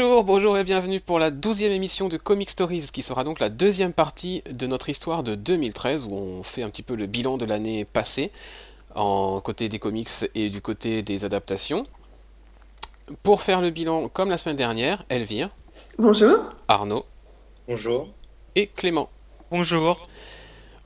Bonjour, 0.00 0.22
bonjour 0.22 0.56
et 0.56 0.62
bienvenue 0.62 1.00
pour 1.00 1.18
la 1.18 1.32
douzième 1.32 1.72
émission 1.72 2.08
de 2.08 2.16
Comic 2.16 2.50
Stories, 2.50 2.90
qui 2.92 3.02
sera 3.02 3.24
donc 3.24 3.40
la 3.40 3.48
deuxième 3.48 3.92
partie 3.92 4.44
de 4.48 4.68
notre 4.68 4.90
histoire 4.90 5.24
de 5.24 5.34
2013, 5.34 6.04
où 6.04 6.14
on 6.14 6.42
fait 6.44 6.62
un 6.62 6.70
petit 6.70 6.84
peu 6.84 6.94
le 6.94 7.06
bilan 7.06 7.36
de 7.36 7.44
l'année 7.44 7.84
passée, 7.84 8.30
en 8.94 9.40
côté 9.40 9.68
des 9.68 9.80
comics 9.80 10.08
et 10.36 10.50
du 10.50 10.60
côté 10.60 11.02
des 11.02 11.24
adaptations. 11.24 11.84
Pour 13.24 13.42
faire 13.42 13.60
le 13.60 13.70
bilan, 13.70 14.08
comme 14.08 14.30
la 14.30 14.38
semaine 14.38 14.54
dernière, 14.54 15.04
Elvire, 15.08 15.48
Bonjour. 15.98 16.44
Arnaud 16.68 17.04
Bonjour. 17.66 18.06
et 18.54 18.68
Clément. 18.68 19.10
Bonjour. 19.50 20.08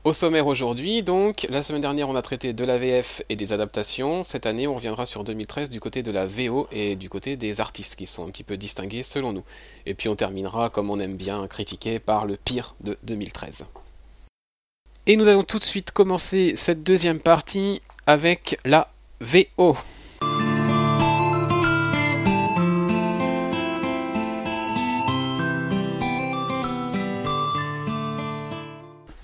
Au 0.05 0.12
sommaire 0.12 0.48
aujourd'hui, 0.48 1.05
donc, 1.05 1.47
la 1.48 1.62
semaine 1.62 1.80
dernière 1.80 2.09
on 2.09 2.16
a 2.16 2.23
traité 2.23 2.52
de 2.52 2.65
la 2.65 2.77
VF 2.77 3.23
et 3.29 3.37
des 3.37 3.52
adaptations. 3.52 4.25
Cette 4.25 4.47
année 4.47 4.66
on 4.66 4.75
reviendra 4.75 5.06
sur 5.06 5.23
2013 5.23 5.70
du 5.70 5.78
côté 5.78 6.02
de 6.02 6.11
la 6.11 6.27
VO 6.27 6.66
et 6.73 6.97
du 6.97 7.09
côté 7.09 7.37
des 7.37 7.61
artistes 7.61 7.95
qui 7.95 8.09
sont 8.09 8.27
un 8.27 8.30
petit 8.30 8.42
peu 8.42 8.56
distingués 8.56 9.05
selon 9.05 9.33
nous. 9.33 9.45
Et 9.87 9.95
puis 9.95 10.09
on 10.09 10.16
terminera, 10.16 10.70
comme 10.70 10.91
on 10.91 10.98
aime 10.98 11.15
bien 11.15 11.47
critiquer, 11.47 12.01
par 12.01 12.27
le 12.27 12.37
pire 12.37 12.75
de 12.80 12.98
2013. 13.05 13.64
Et 15.06 15.14
nous 15.14 15.28
allons 15.28 15.44
tout 15.44 15.61
de 15.61 15.64
suite 15.64 15.92
commencer 15.92 16.56
cette 16.56 16.83
deuxième 16.83 17.20
partie 17.20 17.81
avec 18.05 18.59
la 18.64 18.91
VO. 19.20 19.77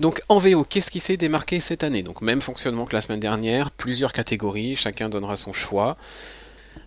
Donc 0.01 0.23
en 0.29 0.39
VO, 0.39 0.65
qu'est-ce 0.65 0.91
qui 0.91 1.01
s'est 1.01 1.17
démarqué 1.17 1.59
cette 1.61 1.83
année? 1.83 2.03
Donc 2.03 2.21
même 2.23 2.41
fonctionnement 2.41 2.87
que 2.87 2.95
la 2.95 3.01
semaine 3.03 3.21
dernière, 3.21 3.71
plusieurs 3.71 4.13
catégories, 4.13 4.77
chacun 4.77 5.09
donnera 5.09 5.37
son 5.37 5.53
choix. 5.53 5.97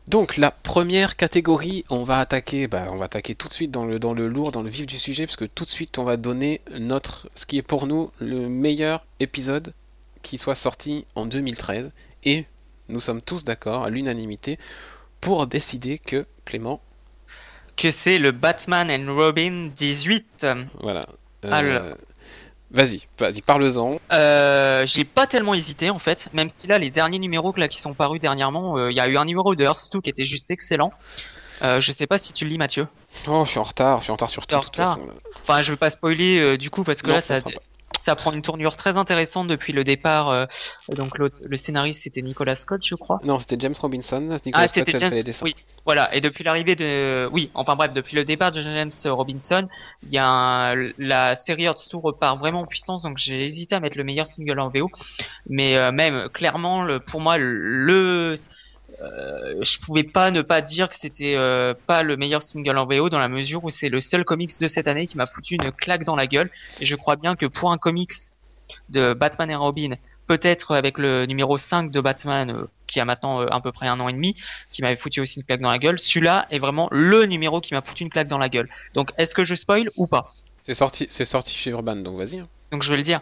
Donc 0.08 0.38
la 0.38 0.52
première 0.52 1.18
catégorie, 1.18 1.84
on 1.90 2.04
va 2.04 2.20
attaquer, 2.20 2.68
bah, 2.68 2.88
on 2.92 2.96
va 2.96 3.06
attaquer 3.06 3.36
tout 3.36 3.50
de 3.50 3.54
suite 3.54 3.72
dans 3.72 3.86
le, 3.86 4.00
dans 4.00 4.14
le 4.14 4.28
lourd, 4.28 4.52
dans 4.52 4.62
le 4.62 4.70
vif 4.70 4.86
du 4.86 4.98
sujet, 4.98 5.26
parce 5.26 5.36
que 5.36 5.46
tout 5.46 5.66
de 5.66 5.70
suite 5.70 5.98
on 5.98 6.04
va 6.06 6.16
donner 6.18 6.62
notre, 6.72 7.30
ce 7.36 7.46
qui 7.46 7.58
est 7.58 7.62
pour 7.62 7.86
nous 7.88 8.12
le 8.20 8.48
meilleur 8.48 9.06
épisode 9.20 9.74
qui 10.24 10.38
soit 10.38 10.56
sorti 10.56 11.06
en 11.16 11.26
2013. 11.26 11.92
Et 12.24 12.46
nous 12.88 13.00
sommes 13.02 13.22
tous 13.22 13.44
d'accord, 13.44 13.84
à 13.84 13.90
l'unanimité, 13.90 14.58
pour 15.20 15.48
décider 15.48 15.98
que 15.98 16.26
Clément, 16.46 16.82
Que 17.76 17.92
c'est 17.92 18.20
le 18.20 18.32
Batman 18.32 18.90
and 18.90 19.14
Robin 19.14 19.70
18. 19.76 20.46
voilà. 20.82 21.02
euh, 21.46 21.52
Alors. 21.52 21.98
Vas-y, 22.74 23.02
vas-y, 23.20 23.42
parle-en. 23.42 24.00
Euh, 24.14 24.86
j'ai 24.86 25.04
pas 25.04 25.28
tellement 25.28 25.54
hésité 25.54 25.90
en 25.90 26.00
fait, 26.00 26.30
même 26.34 26.48
si 26.56 26.68
là 26.68 26.78
les 26.78 26.90
derniers 26.90 27.20
numéros 27.20 27.54
là, 27.58 27.68
qui 27.68 27.82
sont 27.82 27.94
parus 27.94 28.22
dernièrement, 28.22 28.78
euh, 28.78 28.92
il 28.92 28.96
y 28.96 29.02
a 29.02 29.08
eu 29.08 29.18
un 29.18 29.26
numéro 29.26 29.56
de 29.56 29.64
Earth 29.64 29.90
2 29.92 30.00
qui 30.00 30.10
était 30.10 30.24
juste 30.24 30.50
excellent. 30.52 30.94
Euh, 31.64 31.80
je 31.82 31.92
sais 31.92 32.08
pas 32.08 32.18
si 32.18 32.34
tu 32.34 32.46
le 32.46 32.50
lis 32.50 32.58
Mathieu. 32.58 32.88
Oh, 33.28 33.44
je 33.46 33.52
suis 33.52 33.60
en 33.60 33.64
retard, 33.64 34.00
je 34.00 34.04
suis 34.04 34.12
en 34.12 34.16
retard 34.16 34.30
sur 34.30 34.48
tout, 34.48 34.56
en 34.56 34.60
de 34.60 34.64
toute 34.64 34.76
retard 34.78 34.96
façon, 34.96 35.06
là. 35.06 35.14
Enfin 35.42 35.62
je 35.62 35.72
vais 35.74 35.78
pas 35.78 35.90
spoiler 35.90 36.40
euh, 36.40 36.58
du 36.58 36.70
coup 36.70 36.84
parce 36.84 37.02
que 37.02 37.08
Non, 37.08 37.16
là 37.16 37.22
ça 37.22 37.40
ça. 37.42 37.50
Ça 38.04 38.16
prend 38.16 38.32
une 38.32 38.42
tournure 38.42 38.76
très 38.78 38.98
intéressante 38.98 39.48
depuis 39.48 39.74
le 39.74 39.84
départ. 39.84 40.30
euh, 40.30 40.46
donc 40.90 41.18
l'autre- 41.18 41.42
le 41.46 41.56
scénariste 41.58 42.04
c'était 42.04 42.22
Nicolas 42.22 42.56
Scott 42.56 42.82
je 42.84 42.96
crois. 42.96 43.20
Non, 43.24 43.40
c'était 43.40 43.58
James 43.60 43.76
Robinson. 43.80 44.20
Nicolas 44.22 44.52
Ah, 44.54 44.68
Scott 44.68 44.84
c'était 44.86 44.98
James. 45.00 45.12
les. 45.14 45.44
Oui, 45.44 45.56
voilà. 45.86 46.14
Et 46.16 46.22
depuis 46.22 46.44
l'arrivée 46.44 46.76
de, 46.76 47.30
oui, 47.32 47.50
enfin 47.54 47.76
bref, 47.76 47.94
depuis 47.94 48.16
le 48.16 48.24
départ 48.26 48.52
de 48.52 48.62
James 48.62 48.92
Robinson, 49.06 49.68
il 50.04 50.12
y 50.12 50.18
a 50.18 50.26
un- 50.28 50.92
la 50.98 51.36
série 51.36 51.64
Earth 51.64 51.88
Tour 51.90 52.02
repart 52.04 52.38
vraiment 52.40 52.62
en 52.62 52.66
puissance. 52.66 53.04
Donc 53.04 53.18
j'ai 53.18 53.44
hésité 53.44 53.76
à 53.76 53.80
mettre 53.80 53.98
le 53.98 54.04
meilleur 54.04 54.28
single 54.28 54.60
en 54.60 54.70
VO, 54.70 54.90
mais 55.48 55.78
euh, 55.78 55.92
même 55.92 56.30
clairement, 56.30 56.84
le, 56.84 57.00
pour 57.00 57.22
moi, 57.22 57.38
le, 57.38 58.36
euh, 59.02 59.56
je 59.62 59.80
pouvais 59.80 60.04
pas 60.04 60.32
ne 60.32 60.42
pas 60.42 60.62
dire 60.62 60.90
que 60.90 60.96
c'était 60.96 61.36
euh, 61.36 61.74
pas 61.88 62.04
le 62.04 62.18
meilleur 62.18 62.44
single 62.44 62.78
en 62.78 62.86
VO 62.86 63.10
dans 63.10 63.20
la 63.20 63.30
mesure 63.30 63.64
où 63.64 63.70
c'est 63.70 63.90
le 63.90 64.00
seul 64.00 64.24
comics 64.24 64.60
de 64.60 64.68
cette 64.68 64.88
année 64.88 65.08
qui 65.08 65.18
m'a 65.18 65.26
foutu 65.26 65.56
une 65.56 65.72
claque 65.72 66.04
dans 66.04 66.16
la 66.16 66.28
gueule. 66.28 66.50
Et 66.80 66.86
je 66.86 66.96
crois 66.96 67.16
bien 67.16 67.36
que 67.36 67.46
pour 67.46 67.72
un 67.72 67.78
comics 67.78 68.12
de 68.90 69.14
Batman 69.14 69.50
et 69.50 69.56
Robin, 69.56 69.96
peut-être 70.28 70.76
avec 70.76 70.98
le 70.98 71.26
numéro 71.26 71.58
5 71.58 71.92
de 71.92 72.00
Batman, 72.02 72.52
euh, 72.52 72.68
qui 72.88 73.00
a 73.00 73.06
maintenant 73.06 73.40
à 73.42 73.60
peu 73.62 73.72
près 73.72 73.88
un 73.88 74.00
an 74.00 74.08
et 74.08 74.14
demi, 74.14 74.36
qui 74.72 74.82
m'avait 74.82 74.96
foutu 74.96 75.22
aussi 75.22 75.40
une 75.40 75.46
claque 75.46 75.62
dans 75.62 75.72
la 75.72 75.80
gueule, 75.80 75.98
celui-là 75.98 76.48
est 76.52 76.60
vraiment 76.60 76.88
le 76.92 77.26
numéro 77.26 77.62
qui 77.62 77.74
m'a 77.74 77.82
foutu 77.82 78.04
une 78.04 78.10
claque 78.10 78.28
dans 78.28 78.38
la 78.38 78.50
gueule. 78.50 78.70
Donc 78.94 79.12
est-ce 79.18 79.34
que 79.34 79.44
je 79.44 79.56
spoil 79.56 79.90
ou 79.98 80.08
pas? 80.08 80.32
C'est 80.60 80.74
sorti, 80.76 81.08
c'est 81.10 81.26
sorti 81.26 81.56
chez 81.56 81.72
Urban, 81.72 81.96
donc 81.96 82.18
vas-y. 82.18 82.40
hein. 82.40 82.48
Donc 82.72 82.84
je 82.84 82.90
vais 82.92 82.98
le 82.98 83.04
dire. 83.04 83.22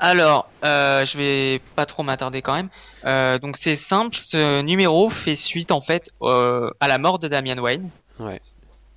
Alors, 0.00 0.48
euh, 0.64 1.04
je 1.04 1.16
vais 1.18 1.60
pas 1.74 1.86
trop 1.86 2.02
m'attarder 2.02 2.42
quand 2.42 2.54
même. 2.54 2.70
Euh, 3.04 3.38
donc 3.38 3.56
c'est 3.56 3.74
simple, 3.74 4.16
ce 4.16 4.62
numéro 4.62 5.10
fait 5.10 5.34
suite 5.36 5.70
en 5.70 5.80
fait 5.80 6.10
euh, 6.22 6.70
à 6.80 6.88
la 6.88 6.98
mort 6.98 7.18
de 7.18 7.28
Damian 7.28 7.58
Wayne. 7.58 7.90
Ouais. 8.18 8.40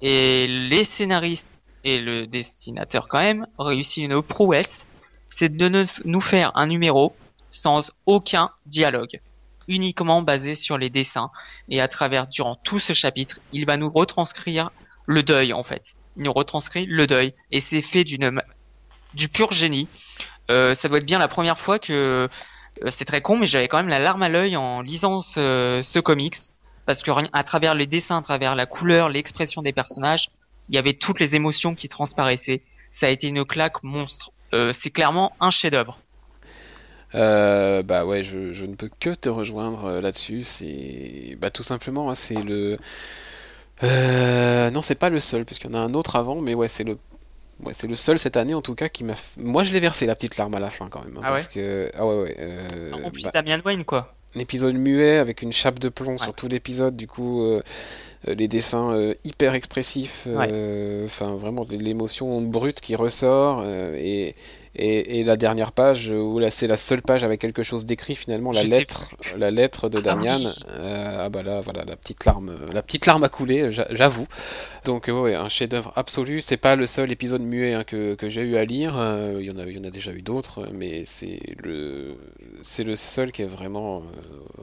Et 0.01 0.47
les 0.47 0.85
scénaristes 0.85 1.55
et 1.83 1.99
le 1.99 2.27
dessinateur 2.27 3.07
quand 3.07 3.19
même 3.19 3.47
réussit 3.57 4.03
une 4.03 4.21
prouesse, 4.21 4.85
c'est 5.29 5.55
de 5.55 5.67
ne- 5.69 5.85
nous 6.05 6.21
faire 6.21 6.51
un 6.55 6.67
numéro 6.67 7.15
sans 7.49 7.91
aucun 8.05 8.51
dialogue, 8.65 9.19
uniquement 9.67 10.21
basé 10.21 10.55
sur 10.55 10.77
les 10.77 10.89
dessins. 10.89 11.31
Et 11.67 11.81
à 11.81 11.87
travers, 11.87 12.27
durant 12.27 12.55
tout 12.55 12.79
ce 12.79 12.93
chapitre, 12.93 13.39
il 13.51 13.65
va 13.65 13.77
nous 13.77 13.89
retranscrire 13.89 14.71
le 15.05 15.23
deuil 15.23 15.51
en 15.53 15.63
fait. 15.63 15.95
Il 16.17 16.23
nous 16.23 16.33
retranscrit 16.33 16.85
le 16.85 17.07
deuil 17.07 17.33
et 17.51 17.59
c'est 17.61 17.81
fait 17.81 18.03
d'une 18.03 18.41
du 19.13 19.27
pur 19.27 19.51
génie. 19.51 19.87
Euh, 20.49 20.75
ça 20.75 20.89
doit 20.89 20.97
être 20.97 21.05
bien 21.05 21.19
la 21.19 21.27
première 21.27 21.59
fois 21.59 21.79
que 21.79 21.93
euh, 22.83 22.89
c'est 22.89 23.05
très 23.05 23.21
con, 23.21 23.37
mais 23.37 23.45
j'avais 23.45 23.67
quand 23.67 23.77
même 23.77 23.89
la 23.89 23.99
larme 23.99 24.23
à 24.23 24.29
l'œil 24.29 24.57
en 24.57 24.81
lisant 24.81 25.19
ce, 25.21 25.81
ce 25.83 25.99
comics 25.99 26.37
parce 26.85 27.03
que 27.03 27.11
à 27.33 27.43
travers 27.43 27.75
les 27.75 27.85
dessins, 27.85 28.17
à 28.17 28.21
travers 28.21 28.55
la 28.55 28.65
couleur, 28.65 29.09
l'expression 29.09 29.61
des 29.61 29.73
personnages, 29.73 30.31
il 30.69 30.75
y 30.75 30.77
avait 30.79 30.93
toutes 30.93 31.19
les 31.19 31.35
émotions 31.35 31.75
qui 31.75 31.87
transparaissaient. 31.87 32.61
Ça 32.89 33.05
a 33.05 33.09
été 33.09 33.27
une 33.27 33.45
claque 33.45 33.83
monstre. 33.83 34.31
Euh, 34.53 34.73
c'est 34.73 34.89
clairement 34.89 35.33
un 35.39 35.51
chef-d'œuvre. 35.51 35.99
Bah 37.13 38.05
ouais, 38.05 38.23
je, 38.23 38.53
je 38.53 38.65
ne 38.65 38.73
peux 38.73 38.89
que 38.99 39.11
te 39.11 39.29
rejoindre 39.29 39.99
là-dessus. 39.99 40.41
C'est 40.41 41.37
bah 41.39 41.51
tout 41.51 41.63
simplement, 41.63 42.09
hein, 42.09 42.15
c'est 42.15 42.41
le. 42.41 42.77
Non, 43.83 44.81
c'est 44.81 44.95
pas 44.95 45.09
le 45.09 45.19
seul, 45.19 45.45
puisqu'il 45.45 45.67
y 45.67 45.75
en 45.75 45.75
a 45.75 45.79
un 45.79 45.93
autre 45.93 46.15
avant, 46.15 46.41
mais 46.41 46.55
ouais, 46.55 46.69
c'est 46.69 46.83
le. 46.83 46.97
Ouais, 47.63 47.73
c'est 47.73 47.87
le 47.87 47.95
seul 47.95 48.19
cette 48.19 48.37
année 48.37 48.53
en 48.53 48.61
tout 48.61 48.75
cas 48.75 48.87
qui 48.89 49.03
m'a. 49.03 49.15
Moi, 49.37 49.63
je 49.63 49.73
l'ai 49.73 49.79
versé 49.81 50.05
la 50.05 50.15
petite 50.15 50.37
larme 50.37 50.55
à 50.55 50.59
la 50.59 50.69
fin 50.69 50.87
quand 50.89 51.03
même, 51.03 51.17
hein, 51.17 51.21
Ah 51.23 51.29
parce 51.31 51.47
que 51.47 51.91
ah 51.97 52.07
ouais 52.07 52.15
ouais. 52.15 52.35
euh, 52.39 52.91
en 53.03 53.11
plus, 53.11 53.23
bah, 53.23 53.41
Wayne, 53.65 53.83
quoi. 53.83 54.13
un 54.35 54.39
épisode 54.39 54.75
muet 54.75 55.17
avec 55.17 55.41
une 55.41 55.51
chape 55.51 55.79
de 55.79 55.89
plomb 55.89 56.13
Ouais. 56.13 56.17
sur 56.19 56.33
tout 56.33 56.47
l'épisode, 56.47 56.95
du 56.95 57.07
coup, 57.07 57.43
euh, 57.43 57.61
euh, 58.27 58.33
les 58.35 58.47
dessins 58.47 58.91
euh, 58.93 59.13
hyper 59.25 59.55
expressifs, 59.55 60.25
enfin 60.25 61.35
vraiment 61.35 61.65
l'émotion 61.69 62.39
brute 62.41 62.79
qui 62.79 62.95
ressort, 62.95 63.65
et, 63.65 64.35
et, 64.75 65.19
et 65.19 65.23
la 65.23 65.35
dernière 65.37 65.71
page 65.71 66.09
où 66.09 66.39
là 66.39 66.51
c'est 66.51 66.67
la 66.67 66.77
seule 66.77 67.01
page 67.01 67.23
avec 67.23 67.41
quelque 67.41 67.63
chose 67.63 67.85
d'écrit 67.85 68.15
finalement, 68.15 68.51
la 68.51 68.63
Je 68.63 68.67
lettre, 68.67 69.09
la 69.37 69.51
lettre 69.51 69.89
de 69.89 69.97
Ah 69.97 70.01
Damian. 70.01 70.39
Euh, 70.69 71.17
ah 71.25 71.29
bah 71.29 71.43
là 71.43 71.61
voilà 71.61 71.83
la 71.85 71.95
petite 71.95 72.23
larme, 72.25 72.49
euh, 72.49 72.71
la 72.71 72.81
petite 72.81 73.05
larme 73.05 73.23
a 73.23 73.29
coulé, 73.29 73.71
j'a- 73.71 73.87
j'avoue. 73.91 74.27
Donc 74.85 75.09
euh, 75.09 75.19
ouais, 75.21 75.35
un 75.35 75.49
chef-d'œuvre 75.49 75.91
absolu. 75.95 76.41
C'est 76.41 76.57
pas 76.57 76.75
le 76.75 76.85
seul 76.85 77.11
épisode 77.11 77.41
muet 77.41 77.73
hein, 77.73 77.83
que, 77.83 78.15
que 78.15 78.29
j'ai 78.29 78.41
eu 78.41 78.55
à 78.57 78.65
lire. 78.65 78.97
euh, 78.97 79.37
Il 79.39 79.45
y 79.47 79.51
en 79.51 79.57
a, 79.57 79.65
il 79.65 79.75
y 79.75 79.79
en 79.79 79.83
a 79.83 79.89
déjà 79.91 80.11
eu 80.11 80.21
d'autres, 80.21 80.67
mais 80.73 81.03
c'est 81.05 81.39
le, 81.57 82.15
c'est 82.61 82.83
le 82.83 82.95
seul 82.95 83.31
qui 83.31 83.41
est 83.41 83.47
vraiment, 83.47 83.99
euh, 83.99 84.61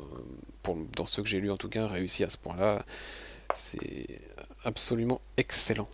pour, 0.62 0.76
dans 0.96 1.06
ceux 1.06 1.22
que 1.22 1.28
j'ai 1.28 1.40
lus 1.40 1.50
en 1.50 1.56
tout 1.56 1.68
cas, 1.68 1.86
réussi 1.86 2.24
à 2.24 2.30
ce 2.30 2.36
point-là. 2.38 2.84
C'est 3.54 4.20
absolument 4.64 5.20
excellent. 5.36 5.88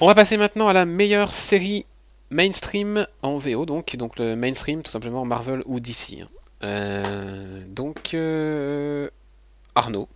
On 0.00 0.06
va 0.06 0.14
passer 0.14 0.36
maintenant 0.36 0.68
à 0.68 0.72
la 0.72 0.84
meilleure 0.86 1.32
série 1.32 1.84
mainstream 2.30 3.06
en 3.22 3.38
VO, 3.38 3.66
donc, 3.66 3.96
donc 3.96 4.18
le 4.18 4.36
mainstream 4.36 4.82
tout 4.82 4.90
simplement 4.90 5.24
Marvel 5.24 5.62
ou 5.66 5.80
DC. 5.80 6.20
hein. 6.22 6.28
Euh, 6.62 7.64
donc 7.68 8.14
euh, 8.14 9.08
Arnaud. 9.74 10.08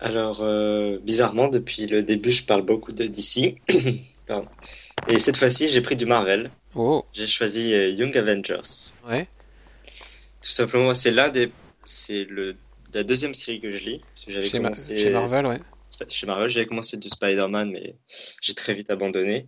Alors, 0.00 0.42
euh, 0.42 0.98
bizarrement, 1.02 1.48
depuis 1.48 1.86
le 1.86 2.02
début, 2.02 2.32
je 2.32 2.44
parle 2.44 2.62
beaucoup 2.62 2.92
de 2.92 3.06
DC. 3.06 3.54
Et 5.08 5.18
cette 5.18 5.36
fois-ci, 5.36 5.68
j'ai 5.68 5.80
pris 5.82 5.96
du 5.96 6.06
Marvel. 6.06 6.50
Oh, 6.74 7.04
J'ai 7.12 7.26
choisi 7.26 7.70
Young 7.70 8.16
Avengers. 8.16 8.92
ouais. 9.08 9.28
Tout 10.42 10.50
simplement, 10.50 10.92
c'est 10.94 11.10
l'un 11.10 11.28
des, 11.30 11.50
c'est 11.86 12.24
le, 12.24 12.56
la 12.92 13.02
deuxième 13.02 13.34
série 13.34 13.60
que 13.60 13.70
je 13.70 13.84
lis. 13.84 14.00
J'avais 14.26 14.48
Chez, 14.50 14.58
Ma- 14.58 14.68
commencé 14.70 14.96
chez 14.98 15.10
Marvel, 15.10 15.46
ouais. 15.46 15.60
Chez 16.08 16.26
Marvel, 16.26 16.50
j'avais 16.50 16.66
commencé 16.66 16.96
du 16.96 17.08
Spider-Man, 17.08 17.70
mais 17.70 17.94
j'ai 18.42 18.54
très 18.54 18.74
vite 18.74 18.90
abandonné. 18.90 19.46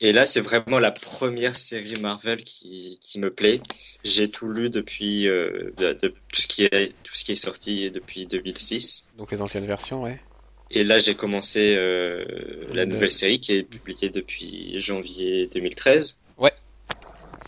Et 0.00 0.12
là, 0.12 0.26
c'est 0.26 0.40
vraiment 0.40 0.78
la 0.78 0.92
première 0.92 1.56
série 1.56 1.98
Marvel 2.00 2.44
qui, 2.44 2.98
qui 3.02 3.18
me 3.18 3.30
plaît. 3.34 3.60
J'ai 4.04 4.30
tout 4.30 4.48
lu 4.48 4.70
depuis 4.70 5.26
euh, 5.26 5.72
de, 5.76 5.92
de- 5.92 6.08
tout 6.08 6.40
ce 6.40 6.46
qui 6.46 6.64
est 6.64 6.92
tout 7.02 7.14
ce 7.14 7.24
qui 7.24 7.32
est 7.32 7.36
sorti 7.36 7.90
depuis 7.90 8.26
2006. 8.26 9.08
Donc 9.16 9.32
les 9.32 9.42
anciennes 9.42 9.66
versions, 9.66 10.02
ouais. 10.02 10.20
Et 10.70 10.84
là, 10.84 10.98
j'ai 10.98 11.14
commencé 11.14 11.74
euh, 11.76 12.24
la 12.74 12.84
Le- 12.84 12.92
nouvelle 12.92 13.10
série 13.10 13.40
qui 13.40 13.54
est 13.54 13.62
publiée 13.64 14.10
depuis 14.10 14.80
janvier 14.80 15.46
2013. 15.48 16.22
Ouais. 16.36 16.52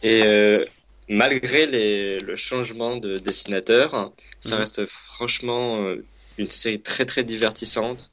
Et 0.03 0.23
euh, 0.25 0.64
malgré 1.08 1.67
les, 1.67 2.19
le 2.19 2.35
changement 2.35 2.96
de 2.96 3.19
dessinateur, 3.19 4.12
ça 4.41 4.55
Mhm. 4.56 4.61
reste 4.62 4.87
franchement 4.87 5.82
euh, 5.85 6.05
une 6.38 6.50
série 6.50 6.81
très 6.82 7.05
très 7.05 7.23
divertissante 7.23 8.11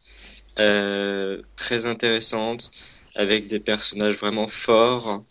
euh, 0.60 1.42
très 1.56 1.86
intéressante, 1.86 2.72
avec 3.18 3.48
des 3.48 3.60
personnages 3.60 4.16
vraiment 4.16 4.48
forts 4.48 5.24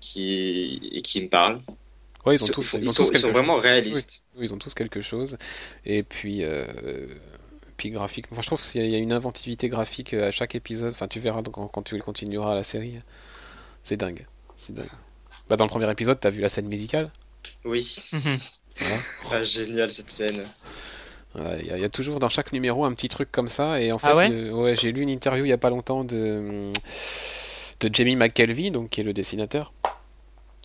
qui, 0.00 0.78
et 0.92 1.02
qui 1.02 1.22
me 1.22 1.28
parlent. 1.28 1.60
Ouais, 2.26 2.34
ils 2.34 2.44
ont 2.44 2.46
Ils 2.48 2.52
tous, 2.52 2.62
sont, 2.62 2.78
ils 2.78 2.84
ils 2.84 2.88
ont 2.88 2.92
sont- 2.92 3.04
tous 3.06 3.10
ils 3.14 3.18
sont 3.18 3.32
vraiment 3.32 3.54
chose. 3.54 3.62
réalistes. 3.64 4.24
Oui, 4.36 4.46
ils 4.46 4.54
ont 4.54 4.58
tous 4.58 4.74
quelque 4.74 5.00
chose. 5.00 5.38
Et 5.86 6.02
puis, 6.02 6.44
euh, 6.44 6.66
puis 7.78 7.90
graphique. 7.90 8.26
Enfin, 8.30 8.42
je 8.42 8.46
trouve 8.46 8.60
qu'il 8.62 8.84
y 8.88 8.94
a- 8.94 8.98
une 8.98 9.12
inventivité 9.12 9.68
graphique 9.68 10.12
euh, 10.12 10.28
à 10.28 10.30
chaque 10.30 10.54
épisode. 10.54 10.92
Enfin, 10.92 11.08
tu 11.08 11.18
verras 11.18 11.42
quand, 11.42 11.66
quand 11.68 11.82
tu 11.82 11.98
continueras 11.98 12.54
la 12.54 12.62
série. 12.64 12.94
C'est 13.82 13.96
dingue. 13.96 14.26
C'est 14.58 14.74
dingue. 14.74 14.90
Bah, 15.48 15.56
dans 15.56 15.64
le 15.64 15.70
premier 15.70 15.90
épisode, 15.90 16.20
t'as 16.20 16.30
vu 16.30 16.42
la 16.42 16.50
scène 16.50 16.68
musicale? 16.68 17.10
Oui, 17.64 17.86
Mhm. 18.12 18.38
Voilà. 18.76 18.96
ah, 19.32 19.44
génial 19.44 19.90
cette 19.90 20.10
scène. 20.10 20.44
Il 21.36 21.66
y, 21.66 21.70
a- 21.70 21.76
il 21.76 21.80
y 21.80 21.84
a 21.84 21.88
toujours 21.88 22.18
dans 22.18 22.28
chaque 22.28 22.52
numéro 22.52 22.84
un 22.84 22.92
petit 22.92 23.08
truc 23.08 23.30
comme 23.30 23.48
ça. 23.48 23.80
Et 23.80 23.92
en 23.92 23.98
fait, 23.98 24.08
Ah 24.10 24.16
ouais 24.16 24.30
euh, 24.30 24.50
ouais, 24.52 24.76
j'ai 24.76 24.90
lu 24.92 25.02
une 25.02 25.08
interview 25.10 25.44
il 25.44 25.48
y 25.48 25.52
a 25.52 25.58
pas 25.58 25.70
longtemps 25.70 26.02
de, 26.04 26.70
de 27.80 27.90
Jamie 27.94 28.16
McKelvey, 28.16 28.70
donc 28.70 28.90
qui 28.90 29.00
est 29.00 29.04
le 29.04 29.12
dessinateur. 29.12 29.72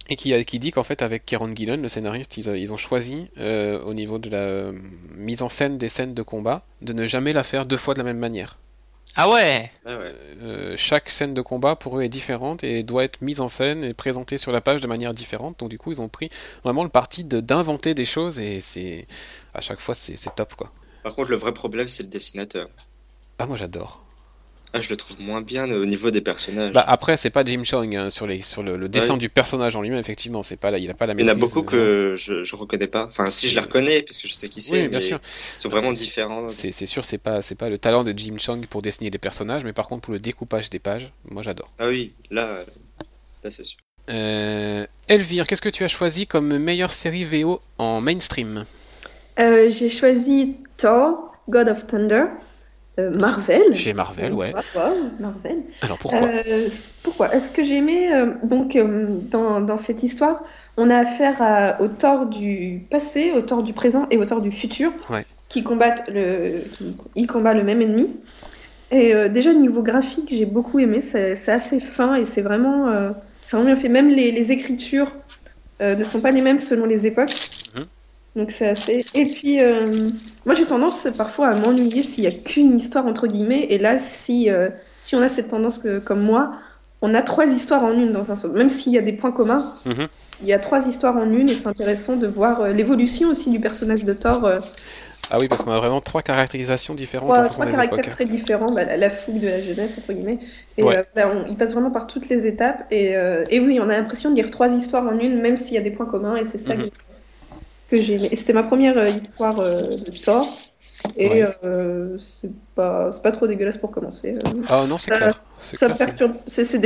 Et 0.08 0.16
qui, 0.18 0.34
a- 0.34 0.44
qui 0.44 0.60
dit 0.60 0.72
qu'en 0.72 0.84
fait, 0.84 1.02
avec 1.02 1.26
Kieron 1.26 1.56
Gillen, 1.56 1.82
le 1.82 1.88
scénariste, 1.88 2.38
ils, 2.38 2.50
a- 2.50 2.58
ils 2.58 2.72
ont 2.74 2.78
choisi, 2.78 3.28
euh, 3.38 3.82
au 3.84 3.94
niveau 3.94 4.20
de 4.20 4.30
la 4.30 4.38
euh, 4.38 4.72
mise 5.16 5.42
en 5.42 5.50
scène 5.50 5.78
des 5.78 5.90
scènes 5.90 6.14
de 6.14 6.22
combat, 6.22 6.64
de 6.82 6.94
ne 6.94 7.08
jamais 7.08 7.34
la 7.34 7.44
faire 7.44 7.66
deux 7.66 7.78
fois 7.78 7.94
de 7.94 8.00
la 8.00 8.04
même 8.06 8.20
manière. 8.20 8.58
Ah 9.16 9.30
ouais 9.30 9.72
Ah 9.86 9.98
ouais. 9.98 10.14
Euh, 10.42 10.74
chaque 10.78 11.10
scène 11.10 11.34
de 11.34 11.42
combat 11.42 11.76
pour 11.76 11.98
eux 11.98 12.04
est 12.04 12.10
différente 12.10 12.64
et 12.64 12.84
doit 12.84 13.04
être 13.06 13.22
mise 13.22 13.40
en 13.40 13.48
scène 13.48 13.84
et 13.84 13.94
présentée 13.94 14.38
sur 14.38 14.52
la 14.52 14.62
page 14.62 14.82
de 14.82 14.88
manière 14.88 15.14
différente. 15.14 15.60
Donc 15.60 15.70
du 15.70 15.78
coup, 15.78 15.92
ils 15.92 16.02
ont 16.02 16.10
pris 16.10 16.30
vraiment 16.64 16.84
le 16.84 16.90
parti 16.90 17.24
de- 17.24 17.40
d'inventer 17.40 17.94
des 17.94 18.06
choses 18.06 18.40
et 18.40 18.60
c'est 18.62 19.08
à 19.54 19.62
chaque 19.62 19.80
fois 19.80 19.96
c'est 19.96 20.18
c'est 20.18 20.36
top 20.36 20.56
quoi. 20.56 20.72
Par 21.04 21.16
contre, 21.16 21.32
le 21.32 21.38
vrai 21.38 21.54
problème, 21.54 21.88
c'est 21.88 22.04
le 22.04 22.10
dessinateur. 22.10 22.68
Ah 23.40 23.46
moi 23.46 23.56
j'adore. 23.58 24.05
Ah, 24.76 24.82
je 24.82 24.90
le 24.90 24.98
trouve 24.98 25.22
moins 25.22 25.42
bien 25.42 25.72
au 25.72 25.86
niveau 25.86 26.12
des 26.12 26.22
personnages. 26.22 26.74
Bah 26.74 26.84
après 26.86 27.16
c'est 27.18 27.30
pas 27.30 27.46
Jim 27.46 27.64
Chong 27.64 27.96
hein, 27.96 28.10
sur 28.10 28.28
les 28.28 28.42
sur 28.42 28.62
le, 28.62 28.76
le 28.76 28.90
dessin 28.90 29.14
Ouais. 29.14 29.20
du 29.20 29.30
personnage 29.30 29.76
en 29.76 29.82
lui-même 29.82 30.00
effectivement 30.00 30.44
c'est 30.44 30.58
pas 30.58 30.70
là 30.70 30.78
il 30.78 30.90
a 30.90 30.94
pas 30.94 31.06
la 31.06 31.14
Il 31.14 31.22
y 31.22 31.24
en 31.24 31.28
a 31.30 31.34
beaucoup 31.34 31.60
euh, 31.62 31.64
que 31.64 32.14
je, 32.18 32.44
je 32.44 32.56
reconnais 32.56 32.88
pas. 32.88 33.06
Enfin, 33.06 33.30
si 33.30 33.48
je 33.48 33.56
les 33.56 33.62
reconnais, 33.62 34.02
parce 34.02 34.18
que 34.18 34.28
je 34.28 34.34
sais 34.34 34.50
qui 34.50 34.60
c'est, 34.62 34.84
Oui 34.84 34.90
bien 34.90 35.00
mais 35.00 35.08
sûr. 35.08 35.20
ils 35.58 35.62
sont 35.62 35.70
vraiment 35.70 35.94
différents. 35.94 36.50
C'est 36.50 36.86
sûr 36.86 37.06
c'est 37.06 37.18
pas 37.18 37.42
c'est 37.42 37.56
pas 37.56 37.70
le 37.70 37.78
talent 37.78 38.04
de 38.04 38.14
Jim 38.18 38.38
Chong 38.38 38.66
pour 38.68 38.82
dessiner 38.82 39.10
les 39.10 39.18
personnages 39.18 39.64
mais 39.64 39.74
par 39.74 39.88
contre 39.88 40.02
pour 40.02 40.14
le 40.14 40.20
découpage 40.20 40.70
des 40.70 40.80
pages 40.80 41.10
moi 41.30 41.42
j'adore. 41.42 41.70
Ah 41.78 41.88
oui, 41.88 42.14
là, 42.32 42.66
là 43.44 43.50
c'est 43.52 43.64
sûr. 43.64 43.80
Euh, 44.10 44.86
Elvire 45.08 45.48
qu'est-ce 45.48 45.62
que 45.62 45.70
tu 45.70 45.84
as 45.84 45.88
choisi 45.88 46.28
comme 46.28 46.58
meilleure 46.58 46.92
série 46.92 47.24
VO 47.26 47.62
en 47.78 48.02
mainstream? 48.02 48.66
Euh, 49.40 49.70
j'ai 49.70 49.90
choisi 49.90 50.58
Thor, 50.78 51.34
God 51.50 51.68
of 51.70 51.88
Thunder, 51.88 52.26
Marvel. 52.98 53.74
Chez 53.74 53.94
Marvel 53.94 54.34
ouais. 54.34 54.54
Marvel. 55.20 55.58
Alors 55.82 55.98
pourquoi? 55.98 56.28
Euh, 56.28 56.70
pourquoi? 57.04 57.34
Est-ce 57.36 57.52
que 57.52 57.64
j'ai 57.64 57.76
aimé 57.76 58.10
euh, 58.14 58.28
donc 58.44 58.76
euh, 58.76 59.12
dans, 59.30 59.62
dans 59.62 59.78
cette 59.78 60.04
histoire, 60.04 60.44
on 60.78 60.90
a 60.90 60.98
affaire 61.00 61.42
à, 61.42 61.82
au 61.82 61.88
Thor 61.88 62.26
du 62.28 62.86
passé, 62.90 63.32
au 63.32 63.42
Thor 63.42 63.64
du 63.64 63.74
présent 63.74 64.08
et 64.12 64.18
au 64.18 64.26
Thor 64.26 64.42
du 64.42 64.52
futur, 64.52 64.92
Ouais. 65.10 65.26
qui 65.50 65.64
combattent 65.64 66.04
le, 66.08 66.62
qui, 66.74 66.96
ils 67.16 67.28
combattent 67.28 67.58
le 67.58 67.64
même 67.64 67.82
ennemi. 67.82 68.10
Et 68.92 69.14
euh, 69.14 69.30
déjà 69.30 69.52
niveau 69.54 69.82
graphique, 69.82 70.30
j'ai 70.32 70.46
beaucoup 70.46 70.80
aimé. 70.80 71.02
C'est 71.02 71.50
assez 71.50 71.80
fin 71.80 72.16
et 72.16 72.26
c'est 72.26 72.42
vraiment, 72.42 72.88
euh, 72.88 73.12
vraiment 73.50 73.66
bien 73.66 73.76
fait. 73.76 73.90
Même 73.90 74.10
les, 74.10 74.32
les 74.32 74.52
écritures 74.52 75.12
euh, 75.82 75.96
ne 75.96 76.04
sont 76.04 76.22
pas 76.22 76.32
les 76.32 76.42
mêmes 76.42 76.60
selon 76.60 76.86
les 76.86 77.08
époques. 77.08 77.34
Donc 78.36 78.52
c'est 78.52 78.68
assez. 78.68 79.06
Et 79.14 79.32
puis 79.32 79.62
euh, 79.62 80.10
moi 80.46 80.56
j'ai 80.56 80.68
tendance 80.68 81.08
parfois 81.18 81.48
à 81.50 81.56
m'ennuyer 81.56 82.04
s'il 82.04 82.24
y 82.26 82.28
a 82.28 82.32
qu'une 82.32 82.78
histoire 82.78 83.06
entre 83.08 83.28
guillemets. 83.28 83.66
Et 83.70 83.78
là, 83.78 83.98
si 83.98 84.50
euh, 84.50 84.70
si 84.98 85.16
on 85.16 85.22
a 85.22 85.30
cette 85.30 85.50
tendance 85.50 85.80
que, 85.80 86.00
comme 86.00 86.22
moi, 86.22 86.54
on 87.02 87.14
a 87.14 87.22
trois 87.22 87.48
histoires 87.48 87.84
en 87.84 87.94
une 87.94 88.12
dans 88.12 88.32
un 88.32 88.36
sens. 88.36 88.52
Même 88.54 88.70
s'il 88.70 88.94
y 88.94 88.98
a 88.98 89.02
des 89.02 89.14
points 89.16 89.32
communs, 89.32 89.80
Mhm. 89.86 90.06
il 90.40 90.48
y 90.48 90.54
a 90.54 90.60
trois 90.60 90.88
histoires 90.88 91.18
en 91.18 91.32
une 91.32 91.50
et 91.52 91.56
c'est 91.56 91.68
intéressant 91.68 92.18
de 92.18 92.28
voir 92.28 92.62
euh, 92.62 92.74
l'évolution 92.74 93.30
aussi 93.32 93.52
du 93.52 93.60
personnage 93.62 94.04
de 94.06 94.14
Thor. 94.14 94.62
Ah 95.30 95.40
oui, 95.40 95.48
parce 95.48 95.64
qu'on 95.64 95.72
a 95.72 95.78
vraiment 95.78 96.02
trois 96.02 96.22
caractérisations 96.24 96.96
différentes 96.96 97.38
en 97.38 97.44
trois, 97.44 97.44
fonction 97.44 97.64
trois 97.64 97.66
des 97.66 97.78
caractères 97.78 98.10
époques. 98.10 98.10
très 98.10 98.26
différents, 98.26 98.72
bah, 98.72 98.84
la, 98.86 98.98
la 98.98 99.10
fougue 99.10 99.40
de 99.40 99.48
la 99.48 99.62
jeunesse 99.62 99.98
entre 99.98 100.14
guillemets. 100.14 100.40
Et 100.78 100.84
Ouais. 100.84 101.00
bah, 101.16 101.32
on- 101.34 101.46
il 101.48 101.58
passe 101.58 101.74
vraiment 101.74 101.92
par 101.92 102.08
toutes 102.08 102.30
les 102.30 102.46
étapes. 102.48 102.86
Et, 102.92 103.12
et 103.50 103.60
oui, 103.60 103.80
on 103.82 103.90
a 103.90 103.98
l'impression 103.98 104.30
de 104.32 104.36
lire 104.36 104.52
trois 104.52 104.70
histoires 104.70 105.06
en 105.08 105.18
une, 105.20 105.40
même 105.42 105.58
s'il 105.58 105.74
y 105.76 105.78
a 105.78 105.82
des 105.82 105.92
points 105.92 106.06
communs. 106.06 106.36
Et 106.38 106.46
c'est 106.46 106.58
ça 106.58 106.76
Mhm. 106.76 106.78
que, 106.78 106.90
que 107.88 108.00
j'ai 108.02 108.14
aimé. 108.16 108.30
C'était 108.34 108.54
ma 108.54 108.64
première 108.64 108.98
euh, 108.98 109.10
histoire 109.10 109.60
euh, 109.60 109.98
de 109.98 110.12
Thor. 110.12 110.62
Et 111.18 111.42
Ouais. 111.42 111.48
euh, 111.64 112.18
c'est 112.18 112.52
pas, 112.76 113.12
trop 113.32 113.48
dégueulasse 113.48 113.78
pour 113.78 113.92
commencer. 113.92 114.36
euh. 114.36 114.64
Ah 114.68 114.86
non, 114.88 114.98
c'est 114.98 115.12
clair. 115.12 115.42
C'est 115.58 115.78
Ça 115.78 115.86
clair, 115.86 115.98
c'est- 115.98 116.14
perturbe, 116.14 116.36
c'est 116.48 116.66
c'est 116.66 116.80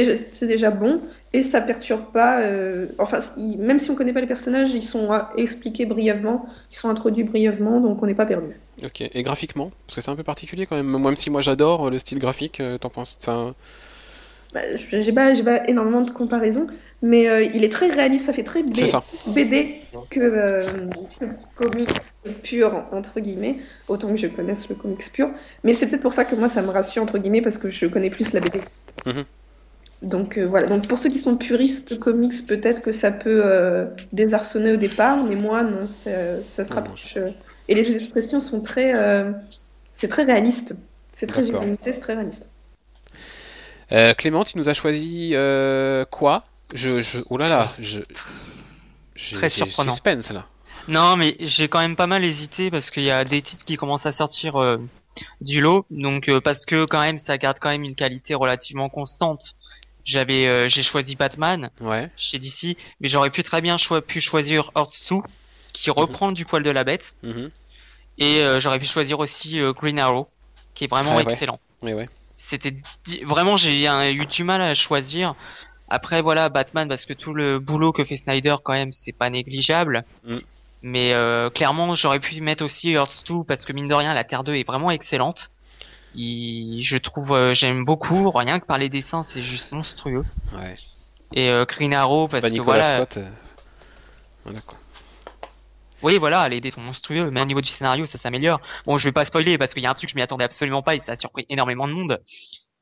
déjà, 0.47 0.71
bon 0.71 1.01
et 1.33 1.43
ça 1.43 1.61
perturbe 1.61 2.11
pas. 2.11 2.41
euh, 2.41 2.87
enfin, 2.99 3.19
il- 3.37 3.57
même 3.59 3.79
si 3.79 3.91
on 3.91 3.95
connaît 3.95 4.13
pas 4.13 4.21
les 4.21 4.27
personnages, 4.27 4.71
ils 4.71 4.83
sont 4.83 5.09
expliqués 5.37 5.85
brièvement, 5.85 6.45
ils 6.71 6.75
sont 6.77 6.89
introduits 6.89 7.23
brièvement, 7.23 7.81
donc 7.81 8.01
on 8.03 8.05
n'est 8.07 8.15
pas 8.15 8.25
perdu. 8.25 8.55
Ok. 8.83 9.01
Et 9.01 9.23
graphiquement, 9.23 9.71
parce 9.87 9.95
que 9.95 10.01
c'est 10.01 10.11
un 10.11 10.15
peu 10.15 10.23
particulier 10.23 10.65
quand 10.65 10.75
même. 10.75 10.97
Même 11.01 11.15
si 11.17 11.29
moi 11.29 11.41
j'adore 11.41 11.89
le 11.89 11.99
style 11.99 12.19
graphique, 12.19 12.61
t'en 12.81 12.89
penses 12.89 13.17
Bah, 14.51 14.61
j'ai 14.75 15.13
pas, 15.13 15.33
j'ai 15.35 15.43
pas 15.43 15.67
énormément 15.67 16.01
de 16.01 16.09
comparaisons, 16.11 16.65
mais 17.01 17.29
euh, 17.29 17.43
il 17.43 17.63
est 17.63 17.71
très 17.71 17.89
réaliste, 17.89 18.25
ça 18.25 18.33
fait 18.33 18.43
très 18.43 18.63
B-. 18.63 18.73
BD 19.27 19.81
que, 20.09 20.19
euh, 20.19 20.59
que 21.19 21.25
comics 21.55 21.89
pur 22.43 22.83
entre 22.91 23.19
guillemets, 23.19 23.57
autant 23.87 24.09
que 24.09 24.17
je 24.17 24.27
connaisse 24.27 24.67
le 24.69 24.75
comics 24.75 25.11
pur. 25.11 25.29
Mais 25.63 25.73
c'est 25.73 25.87
peut-être 25.87 26.01
pour 26.01 26.13
ça 26.13 26.25
que 26.25 26.35
moi 26.35 26.49
ça 26.49 26.61
me 26.61 26.69
rassure 26.69 27.03
entre 27.03 27.17
guillemets 27.17 27.41
parce 27.41 27.57
que 27.57 27.69
je 27.69 27.85
connais 27.85 28.09
plus 28.09 28.33
la 28.33 28.41
BD. 28.41 28.61
Mhm. 29.05 29.25
Donc 30.01 30.37
euh, 30.37 30.45
voilà. 30.45 30.67
Donc 30.67 30.87
pour 30.87 30.99
ceux 30.99 31.09
qui 31.09 31.19
sont 31.19 31.37
puristes 31.37 31.99
comics, 31.99 32.45
peut-être 32.47 32.81
que 32.81 32.91
ça 32.91 33.11
peut 33.11 33.41
euh, 33.45 33.85
désarçonner 34.11 34.73
au 34.73 34.77
départ, 34.77 35.23
mais 35.25 35.35
moi 35.35 35.63
non, 35.63 35.87
ça, 35.87 36.65
se 36.65 36.73
rapproche. 36.73 37.17
Et 37.67 37.75
les 37.75 37.95
expressions 37.95 38.41
sont 38.41 38.61
très, 38.61 38.93
c'est 39.97 40.07
très 40.07 40.23
réaliste. 40.23 40.75
C'est 41.13 41.27
très 41.27 41.49
humanisé, 41.49 41.91
c'est 41.91 41.99
très 41.99 42.13
réaliste. 42.13 42.49
Euh, 43.91 44.13
Clément, 44.13 44.43
tu 44.43 44.57
nous 44.57 44.69
as 44.69 44.73
choisi 44.73 45.31
euh, 45.33 46.05
quoi? 46.05 46.45
Je, 46.73 47.01
je, 47.01 47.19
oh 47.29 47.37
là 47.37 47.47
là, 47.47 47.73
je, 47.79 47.99
Très 49.33 49.49
surprenant. 49.49 49.91
suspense 49.91 50.31
là. 50.31 50.45
Non, 50.87 51.17
mais 51.17 51.35
j'ai 51.39 51.67
quand 51.67 51.79
même 51.79 51.95
pas 51.95 52.07
mal 52.07 52.23
hésité 52.23 52.71
parce 52.71 52.89
qu'il 52.89 53.03
y 53.03 53.11
a 53.11 53.23
des 53.25 53.41
titres 53.41 53.65
qui 53.65 53.75
commencent 53.75 54.05
à 54.05 54.11
sortir 54.11 54.55
euh, 54.55 54.77
du 55.41 55.61
lot. 55.61 55.85
Donc 55.91 56.29
euh, 56.29 56.39
parce 56.41 56.65
que 56.65 56.85
quand 56.85 57.01
même 57.01 57.17
ça 57.17 57.37
garde 57.37 57.57
quand 57.59 57.69
même 57.69 57.83
une 57.83 57.95
qualité 57.95 58.33
relativement 58.35 58.89
constante. 58.89 59.55
J'avais 60.05 60.47
euh, 60.47 60.67
j'ai 60.67 60.81
choisi 60.81 61.15
Batman 61.15 61.69
Ouais. 61.81 62.09
chez 62.15 62.39
DC, 62.39 62.77
mais 63.01 63.07
j'aurais 63.07 63.29
pu 63.29 63.43
très 63.43 63.61
bien 63.61 63.75
pu 64.07 64.21
choisir 64.21 64.71
Earth 64.75 64.93
2 65.09 65.17
qui 65.73 65.89
reprend 65.91 66.31
du 66.31 66.45
poil 66.45 66.63
de 66.63 66.71
la 66.71 66.83
bête 66.83 67.13
Mhm. 67.21 67.51
et 68.17 68.41
j'aurais 68.59 68.79
pu 68.79 68.85
choisir 68.87 69.19
aussi 69.19 69.59
Green 69.75 69.99
Arrow 69.99 70.29
qui 70.73 70.85
est 70.85 70.87
vraiment 70.87 71.17
Ah 71.17 71.21
excellent. 71.23 71.59
Ouais, 71.81 71.93
ouais. 71.93 72.09
C'était 72.37 72.73
vraiment 73.23 73.57
j'ai 73.57 73.85
eu 74.13 74.25
du 74.25 74.43
mal 74.43 74.61
à 74.61 74.73
choisir. 74.73 75.35
Après 75.89 76.21
voilà 76.21 76.49
Batman 76.49 76.87
parce 76.87 77.05
que 77.05 77.13
tout 77.13 77.33
le 77.33 77.59
boulot 77.59 77.91
que 77.91 78.03
fait 78.03 78.15
Snyder 78.15 78.55
quand 78.63 78.73
même 78.73 78.91
c'est 78.91 79.11
pas 79.11 79.29
négligeable. 79.29 80.03
Mm. 80.23 80.37
Mais 80.81 81.13
euh, 81.13 81.49
clairement 81.49 81.93
j'aurais 81.95 82.19
pu 82.19 82.39
mettre 82.41 82.63
aussi 82.63 82.91
Earth 82.91 83.23
2 83.27 83.43
parce 83.47 83.65
que 83.65 83.73
mine 83.73 83.87
de 83.87 83.93
rien 83.93 84.13
la 84.13 84.23
Terre 84.23 84.43
2 84.43 84.55
est 84.55 84.63
vraiment 84.67 84.91
excellente. 84.91 85.49
Il- 86.15 86.81
je 86.81 86.97
trouve 86.97 87.33
euh, 87.33 87.53
j'aime 87.53 87.85
beaucoup 87.85 88.29
rien 88.31 88.59
que 88.59 88.65
par 88.65 88.77
les 88.77 88.89
dessins 88.89 89.23
c'est 89.23 89.41
juste 89.41 89.71
monstrueux. 89.71 90.23
ouais. 90.53 90.75
Et 91.33 91.49
euh, 91.49 91.65
Green 91.65 91.93
Arrow 91.93 92.27
parce 92.27 92.45
que 92.45 92.49
Nicolas 92.51 92.79
voilà 92.79 92.95
Scott. 93.05 93.17
euh, 93.17 93.29
Voilà 94.45 94.61
quoi. 94.61 94.77
oui 96.01 96.17
voilà 96.17 96.47
les 96.49 96.61
dessins 96.61 96.75
sont 96.75 96.81
monstrueux 96.81 97.29
mais 97.29 97.41
au 97.41 97.45
niveau 97.45 97.61
du 97.61 97.69
scénario 97.69 98.05
ça 98.05 98.17
s'améliore. 98.17 98.61
Bon 98.85 98.97
je 98.97 99.05
vais 99.05 99.11
pas 99.11 99.25
spoiler 99.25 99.57
parce 99.57 99.73
qu'il 99.73 99.83
y 99.83 99.85
a 99.85 99.91
un 99.91 99.93
truc 99.95 100.09
je 100.09 100.15
m'y 100.15 100.21
attendais 100.21 100.45
absolument 100.45 100.81
pas 100.81 100.95
et 100.95 100.99
ça 100.99 101.11
a 101.11 101.15
surpris 101.15 101.45
énormément 101.49 101.87
de 101.87 101.93
monde. 101.93 102.21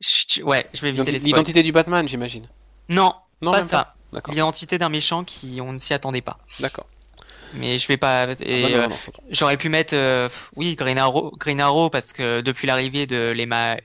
Chut, 0.01 0.41
ouais 0.45 0.67
je 0.73 0.81
vais 0.81 0.89
éviter. 0.89 1.11
L'identité 1.19 1.63
du 1.63 1.71
Batman, 1.71 2.07
j'imagine. 2.07 2.47
Non 2.89 3.13
Non, 3.41 3.51
pas 3.51 3.67
ça. 3.67 3.93
L'identité 4.29 4.77
d'un 4.77 4.89
méchant 4.89 5.23
qui 5.23 5.59
on 5.61 5.73
ne 5.73 5.77
s'y 5.77 5.93
attendait 5.93 6.21
pas. 6.21 6.37
D'accord. 6.59 6.87
Mais 7.53 7.77
je 7.77 7.87
vais 7.87 7.97
pas. 7.97 8.27
Et 8.41 8.63
Ah, 8.65 8.67
euh, 8.77 8.89
faut- 8.89 9.11
j'aurais 9.29 9.57
pu 9.57 9.69
mettre, 9.69 9.93
euh, 9.95 10.27
oui, 10.55 10.75
Green 10.75 10.97
Arrow, 10.97 11.33
Green 11.37 11.61
Arrow 11.61 11.89
parce 11.89 12.11
que 12.13 12.41
depuis 12.41 12.67
l'arrivée 12.67 13.05
de 13.07 13.31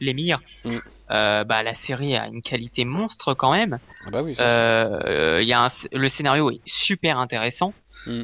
l'émir, 0.01 0.41
Mm. 0.65 0.77
euh, 1.13 1.45
bah 1.45 1.63
la 1.63 1.75
série 1.75 2.17
a 2.17 2.27
une 2.27 2.43
qualité 2.43 2.85
monstre 2.85 3.35
quand 3.35 3.53
même. 3.53 3.79
Ah 4.07 4.11
bah 4.11 4.23
oui. 4.23 4.35
Euh, 4.41 5.41
y 5.43 5.53
a 5.53 5.65
un, 5.65 5.69
le 5.93 6.09
scénario 6.09 6.51
est 6.51 6.61
super 6.67 7.19
intéressant. 7.19 7.73
Mm. 8.07 8.23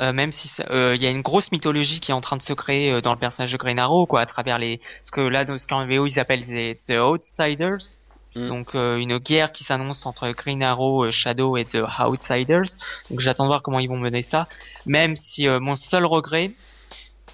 Euh, 0.00 0.12
même 0.14 0.32
si 0.32 0.50
euh, 0.70 0.94
il 0.96 1.02
y 1.02 1.06
a 1.06 1.10
une 1.10 1.20
grosse 1.20 1.52
mythologie 1.52 2.00
qui 2.00 2.10
est 2.10 2.14
en 2.14 2.22
train 2.22 2.38
de 2.38 2.42
se 2.42 2.54
créer 2.54 2.90
euh, 2.90 3.00
dans 3.02 3.12
le 3.12 3.18
personnage 3.18 3.52
de 3.52 3.58
Green 3.58 3.78
Arrow, 3.78 4.06
quoi, 4.06 4.22
à 4.22 4.26
travers 4.26 4.58
les, 4.58 4.80
ce 5.02 5.10
que 5.12 5.20
là, 5.20 5.44
dans 5.44 5.58
ce 5.58 5.66
qu'en 5.66 5.86
VO 5.86 6.06
ils 6.06 6.18
appellent 6.18 6.40
les 6.48 6.74
The 6.76 6.94
Outsiders. 6.94 7.96
Mm. 8.36 8.48
Donc 8.48 8.74
euh, 8.74 8.96
une 8.96 9.18
guerre 9.18 9.52
qui 9.52 9.64
s'annonce 9.64 10.06
entre 10.06 10.30
Green 10.30 10.62
Arrow, 10.62 11.04
euh, 11.06 11.10
Shadow 11.10 11.56
et 11.56 11.64
The 11.64 11.78
Outsiders. 12.06 12.76
Donc 13.10 13.20
j'attends 13.20 13.44
de 13.44 13.48
voir 13.48 13.62
comment 13.62 13.78
ils 13.80 13.88
vont 13.88 13.98
mener 13.98 14.22
ça. 14.22 14.46
Même 14.86 15.16
si 15.16 15.48
euh, 15.48 15.58
mon 15.60 15.76
seul 15.76 16.04
regret, 16.06 16.52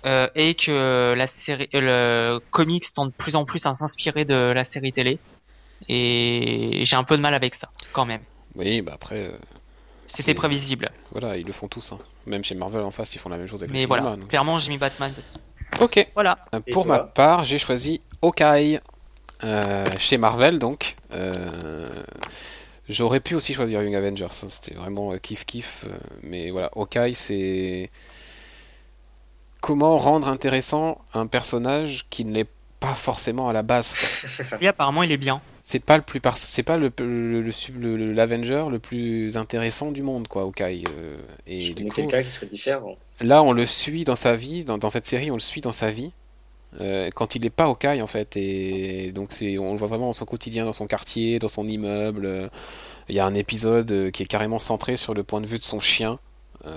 euh, 0.07 0.29
et 0.35 0.55
que 0.55 1.15
la 1.15 1.27
série, 1.27 1.69
euh, 1.75 2.35
le 2.35 2.41
comics 2.51 2.85
tend 2.95 3.07
de 3.07 3.13
plus 3.13 3.35
en 3.37 3.45
plus 3.45 3.67
à 3.67 3.75
s'inspirer 3.75 4.25
de 4.25 4.53
la 4.55 4.65
série 4.65 4.93
télé. 4.93 5.19
Et 5.89 6.81
j'ai 6.85 6.97
un 6.97 7.05
peu 7.05 7.17
de 7.17 7.23
mal 7.23 7.35
avec 7.35 7.55
ça, 7.55 7.69
quand 7.93 8.07
même. 8.07 8.23
Oui, 8.55 8.81
bah 8.81 8.93
après, 8.95 9.27
euh, 9.27 9.31
C'était 10.07 10.33
prévisible. 10.35 10.91
voilà, 11.13 11.37
ils 11.37 11.47
le 11.47 11.53
font 11.53 11.69
tous. 11.69 11.93
hein. 11.93 11.99
Même 12.27 12.43
chez 12.43 12.55
Marvel 12.55 12.83
en 12.83 12.91
face, 12.91 13.15
ils 13.15 13.19
font 13.19 13.29
la 13.29 13.37
même 13.37 13.47
chose 13.47 13.61
avec 13.63 13.69
le 13.71 13.73
Mais 13.75 13.81
cinéma. 13.81 14.01
voilà, 14.01 14.17
donc. 14.17 14.29
clairement 14.29 14.57
j'ai 14.57 14.71
mis 14.71 14.79
Batman. 14.79 15.13
Parce... 15.15 15.33
Ok. 15.81 16.09
Voilà. 16.15 16.39
Et 16.67 16.73
Pour 16.73 16.87
ma 16.87 17.01
part, 17.01 17.45
j'ai 17.45 17.59
choisi 17.59 18.01
Hawkeye 18.23 18.81
euh, 19.45 19.85
chez 19.99 20.17
Marvel, 20.19 20.59
donc. 20.59 20.97
Euh, 21.13 21.91
J'aurais 22.89 23.19
pu 23.19 23.35
aussi 23.35 23.53
choisir 23.53 23.83
Young 23.83 23.97
Avengers, 23.97 24.27
hein, 24.45 24.47
c'était 24.49 24.75
vraiment 24.77 25.13
euh, 25.13 25.19
kiff 25.19 25.45
kiff, 25.45 25.85
euh, 25.89 25.97
mais 26.23 26.51
voilà, 26.53 26.71
Hawkeye 26.77 27.15
c'est 27.17 27.91
comment 29.61 29.99
rendre 29.99 30.29
intéressant 30.29 30.99
un 31.13 31.27
personnage 31.27 32.07
qui 32.11 32.25
ne 32.25 32.33
l'est 32.33 32.49
pas 32.79 32.95
forcément 32.95 33.49
à 33.49 33.53
la 33.53 33.63
base. 33.63 33.93
Lui 34.61 34.69
apparemment 34.69 35.03
il 35.03 35.11
est 35.11 35.17
bien. 35.17 35.41
C'est 35.63 35.81
pas 35.81 35.97
le 35.97 36.03
plus 36.05 36.21
par- 36.21 36.39
c'est 36.39 36.63
pas 36.63 36.77
le 36.77 36.93
le- 37.01 37.41
le 37.43 37.51
le- 37.81 37.97
le- 37.97 38.13
l'Avenger 38.13 38.67
le 38.71 38.79
plus 38.79 39.37
intéressant 39.37 39.91
du 39.91 40.03
monde 40.03 40.29
quoi, 40.29 40.43
Hawkeye. 40.43 40.85
euh, 40.89 41.17
et 41.49 41.61
Je 41.61 41.73
du 41.73 41.79
connais 41.79 41.89
coup, 41.89 41.97
quelqu'un 41.97 42.23
qui 42.23 42.31
serait 42.31 42.47
différent. 42.47 42.97
Là, 43.21 43.43
on 43.43 43.51
le 43.53 43.67
suit 43.67 44.05
dans 44.05 44.15
sa 44.15 44.37
vie, 44.37 44.65
dans, 44.65 44.79
dans 44.79 44.91
cette 44.91 45.07
série, 45.07 45.31
on 45.33 45.35
le 45.35 45.41
suit 45.41 45.61
dans 45.63 45.73
sa 45.73 45.91
vie, 45.91 46.13
euh, 46.81 47.11
quand 47.15 47.35
il 47.35 47.43
n'est 47.43 47.51
pas 47.51 47.69
au 47.69 47.75
Kai 47.75 48.01
en 48.03 48.07
fait, 48.07 48.37
et 48.37 49.13
donc 49.13 49.33
c'est, 49.33 49.59
on 49.59 49.73
le 49.73 49.79
voit 49.79 49.89
vraiment 49.89 50.07
dans 50.07 50.13
son 50.13 50.27
quotidien, 50.27 50.65
dans 50.65 50.73
son 50.73 50.87
quartier, 50.87 51.39
dans 51.39 51.49
son 51.49 51.67
immeuble. 51.69 52.27
euh, 52.27 52.49
Il 53.09 53.15
y 53.17 53.21
a 53.21 53.27
un 53.27 53.35
épisode 53.35 53.91
euh, 53.93 54.11
qui 54.11 54.23
est 54.25 54.27
carrément 54.27 54.59
centré 54.59 54.97
sur 54.97 55.15
le 55.15 55.25
point 55.25 55.41
de 55.41 55.47
vue 55.47 55.59
de 55.59 55.63
son 55.65 55.81
chien. 55.81 56.19
euh, 56.67 56.73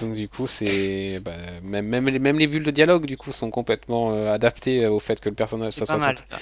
donc 0.00 0.14
du 0.14 0.28
coup, 0.28 0.46
c'est 0.46 1.20
bah, 1.24 1.36
même, 1.62 1.86
même, 1.88 2.08
les, 2.08 2.18
même 2.18 2.38
les 2.38 2.46
bulles 2.48 2.64
de 2.64 2.70
dialogue 2.70 3.06
du 3.06 3.16
coup 3.16 3.32
sont 3.32 3.50
complètement 3.50 4.12
euh, 4.12 4.32
adaptées 4.32 4.86
au 4.86 5.00
fait 5.00 5.20
que 5.20 5.28
le 5.28 5.34
personnage 5.34 5.74
ça 5.74 5.86
soit 5.86 5.98
mal. 5.98 6.16
ça. 6.24 6.40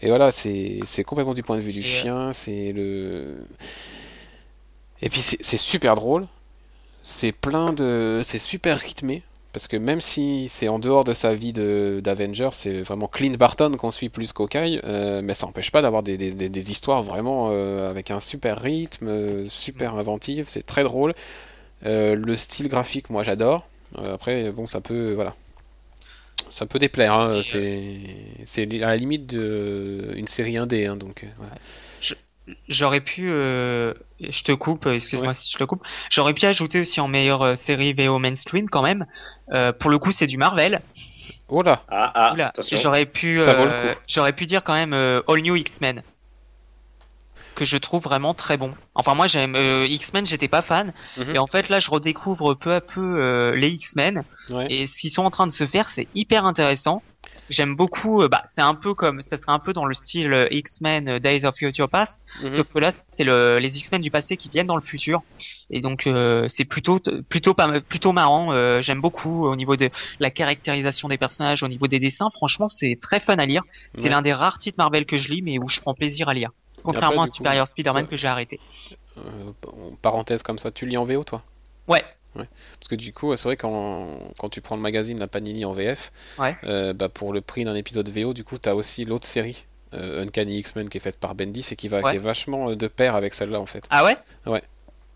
et 0.00 0.08
voilà, 0.08 0.30
c'est 0.32 0.80
c'est 0.86 1.04
complètement 1.04 1.34
du 1.34 1.42
point 1.44 1.56
de 1.56 1.62
vue 1.62 1.72
du 1.72 1.82
chien, 1.82 2.32
c'est 2.32 2.72
le. 2.72 3.46
Et 5.00 5.08
puis 5.10 5.20
c'est 5.22 5.38
c'est 5.42 5.56
super 5.56 5.94
drôle, 5.94 6.26
c'est 7.02 7.32
plein 7.32 7.72
de. 7.72 8.22
C'est 8.24 8.38
super 8.40 8.78
rythmé, 8.78 9.22
parce 9.54 9.68
que 9.68 9.78
même 9.78 10.02
si 10.02 10.48
c'est 10.50 10.68
en 10.68 10.80
dehors 10.80 11.04
de 11.04 11.14
sa 11.14 11.34
vie 11.34 11.54
d'Avenger, 11.54 12.50
c'est 12.52 12.82
vraiment 12.82 13.08
Clint 13.08 13.36
Barton 13.38 13.72
qu'on 13.78 13.92
suit 13.92 14.10
plus 14.10 14.34
qu'Hawkeye, 14.34 14.80
euh, 14.84 15.22
mais 15.24 15.34
ça 15.34 15.46
n'empêche 15.46 15.72
pas 15.72 15.82
d'avoir 15.82 16.02
des, 16.04 16.18
des, 16.18 16.32
des- 16.32 16.50
des 16.50 16.72
histoires 16.72 17.02
vraiment 17.04 17.50
euh, 17.52 17.90
avec 17.90 18.10
un 18.12 18.20
super 18.20 18.60
rythme, 18.60 19.08
euh, 19.08 19.48
super 19.48 19.96
inventive, 19.96 20.46
c'est 20.48 20.66
très 20.66 20.84
drôle. 20.84 21.14
Euh, 21.86 22.14
le 22.16 22.36
style 22.36 22.68
graphique, 22.68 23.10
moi 23.10 23.22
j'adore. 23.24 23.68
Après, 23.96 24.50
bon, 24.52 24.66
ça 24.66 24.80
peut. 24.82 25.14
Voilà. 25.14 25.34
Ça 26.50 26.66
peut 26.66 26.78
déplaire, 26.78 27.14
hein, 27.14 27.42
c'est 27.42 28.62
à 28.82 28.88
la 28.88 28.96
limite 28.96 29.26
de 29.26 30.12
une 30.16 30.28
série 30.28 30.56
indé, 30.56 30.86
hein, 30.86 30.96
donc. 30.96 31.26
J'aurais 32.68 33.00
pu, 33.00 33.30
euh, 33.30 33.94
je 34.20 34.42
te 34.42 34.52
coupe, 34.52 34.86
excuse-moi 34.86 35.28
Ouais. 35.28 35.34
si 35.34 35.50
je 35.50 35.56
te 35.56 35.64
coupe. 35.64 35.82
J'aurais 36.10 36.34
pu 36.34 36.44
ajouter 36.44 36.80
aussi 36.80 37.00
en 37.00 37.08
meilleure 37.08 37.40
euh, 37.42 37.54
série 37.54 37.94
VO 37.94 38.18
mainstream 38.18 38.68
quand 38.68 38.82
même. 38.82 39.06
Euh, 39.52 39.72
pour 39.72 39.90
le 39.90 39.98
coup, 39.98 40.12
c'est 40.12 40.26
du 40.26 40.36
Marvel. 40.36 40.82
Oh 41.48 41.62
là, 41.62 41.82
Ah, 41.88 42.12
ah, 42.14 42.32
Oula, 42.34 42.52
j'aurais 42.72 43.06
pu, 43.06 43.40
euh, 43.40 43.94
j'aurais 44.06 44.32
pu 44.34 44.44
dire 44.46 44.62
quand 44.62 44.74
même 44.74 44.92
euh, 44.92 45.22
All 45.28 45.40
New 45.40 45.56
X-Men 45.56 46.02
que 47.54 47.64
je 47.64 47.76
trouve 47.76 48.02
vraiment 48.02 48.34
très 48.34 48.56
bon. 48.56 48.74
Enfin 48.96 49.14
moi 49.14 49.28
j'aime 49.28 49.54
euh, 49.54 49.86
X-Men, 49.88 50.26
j'étais 50.26 50.48
pas 50.48 50.60
fan 50.60 50.92
Mhm. 51.16 51.36
et 51.36 51.38
en 51.38 51.46
fait 51.46 51.68
là 51.68 51.78
je 51.78 51.88
redécouvre 51.88 52.54
peu 52.54 52.72
à 52.74 52.80
peu 52.80 53.00
euh, 53.00 53.54
les 53.54 53.68
X-Men 53.68 54.24
ouais. 54.50 54.66
et 54.70 54.86
ce 54.88 54.98
qu'ils 54.98 55.10
sont 55.12 55.22
en 55.24 55.30
train 55.30 55.46
de 55.46 55.52
se 55.52 55.64
faire, 55.64 55.88
c'est 55.88 56.08
hyper 56.16 56.46
intéressant. 56.46 57.00
J'aime 57.50 57.76
beaucoup, 57.76 58.22
euh, 58.22 58.28
bah 58.28 58.42
c'est 58.46 58.62
un 58.62 58.74
peu 58.74 58.94
comme, 58.94 59.20
ça 59.20 59.36
serait 59.36 59.52
un 59.52 59.58
peu 59.58 59.72
dans 59.74 59.84
le 59.84 59.92
style 59.94 60.32
euh, 60.32 60.48
X-Men 60.50 61.08
euh, 61.08 61.18
Days 61.18 61.44
of 61.44 61.54
Future 61.56 61.88
Past, 61.90 62.20
Mhm. 62.42 62.52
sauf 62.54 62.72
que 62.72 62.78
là 62.78 62.90
c'est 63.10 63.24
le, 63.24 63.58
les 63.58 63.76
X-Men 63.78 64.00
du 64.00 64.10
passé 64.10 64.36
qui 64.38 64.48
viennent 64.48 64.66
dans 64.66 64.76
le 64.76 64.82
futur 64.82 65.20
et 65.70 65.80
donc 65.82 66.06
euh, 66.06 66.46
c'est 66.48 66.64
plutôt 66.64 67.00
plutôt 67.28 67.52
pas 67.52 67.80
plutôt 67.82 68.12
marrant. 68.12 68.52
euh, 68.52 68.80
J'aime 68.80 69.00
beaucoup 69.00 69.46
au 69.46 69.56
niveau 69.56 69.76
de 69.76 69.90
la 70.20 70.30
caractérisation 70.30 71.08
des 71.08 71.18
personnages, 71.18 71.62
au 71.62 71.68
niveau 71.68 71.86
des 71.86 71.98
dessins. 71.98 72.30
Franchement 72.32 72.68
c'est 72.68 72.96
très 73.00 73.20
fun 73.20 73.36
à 73.36 73.44
lire. 73.46 73.62
C'est 73.92 74.04
Ouais. 74.04 74.08
l'un 74.10 74.22
des 74.22 74.32
rares 74.32 74.56
titres 74.58 74.78
Marvel 74.78 75.04
que 75.04 75.16
je 75.18 75.28
lis 75.28 75.42
mais 75.42 75.58
où 75.58 75.68
je 75.68 75.80
prends 75.80 75.94
plaisir 75.94 76.28
à 76.30 76.34
lire. 76.34 76.50
Contrairement 76.82 77.22
après, 77.22 77.30
à 77.30 77.34
Superior 77.34 77.66
Spider-Man 77.68 78.06
que 78.08 78.16
j'ai 78.16 78.28
arrêté. 78.28 78.60
Euh, 79.18 79.52
en 79.66 79.94
parenthèse 80.02 80.42
comme 80.42 80.58
ça, 80.58 80.70
tu 80.70 80.86
lis 80.86 80.96
en 80.96 81.04
VO 81.04 81.24
toi? 81.24 81.42
Ouais. 81.88 82.02
Parce 82.34 82.88
que 82.90 82.94
du 82.96 83.12
coup, 83.12 83.34
c'est 83.36 83.44
vrai 83.48 83.56
quand, 83.56 84.18
quand 84.38 84.48
tu 84.48 84.60
prends 84.60 84.76
le 84.76 84.82
magazine 84.82 85.18
La 85.18 85.26
Panini 85.28 85.64
en 85.64 85.72
VF, 85.72 86.12
Ouais. 86.38 86.56
euh, 86.64 86.92
bah, 86.92 87.08
pour 87.08 87.32
le 87.32 87.40
prix 87.40 87.64
d'un 87.64 87.74
épisode 87.74 88.08
VO, 88.08 88.34
du 88.34 88.44
coup, 88.44 88.58
t'as 88.58 88.74
aussi 88.74 89.04
l'autre 89.04 89.26
série, 89.26 89.66
euh, 89.94 90.22
Uncanny 90.24 90.58
X-Men, 90.58 90.88
qui 90.88 90.98
est 90.98 91.00
faite 91.00 91.18
par 91.20 91.34
Bendis 91.34 91.66
et 91.70 91.76
qui 91.76 91.88
va 91.88 92.00
Ouais. 92.00 92.10
qui 92.10 92.16
est 92.16 92.20
vachement 92.20 92.70
euh, 92.70 92.76
de 92.76 92.88
pair 92.88 93.14
avec 93.14 93.34
celle-là 93.34 93.60
en 93.60 93.66
fait. 93.66 93.84
Ah 93.90 94.04
ouais? 94.04 94.16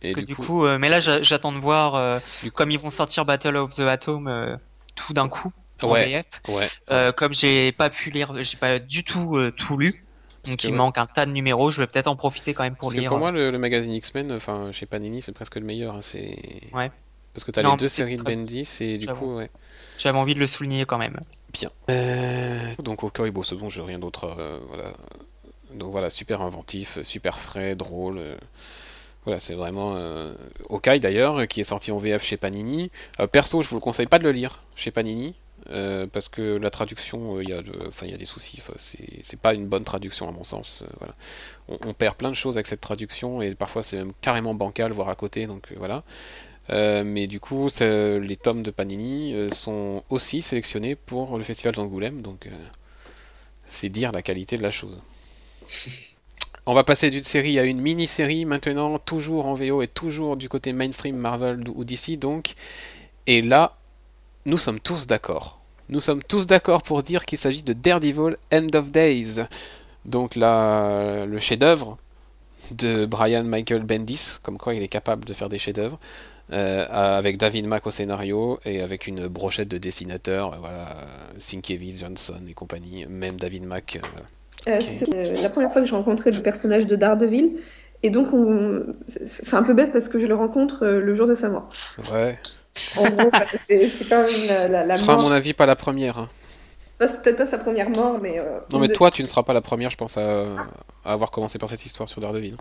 Et 0.00 0.12
Parce 0.12 0.14
que 0.14 0.20
du 0.20 0.36
coup, 0.36 0.64
euh, 0.64 0.78
mais 0.78 0.88
là 0.88 1.00
j'a- 1.00 1.22
j'attends 1.22 1.50
de 1.52 1.58
voir 1.58 2.20
Du 2.44 2.52
comme 2.52 2.70
ils 2.70 2.78
vont 2.78 2.90
sortir 2.90 3.24
Battle 3.24 3.56
of 3.56 3.70
the 3.70 3.80
Atom 3.80 4.58
tout 4.94 5.12
d'un 5.12 5.28
coup 5.28 5.50
en 5.82 5.90
Ouais. 5.90 6.06
VF. 6.06 6.26
ouais, 6.48 7.12
comme 7.16 7.34
j'ai 7.34 7.72
pas 7.72 7.90
pu 7.90 8.10
lire, 8.10 8.32
j'ai 8.42 8.56
pas 8.56 8.78
du 8.78 9.02
tout 9.02 9.36
tout 9.56 9.76
lu, 9.76 10.04
donc 10.46 10.58
que 10.58 10.66
il 10.68 10.70
ouais. 10.70 10.76
manque 10.76 10.98
un 10.98 11.06
tas 11.06 11.26
de 11.26 11.32
numéros. 11.32 11.70
Je 11.70 11.80
vais 11.82 11.88
peut-être 11.88 12.06
en 12.06 12.14
profiter 12.14 12.54
quand 12.54 12.62
même 12.62 12.76
pour 12.76 12.88
Parce 12.90 12.94
que 12.94 13.00
lire. 13.00 13.10
pour 13.10 13.18
moi, 13.18 13.32
le, 13.32 13.50
le 13.50 13.58
magazine 13.58 13.92
X-Men, 13.92 14.30
enfin, 14.32 14.70
chez 14.70 14.86
Panini, 14.86 15.20
c'est 15.20 15.32
presque 15.32 15.56
le 15.56 15.62
meilleur. 15.64 15.96
hein, 15.96 16.00
c'est... 16.02 16.38
Ouais. 16.72 16.92
Parce 17.38 17.44
que 17.44 17.52
t'as 17.52 17.62
les 17.62 17.76
deux 17.76 17.86
séries 17.88 18.16
de 18.16 18.22
Bendis 18.24 18.68
et 18.80 18.98
du 18.98 19.06
coup, 19.06 19.36
ouais. 19.36 19.48
J'avais 19.96 20.18
envie 20.18 20.34
de 20.34 20.40
le 20.40 20.48
souligner 20.48 20.84
quand 20.86 20.98
même. 20.98 21.20
Bien. 21.52 21.70
Euh, 21.88 22.58
Donc 22.82 23.04
au 23.04 23.12
bon, 23.30 23.42
c'est 23.44 23.54
bon, 23.54 23.68
j'ai 23.68 23.80
rien 23.80 24.00
d'autre. 24.00 24.34
euh, 24.36 24.58
voilà. 24.68 24.92
Donc 25.72 25.92
voilà, 25.92 26.10
super 26.10 26.42
inventif, 26.42 27.00
super 27.02 27.38
frais, 27.38 27.76
drôle. 27.76 28.18
euh, 28.18 28.36
Voilà, 29.24 29.38
c'est 29.38 29.54
vraiment 29.54 29.94
euh... 29.94 30.34
Hawkeye 30.68 30.98
d'ailleurs, 30.98 31.46
qui 31.46 31.60
est 31.60 31.64
sorti 31.64 31.92
en 31.92 31.98
VF 31.98 32.24
chez 32.24 32.36
Panini. 32.36 32.90
Euh, 33.20 33.28
perso, 33.28 33.62
je 33.62 33.68
vous 33.68 33.76
le 33.76 33.80
conseille 33.80 34.06
pas 34.06 34.18
de 34.18 34.24
le 34.24 34.32
lire 34.32 34.58
chez 34.74 34.90
Panini. 34.90 35.36
euh, 35.70 36.06
parce 36.06 36.28
que 36.28 36.56
la 36.56 36.70
traduction, 36.70 37.40
il 37.40 37.50
y 37.50 37.52
a, 37.52 37.62
de- 37.62 37.86
enfin, 37.86 38.06
il 38.06 38.10
y 38.10 38.14
a 38.14 38.18
des 38.18 38.24
soucis. 38.24 38.60
C'est 39.22 39.38
pas 39.40 39.54
une 39.54 39.66
bonne 39.68 39.84
traduction 39.84 40.28
à 40.28 40.32
mon 40.32 40.42
sens. 40.42 40.82
voilà. 40.98 41.14
on, 41.68 41.78
on 41.88 41.94
perd 41.94 42.16
plein 42.16 42.30
de 42.30 42.34
choses 42.36 42.56
avec 42.56 42.66
cette 42.66 42.80
traduction 42.80 43.42
et 43.42 43.54
parfois 43.54 43.84
c'est 43.84 43.96
même 43.98 44.12
carrément 44.22 44.54
bancal, 44.54 44.90
voire 44.92 45.08
à 45.08 45.14
côté. 45.14 45.46
Donc 45.46 45.72
voilà. 45.76 46.02
Euh, 46.70 47.02
mais 47.04 47.26
du 47.26 47.40
coup, 47.40 47.68
les 47.80 48.36
tomes 48.36 48.62
de 48.62 48.70
Panini 48.70 49.34
euh, 49.34 49.48
sont 49.48 50.02
aussi 50.10 50.42
sélectionnés 50.42 50.96
pour 50.96 51.38
le 51.38 51.42
festival 51.42 51.74
d'Angoulême, 51.74 52.20
donc 52.20 52.46
euh, 52.46 52.50
c'est 53.66 53.88
dire 53.88 54.12
la 54.12 54.22
qualité 54.22 54.58
de 54.58 54.62
la 54.62 54.70
chose. 54.70 55.00
On 56.66 56.74
va 56.74 56.84
passer 56.84 57.08
d'une 57.08 57.24
série 57.24 57.58
à 57.58 57.64
une 57.64 57.80
mini-série 57.80 58.44
maintenant, 58.44 58.98
toujours 58.98 59.46
en 59.46 59.54
VO 59.54 59.80
et 59.80 59.88
toujours 59.88 60.36
du 60.36 60.50
côté 60.50 60.74
mainstream 60.74 61.16
Marvel 61.16 61.64
ou 61.74 61.84
DC 61.84 62.18
donc. 62.18 62.54
Et 63.26 63.40
là, 63.40 63.78
nous 64.44 64.58
sommes 64.58 64.78
tous 64.78 65.06
d'accord. 65.06 65.60
Nous 65.88 66.00
sommes 66.00 66.22
tous 66.22 66.46
d'accord 66.46 66.82
pour 66.82 67.02
dire 67.02 67.24
qu'il 67.24 67.38
s'agit 67.38 67.62
de 67.62 67.72
Daredevil 67.72 68.36
End 68.52 68.68
of 68.74 68.90
Days. 68.90 69.46
Donc 70.04 70.36
là, 70.36 71.24
le 71.24 71.38
chef-d'œuvre 71.38 71.96
de 72.70 73.06
Brian 73.06 73.44
Michael 73.44 73.84
Bendis, 73.84 74.36
comme 74.42 74.58
quoi 74.58 74.74
il 74.74 74.82
est 74.82 74.88
capable 74.88 75.24
de 75.24 75.32
faire 75.32 75.48
des 75.48 75.58
chefs-d'œuvre. 75.58 75.98
Euh, 76.50 76.86
avec 76.90 77.36
David 77.36 77.66
Mack 77.66 77.86
au 77.86 77.90
scénario 77.90 78.58
et 78.64 78.80
avec 78.80 79.06
une 79.06 79.26
brochette 79.28 79.68
de 79.68 79.76
dessinateurs, 79.76 80.54
euh, 80.54 80.56
voilà, 80.60 81.06
Sienkiewicz, 81.38 82.00
Johnson 82.00 82.40
et 82.48 82.54
compagnie, 82.54 83.04
même 83.06 83.36
David 83.38 83.64
Mack. 83.64 83.96
euh, 84.02 84.06
voilà. 84.64 84.78
Euh, 84.78 84.80
C'était 84.80 85.14
euh, 85.14 85.42
la 85.42 85.50
première 85.50 85.70
fois 85.72 85.82
que 85.82 85.88
je 85.88 85.94
rencontrais 85.94 86.30
le 86.30 86.40
personnage 86.42 86.86
de 86.86 86.96
Daredevil. 86.96 87.58
Et 88.02 88.10
donc, 88.10 88.32
on... 88.32 88.86
c'est 89.26 89.54
un 89.54 89.62
peu 89.62 89.74
bête 89.74 89.92
parce 89.92 90.08
que 90.08 90.20
je 90.20 90.26
le 90.26 90.34
rencontre 90.36 90.84
euh, 90.86 91.00
le 91.00 91.14
jour 91.14 91.26
de 91.26 91.34
sa 91.34 91.48
mort. 91.50 91.68
Ouais. 92.12 92.38
En 92.96 93.08
gros, 93.10 93.30
c'est 93.68 93.90
quand 94.08 94.22
même 94.22 94.46
la, 94.48 94.68
la, 94.68 94.84
la 94.86 94.96
Ce 94.96 95.02
sera 95.02 95.14
à 95.14 95.16
mort. 95.16 95.24
mon 95.24 95.30
avis 95.32 95.52
pas 95.52 95.66
la 95.66 95.76
première. 95.76 96.16
hein. 96.18 96.30
C'est 97.00 97.06
pas- 97.06 97.16
peut-être 97.18 97.36
pas 97.36 97.46
sa 97.46 97.58
première 97.58 97.90
mort, 97.90 98.18
mais. 98.20 98.38
euh, 98.38 98.58
Non 98.72 98.78
mais 98.80 98.88
de- 98.88 98.92
toi 98.92 99.10
tu 99.10 99.22
ne 99.22 99.26
seras 99.26 99.42
pas 99.42 99.52
la 99.52 99.60
première 99.60 99.90
je 99.90 99.96
pense 99.96 100.16
à, 100.18 100.42
à 101.04 101.12
avoir 101.12 101.30
commencé 101.30 101.58
par 101.58 101.68
cette 101.68 101.84
histoire 101.84 102.08
sur 102.08 102.20
Daredevil. 102.20 102.56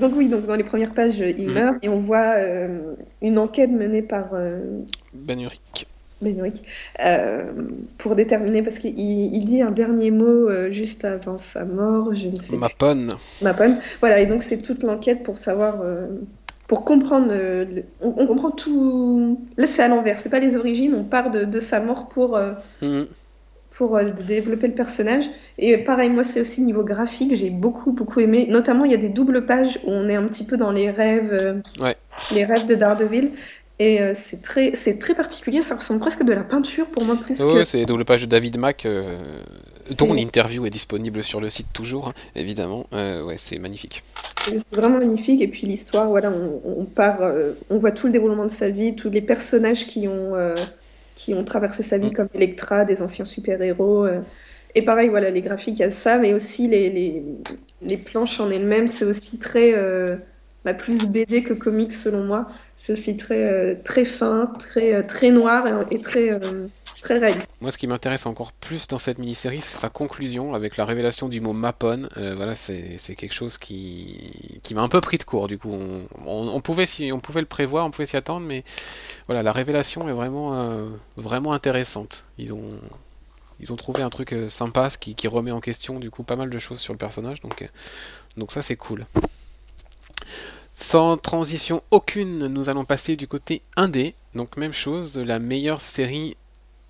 Donc, 0.00 0.12
oui, 0.16 0.28
donc 0.28 0.46
dans 0.46 0.56
les 0.56 0.64
premières 0.64 0.94
pages, 0.94 1.18
il 1.18 1.48
Mm. 1.48 1.52
meurt 1.52 1.76
et 1.82 1.88
on 1.88 2.00
voit 2.00 2.34
euh, 2.36 2.94
une 3.22 3.38
enquête 3.38 3.70
menée 3.70 4.02
par 4.02 4.30
euh, 4.32 4.60
Ben 5.12 5.38
Urich. 5.40 5.86
Ben 6.22 6.36
euh, 7.02 7.42
pour 7.98 8.14
déterminer, 8.16 8.62
parce 8.62 8.78
qu'il 8.78 8.98
il 8.98 9.44
dit 9.44 9.62
un 9.62 9.70
dernier 9.70 10.10
mot 10.10 10.50
juste 10.70 11.04
avant 11.04 11.38
sa 11.38 11.64
mort, 11.64 12.14
je 12.14 12.28
ne 12.28 12.38
sais 12.38 12.56
Ma 12.56 12.68
ponne. 12.68 13.14
ma 13.40 13.54
pomme. 13.54 13.78
Voilà, 14.00 14.20
et 14.20 14.26
donc 14.26 14.42
c'est 14.42 14.58
toute 14.58 14.82
l'enquête 14.82 15.22
pour 15.22 15.38
savoir, 15.38 15.76
pour 16.68 16.84
comprendre. 16.84 17.28
euh, 17.30 17.64
le- 17.64 17.84
on, 18.02 18.14
on 18.18 18.26
comprend 18.26 18.50
tout. 18.50 19.38
Là, 19.56 19.66
c'est 19.66 19.82
à 19.82 19.88
l'envers, 19.88 20.18
c'est 20.18 20.28
pas 20.28 20.40
les 20.40 20.56
origines, 20.56 20.94
on 20.94 21.04
part 21.04 21.30
de, 21.30 21.44
de 21.44 21.58
sa 21.60 21.80
mort 21.80 22.08
pour, 22.08 22.36
euh, 22.36 22.52
Mhm. 22.82 23.06
Pour 23.80 23.96
euh, 23.96 24.10
développer 24.10 24.66
le 24.66 24.74
personnage. 24.74 25.24
Et 25.56 25.78
pareil, 25.78 26.10
moi, 26.10 26.22
c'est 26.22 26.42
aussi 26.42 26.60
niveau 26.60 26.82
graphique, 26.82 27.34
j'ai 27.34 27.48
beaucoup, 27.48 27.92
beaucoup 27.92 28.20
aimé. 28.20 28.46
Notamment, 28.46 28.84
il 28.84 28.90
y 28.90 28.94
a 28.94 28.98
des 28.98 29.08
doubles 29.08 29.46
pages 29.46 29.80
où 29.84 29.90
on 29.90 30.06
est 30.10 30.16
un 30.16 30.24
petit 30.24 30.44
peu 30.44 30.58
dans 30.58 30.70
les 30.70 30.90
rêves, 30.90 31.32
euh, 31.32 31.82
Ouais. 31.82 31.96
les 32.34 32.44
rêves 32.44 32.66
de 32.66 32.74
Daredevil. 32.74 33.30
Et 33.78 34.02
euh, 34.02 34.12
c'est 34.14 34.42
très, 34.42 34.72
c'est 34.74 34.98
très 34.98 35.14
particulier, 35.14 35.62
ça 35.62 35.76
ressemble 35.76 35.98
presque 35.98 36.22
de 36.24 36.34
la 36.34 36.42
peinture 36.42 36.88
pour 36.88 37.02
moi 37.06 37.16
plus 37.16 37.38
que... 37.38 37.64
c'est 37.64 37.86
double 37.86 38.04
page 38.04 38.20
de 38.20 38.26
David 38.26 38.58
Mack, 38.58 38.84
euh, 38.84 39.16
dont 39.96 40.12
l'interview 40.12 40.66
est 40.66 40.70
disponible 40.70 41.22
sur 41.22 41.40
le 41.40 41.48
site 41.48 41.68
toujours, 41.72 42.08
hein, 42.08 42.12
évidemment. 42.36 42.84
Euh, 42.92 43.24
ouais, 43.24 43.38
c'est 43.38 43.58
magnifique. 43.58 44.04
C'est 44.44 44.62
vraiment 44.76 44.98
magnifique. 44.98 45.40
Et 45.40 45.48
puis 45.48 45.66
l'histoire, 45.66 46.10
voilà, 46.10 46.30
on, 46.30 46.82
on 46.82 46.84
part, 46.84 47.20
on 47.70 47.78
voit 47.78 47.92
tout 47.92 48.08
le 48.08 48.12
déroulement 48.12 48.44
de 48.44 48.50
sa 48.50 48.68
vie, 48.68 48.94
tous 48.94 49.08
les 49.08 49.22
personnages 49.22 49.86
qui 49.86 50.06
ont, 50.06 50.34
qui 51.20 51.34
ont 51.34 51.44
traversé 51.44 51.82
sa 51.82 51.98
vie, 51.98 52.10
Mm. 52.10 52.12
comme 52.12 52.28
Electra, 52.34 52.84
des 52.84 53.02
anciens 53.02 53.24
super-héros. 53.24 54.04
euh. 54.06 54.22
Et 54.74 54.82
pareil, 54.84 55.08
voilà, 55.08 55.30
les 55.30 55.42
graphiques, 55.42 55.76
il 55.78 55.82
y 55.82 55.84
a 55.84 55.90
ça, 55.90 56.18
mais 56.18 56.32
aussi 56.34 56.68
les, 56.68 56.90
les, 56.90 57.24
les 57.80 57.98
planches 57.98 58.40
en 58.40 58.50
elles-mêmes, 58.50 58.88
c'est 58.88 59.04
aussi 59.04 59.38
très, 59.38 59.74
euh, 59.74 60.16
bah, 60.64 60.74
plus 60.74 61.06
BD 61.06 61.42
que 61.42 61.54
comics 61.54 61.92
selon 61.94 62.24
moi. 62.24 62.48
C'est 62.78 62.92
aussi 62.92 63.16
très, 63.16 63.44
euh, 63.44 63.74
très 63.84 64.04
fin, 64.04 64.46
très, 64.58 65.04
très 65.06 65.30
noir 65.30 65.66
et, 65.66 65.94
et 65.96 66.00
très, 66.00 66.32
euh, 66.32 66.68
Moi, 67.60 67.72
ce 67.72 67.78
qui 67.78 67.86
m'intéresse 67.86 68.26
encore 68.26 68.52
plus 68.52 68.88
dans 68.88 68.98
cette 68.98 69.18
mini-série, 69.18 69.60
c'est 69.60 69.78
sa 69.78 69.88
conclusion 69.88 70.54
avec 70.54 70.76
la 70.76 70.84
révélation 70.84 71.28
du 71.28 71.40
mot 71.40 71.52
Mapon. 71.52 72.08
Euh, 72.16 72.34
voilà, 72.34 72.54
c'est 72.54 73.14
quelque 73.16 73.32
chose 73.32 73.58
qui, 73.58 74.60
qui 74.62 74.74
m'a 74.74 74.82
un 74.82 74.88
peu 74.88 75.00
pris 75.00 75.18
de 75.18 75.24
court. 75.24 75.48
Du 75.48 75.58
coup, 75.58 75.76
on, 76.26 76.60
pouvait 76.60 76.86
on 77.12 77.20
pouvait 77.20 77.40
le 77.40 77.46
prévoir, 77.46 77.86
on 77.86 77.90
pouvait 77.90 78.06
s'y 78.06 78.16
attendre, 78.16 78.46
mais 78.46 78.64
voilà, 79.26 79.42
la 79.42 79.52
révélation 79.52 80.08
est 80.08 80.12
vraiment, 80.12 80.54
euh, 80.54 80.88
vraiment 81.16 81.52
intéressante. 81.52 82.24
Ils 82.38 82.52
ont, 82.52 82.78
ils 83.60 83.72
ont 83.72 83.76
trouvé 83.76 84.02
un 84.02 84.10
truc 84.10 84.32
euh, 84.32 84.48
sympa, 84.48 84.90
ce 84.90 84.98
qui, 84.98 85.28
remet 85.28 85.52
en 85.52 85.60
question 85.60 85.98
du 85.98 86.10
coup 86.10 86.22
pas 86.22 86.36
mal 86.36 86.50
de 86.50 86.58
choses 86.58 86.80
sur 86.80 86.92
le 86.92 86.98
personnage. 86.98 87.40
Donc, 87.40 87.68
donc 88.36 88.52
ça, 88.52 88.62
c'est 88.62 88.76
cool. 88.76 89.06
Sans 90.72 91.18
transition 91.18 91.82
aucune, 91.90 92.46
nous 92.46 92.68
allons 92.70 92.84
passer 92.84 93.16
du 93.16 93.28
côté 93.28 93.62
indé. 93.76 94.14
Donc 94.34 94.56
même 94.56 94.72
chose, 94.72 95.18
la 95.18 95.38
meilleure 95.38 95.80
série 95.80 96.36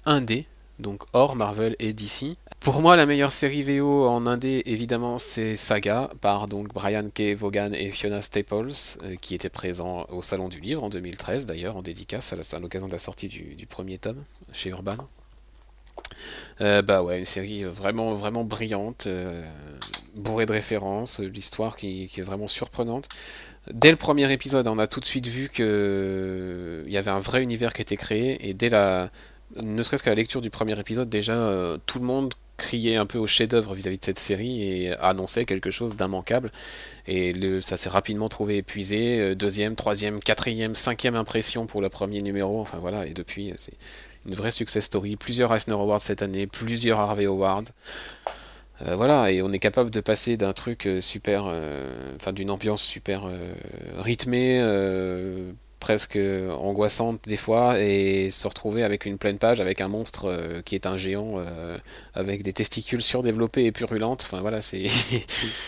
indé, 0.05 0.47
donc 0.79 1.03
hors 1.13 1.37
Marvel 1.37 1.77
et 1.79 1.93
DC. 1.93 2.37
Pour 2.61 2.81
moi, 2.81 2.97
la 2.97 3.07
meilleure 3.07 3.33
série 3.33 3.63
VO 3.63 4.07
en 4.09 4.27
indé, 4.27 4.63
évidemment, 4.67 5.19
c'est 5.19 5.57
Saga, 5.57 6.11
par 6.21 6.49
donc 6.49 6.69
Brian 6.73 7.09
K. 7.15 7.35
Vaughan 7.37 7.73
et 7.73 7.91
Fiona 7.91 8.23
Staples, 8.23 8.73
euh, 9.03 9.17
qui 9.21 9.35
étaient 9.35 9.49
présents 9.51 10.07
au 10.09 10.23
Salon 10.23 10.49
du 10.49 10.61
Livre 10.61 10.83
en 10.83 10.89
2013, 10.89 11.47
d'ailleurs, 11.47 11.77
en 11.77 11.83
dédicace 11.83 12.33
à 12.33 12.59
l'occasion 12.59 12.87
de 12.87 12.93
la 12.93 12.99
sortie 12.99 13.29
du, 13.29 13.67
premier 13.67 13.99
tome 13.99 14.25
chez 14.53 14.71
Urban. 14.71 14.97
Euh, 16.61 16.83
bah 16.83 17.03
ouais, 17.03 17.19
une 17.19 17.25
série 17.25 17.65
vraiment 17.65 18.15
vraiment 18.15 18.45
brillante, 18.45 19.07
euh, 19.07 19.43
bourrée 20.17 20.47
de 20.47 20.53
références, 20.53 21.21
l'histoire 21.21 21.77
qui, 21.77 22.09
qui 22.09 22.21
est 22.21 22.25
vraiment 22.25 22.49
surprenante. 22.49 23.09
Dès 23.73 23.91
le 23.91 23.97
premier 23.97 24.31
épisode, 24.33 24.67
on 24.69 24.79
a 24.79 24.87
tout 24.87 25.01
de 25.01 25.05
suite 25.05 25.27
vu 25.27 25.49
que 25.51 25.63
euh, 25.63 26.83
il 26.87 26.93
y 26.93 26.97
avait 26.97 27.11
un 27.11 27.21
vrai 27.21 27.43
univers 27.43 27.73
qui 27.75 27.83
était 27.83 27.97
créé, 27.97 28.49
et 28.49 28.55
dès 28.55 28.71
la, 28.71 29.11
ne 29.57 29.83
serait-ce 29.83 30.03
qu'à 30.03 30.11
la 30.11 30.17
lecture 30.17 30.41
du 30.41 30.51
premier 30.51 30.79
épisode, 30.79 31.09
déjà 31.09 31.35
euh, 31.35 31.79
tout 31.87 31.99
le 31.99 32.05
monde 32.05 32.35
criait 32.57 32.97
un 32.97 33.07
peu 33.07 33.19
au 33.19 33.27
chef-d'œuvre 33.27 33.75
vis-à-vis 33.75 33.99
de 33.99 34.05
cette 34.05 34.19
série 34.19 34.63
et 34.63 34.93
annonçait 34.99 35.47
quelque 35.47 35.71
chose 35.71 35.97
d'immanquable. 35.97 36.53
Et 37.07 37.35
ça 37.63 37.77
s'est 37.77 37.89
rapidement 37.89 38.29
trouvé 38.29 38.59
épuisé. 38.59 39.19
Euh, 39.19 39.35
Deuxième, 39.35 39.77
troisième, 39.77 40.21
quatrième, 40.21 40.75
cinquième 40.75 41.17
impression 41.17 41.67
pour 41.67 41.81
le 41.81 41.89
premier 41.89 42.21
numéro. 42.21 42.61
Enfin 42.61 42.79
voilà, 42.79 43.07
et 43.07 43.15
depuis, 43.15 43.51
euh, 43.51 43.55
c'est 43.57 43.75
une 44.27 44.35
vraie 44.35 44.51
success 44.51 44.85
story. 44.85 45.17
Plusieurs 45.17 45.53
Eisner 45.55 45.75
Awards 45.75 46.03
cette 46.03 46.23
année, 46.23 46.47
plusieurs 46.47 47.01
Harvey 47.01 47.25
Awards. 47.25 47.65
Voilà, 48.83 49.31
et 49.31 49.43
on 49.43 49.53
est 49.53 49.59
capable 49.59 49.91
de 49.91 50.01
passer 50.01 50.39
d'un 50.39 50.55
truc 50.55 50.89
super, 51.03 51.53
enfin 52.17 52.33
d'une 52.33 52.51
ambiance 52.51 52.83
super 52.83 53.29
rythmée, 53.99 54.59
presque 55.81 56.17
angoissante 56.17 57.21
des 57.27 57.37
fois, 57.37 57.81
et 57.81 58.31
se 58.31 58.47
retrouver 58.47 58.85
avec 58.85 59.07
une 59.07 59.19
pleine 59.19 59.39
page 59.39 59.61
avec 59.61 59.81
un 59.81 59.89
monstre 59.89 60.27
euh, 60.27 60.63
qui 60.63 60.75
est 60.75 60.87
un 60.87 60.97
géant 60.97 61.35
euh, 61.39 61.79
avec 62.15 62.43
des 62.43 62.53
testicules 62.53 63.03
surdéveloppés 63.03 63.65
et 63.65 63.73
purulentes. 63.73 64.23
Enfin 64.25 64.41
voilà, 64.41 64.63
c'est 64.63 64.87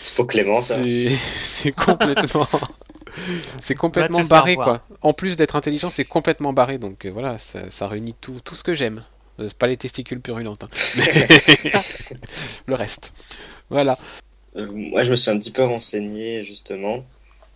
C'est 0.01 0.15
pour 0.15 0.27
Clément, 0.27 0.61
ça. 0.61 0.75
c'est 0.85 1.09
c'est 1.09 1.71
complètement 1.71 2.47
c'est 3.61 3.75
complètement 3.75 4.23
barré 4.23 4.55
quoi. 4.55 4.81
En 5.01 5.13
plus 5.13 5.35
d'être 5.35 5.55
intelligent, 5.55 5.89
c'est 5.89 6.05
complètement 6.05 6.53
barré, 6.53 6.77
donc 6.77 7.05
euh, 7.05 7.09
voilà, 7.09 7.37
ça, 7.37 7.69
ça 7.71 7.87
réunit 7.87 8.15
tout, 8.19 8.39
tout 8.43 8.55
ce 8.55 8.63
que 8.63 8.75
j'aime. 8.75 9.03
Euh, 9.39 9.49
pas 9.57 9.67
les 9.67 9.77
testicules 9.77 10.21
purulentes, 10.21 10.63
hein. 10.63 10.69
mais 10.97 11.27
le 12.67 12.75
reste. 12.75 13.13
Voilà. 13.69 13.97
Euh, 14.55 14.67
moi, 14.71 15.03
je 15.03 15.11
me 15.11 15.15
suis 15.15 15.31
un 15.31 15.39
petit 15.39 15.51
peu 15.51 15.63
renseigné, 15.63 16.43
justement, 16.43 17.03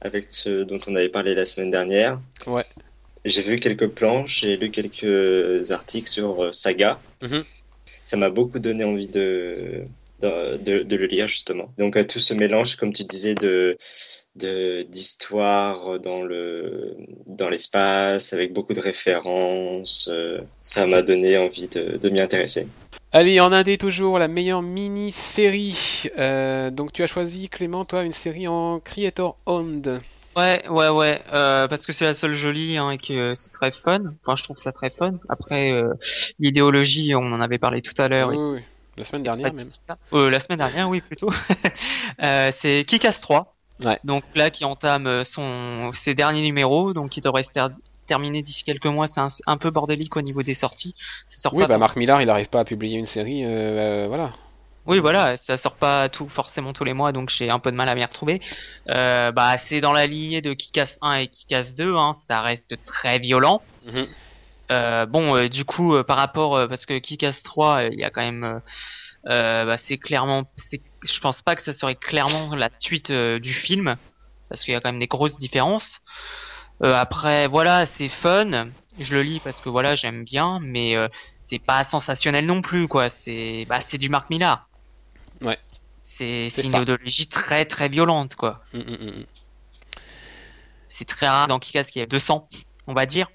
avec 0.01 0.25
ce 0.29 0.63
dont 0.63 0.79
on 0.87 0.95
avait 0.95 1.09
parlé 1.09 1.35
la 1.35 1.45
semaine 1.45 1.71
dernière. 1.71 2.21
Ouais. 2.45 2.63
J'ai 3.25 3.41
vu 3.41 3.59
quelques 3.59 3.87
planches, 3.89 4.41
j'ai 4.41 4.57
lu 4.57 4.71
quelques 4.71 5.71
articles 5.71 6.09
sur 6.09 6.43
euh, 6.43 6.51
Saga. 6.51 6.99
Mhm. 7.21 7.43
Ça 8.03 8.15
m'a 8.15 8.29
beaucoup 8.29 8.59
donné 8.59 8.85
envie 8.85 9.09
de, 9.09 9.83
de, 10.21 10.57
de, 10.57 10.83
de 10.83 10.95
le 10.95 11.05
lire, 11.07 11.27
justement. 11.27 11.73
Donc, 11.77 11.97
à 11.97 12.05
tout 12.05 12.19
ce 12.19 12.33
mélange, 12.33 12.77
comme 12.77 12.93
tu 12.93 13.03
disais, 13.03 13.35
de 13.35 13.75
de 14.37 14.83
d'histoire 14.83 15.99
dans 15.99 16.21
le 16.21 16.95
dans 17.25 17.49
l'espace 17.49 18.33
avec 18.33 18.53
beaucoup 18.53 18.73
de 18.73 18.79
références 18.79 20.09
euh, 20.11 20.41
ça 20.61 20.85
m'a 20.85 21.01
donné 21.01 21.37
envie 21.37 21.67
de, 21.67 21.97
de 21.97 22.09
m'y 22.09 22.19
intéresser 22.19 22.67
Allez, 23.13 23.39
en 23.39 23.53
indé 23.53 23.77
toujours, 23.77 24.19
la 24.19 24.27
meilleure 24.27 24.61
mini-série. 24.61 26.03
Euh, 26.17 26.69
donc 26.69 26.91
tu 26.91 27.03
as 27.03 27.07
choisi, 27.07 27.47
Clément, 27.49 27.85
toi, 27.85 28.03
une 28.03 28.11
série 28.11 28.47
en 28.47 28.79
Creator 28.79 29.37
Owned. 29.45 30.01
Ouais, 30.35 30.67
ouais, 30.67 30.89
ouais, 30.89 31.21
euh, 31.33 31.67
parce 31.67 31.85
que 31.87 31.93
c'est 31.93 32.05
la 32.05 32.13
seule 32.13 32.33
jolie 32.33 32.77
hein, 32.77 32.91
et 32.91 32.97
que 32.97 33.13
euh, 33.13 33.35
c'est 33.35 33.49
très 33.49 33.71
fun. 33.71 34.01
Enfin, 34.23 34.35
je 34.35 34.43
trouve 34.43 34.57
ça 34.57 34.71
très 34.71 34.89
fun. 34.89 35.13
Après, 35.29 35.71
euh, 35.71 35.93
l'idéologie, 36.37 37.15
on 37.15 37.31
en 37.31 37.41
avait 37.41 37.57
parlé 37.57 37.81
tout 37.81 37.99
à 37.99 38.07
l'heure. 38.07 38.29
Oui, 38.29 38.37
oui. 38.37 38.61
La 38.97 39.03
semaine 39.03 39.23
dernière 39.23 39.53
même. 39.53 39.67
Euh, 40.13 40.29
la 40.29 40.39
semaine 40.39 40.59
dernière, 40.59 40.89
oui, 40.89 41.01
plutôt. 41.01 41.31
euh, 42.21 42.49
c'est 42.51 42.83
Kick-Ass 42.85 43.21
3. 43.21 43.55
Ouais. 43.83 43.99
Donc 44.03 44.23
là, 44.35 44.49
qui 44.49 44.65
entame 44.65 45.23
son 45.23 45.91
ses 45.93 46.13
derniers 46.13 46.41
numéros, 46.41 46.93
donc 46.93 47.09
qui 47.11 47.21
devrait 47.21 47.43
se 47.43 47.51
ter- 47.51 47.69
terminer 48.07 48.41
d'ici 48.41 48.63
quelques 48.63 48.87
mois. 48.87 49.07
C'est 49.07 49.19
un, 49.19 49.27
un 49.45 49.57
peu 49.57 49.69
bordélique 49.69 50.17
au 50.17 50.21
niveau 50.21 50.43
des 50.43 50.53
sorties. 50.53 50.95
Ça 51.27 51.37
sort 51.37 51.53
Oui, 51.53 51.61
pas 51.61 51.67
bah 51.67 51.77
Marc 51.77 51.95
Millar, 51.95 52.21
il 52.21 52.25
n'arrive 52.25 52.49
pas 52.49 52.61
à 52.61 52.65
publier 52.65 52.97
une 52.97 53.05
série, 53.05 53.43
euh, 53.45 53.49
euh, 53.49 54.07
voilà. 54.07 54.33
Oui, 54.87 54.99
voilà, 54.99 55.35
ça 55.35 55.57
sort 55.57 55.75
pas 55.75 56.07
tout 56.07 56.29
forcément 56.29 56.71
tous 56.71 56.85
les 56.85 56.93
mois, 56.93 57.11
donc 57.11 57.29
j'ai 57.29 57.49
un 57.49 57.59
peu 57.59 57.71
de 57.71 57.75
mal 57.75 57.89
à 57.89 57.95
m'y 57.95 58.05
retrouver. 58.05 58.41
Euh, 58.89 59.33
bah, 59.33 59.57
c'est 59.57 59.81
dans 59.81 59.91
la 59.91 60.05
lignée 60.05 60.41
de 60.41 60.53
Kick-Ass 60.53 60.97
1 61.01 61.13
et 61.15 61.27
Kick-Ass 61.27 61.75
2, 61.75 61.93
hein, 61.93 62.13
ça 62.13 62.41
reste 62.41 62.77
très 62.85 63.19
violent. 63.19 63.61
Mhm. 63.85 64.07
Euh, 64.71 65.05
bon, 65.05 65.35
euh, 65.35 65.49
du 65.49 65.65
coup, 65.65 66.01
par 66.03 66.15
rapport, 66.15 66.69
parce 66.69 66.85
que 66.85 66.97
Kick-Ass 66.99 67.43
3, 67.43 67.83
euh, 67.83 67.89
il 67.91 67.99
y 67.99 68.05
a 68.05 68.09
quand 68.09 68.21
même, 68.21 68.61
bah, 69.25 69.77
c'est 69.77 69.97
clairement, 69.97 70.45
je 71.03 71.19
pense 71.19 71.41
pas 71.41 71.57
que 71.57 71.63
ça 71.63 71.73
serait 71.73 71.95
clairement 71.95 72.55
la 72.55 72.69
suite 72.79 73.11
du 73.11 73.53
film, 73.53 73.97
parce 74.47 74.63
qu'il 74.63 74.73
y 74.73 74.77
a 74.77 74.79
quand 74.79 74.89
même 74.89 74.99
des 74.99 75.07
grosses 75.07 75.37
différences. 75.37 75.99
Euh, 76.83 76.93
après, 76.93 77.47
voilà, 77.47 77.85
c'est 77.85 78.09
fun. 78.09 78.69
Je 78.99 79.15
le 79.15 79.21
lis 79.21 79.39
parce 79.39 79.61
que 79.61 79.69
voilà, 79.69 79.95
j'aime 79.95 80.23
bien, 80.23 80.59
mais 80.61 80.95
euh, 80.95 81.07
c'est 81.39 81.59
pas 81.59 81.83
sensationnel 81.83 82.45
non 82.45 82.61
plus, 82.61 82.87
quoi. 82.87 83.09
C'est, 83.09 83.65
bah, 83.69 83.79
c'est 83.85 83.97
du 83.97 84.09
Mark 84.09 84.29
Millar. 84.29 84.67
Ouais. 85.41 85.57
C'est, 86.03 86.47
une 86.63 86.71
ça. 86.71 86.81
idéologie 86.81 87.27
très 87.27 87.65
très 87.65 87.89
violente, 87.89 88.35
quoi. 88.35 88.63
Mm, 88.73 88.79
mm, 88.79 89.05
mm. 89.05 89.25
C'est 90.87 91.05
très 91.05 91.27
rare 91.27 91.47
dans 91.47 91.59
Kick-Ass 91.59 91.91
qu'il 91.91 91.99
y 91.99 92.03
ait 92.03 92.07
200, 92.07 92.47
on 92.87 92.93
va 92.93 93.05
dire. 93.05 93.29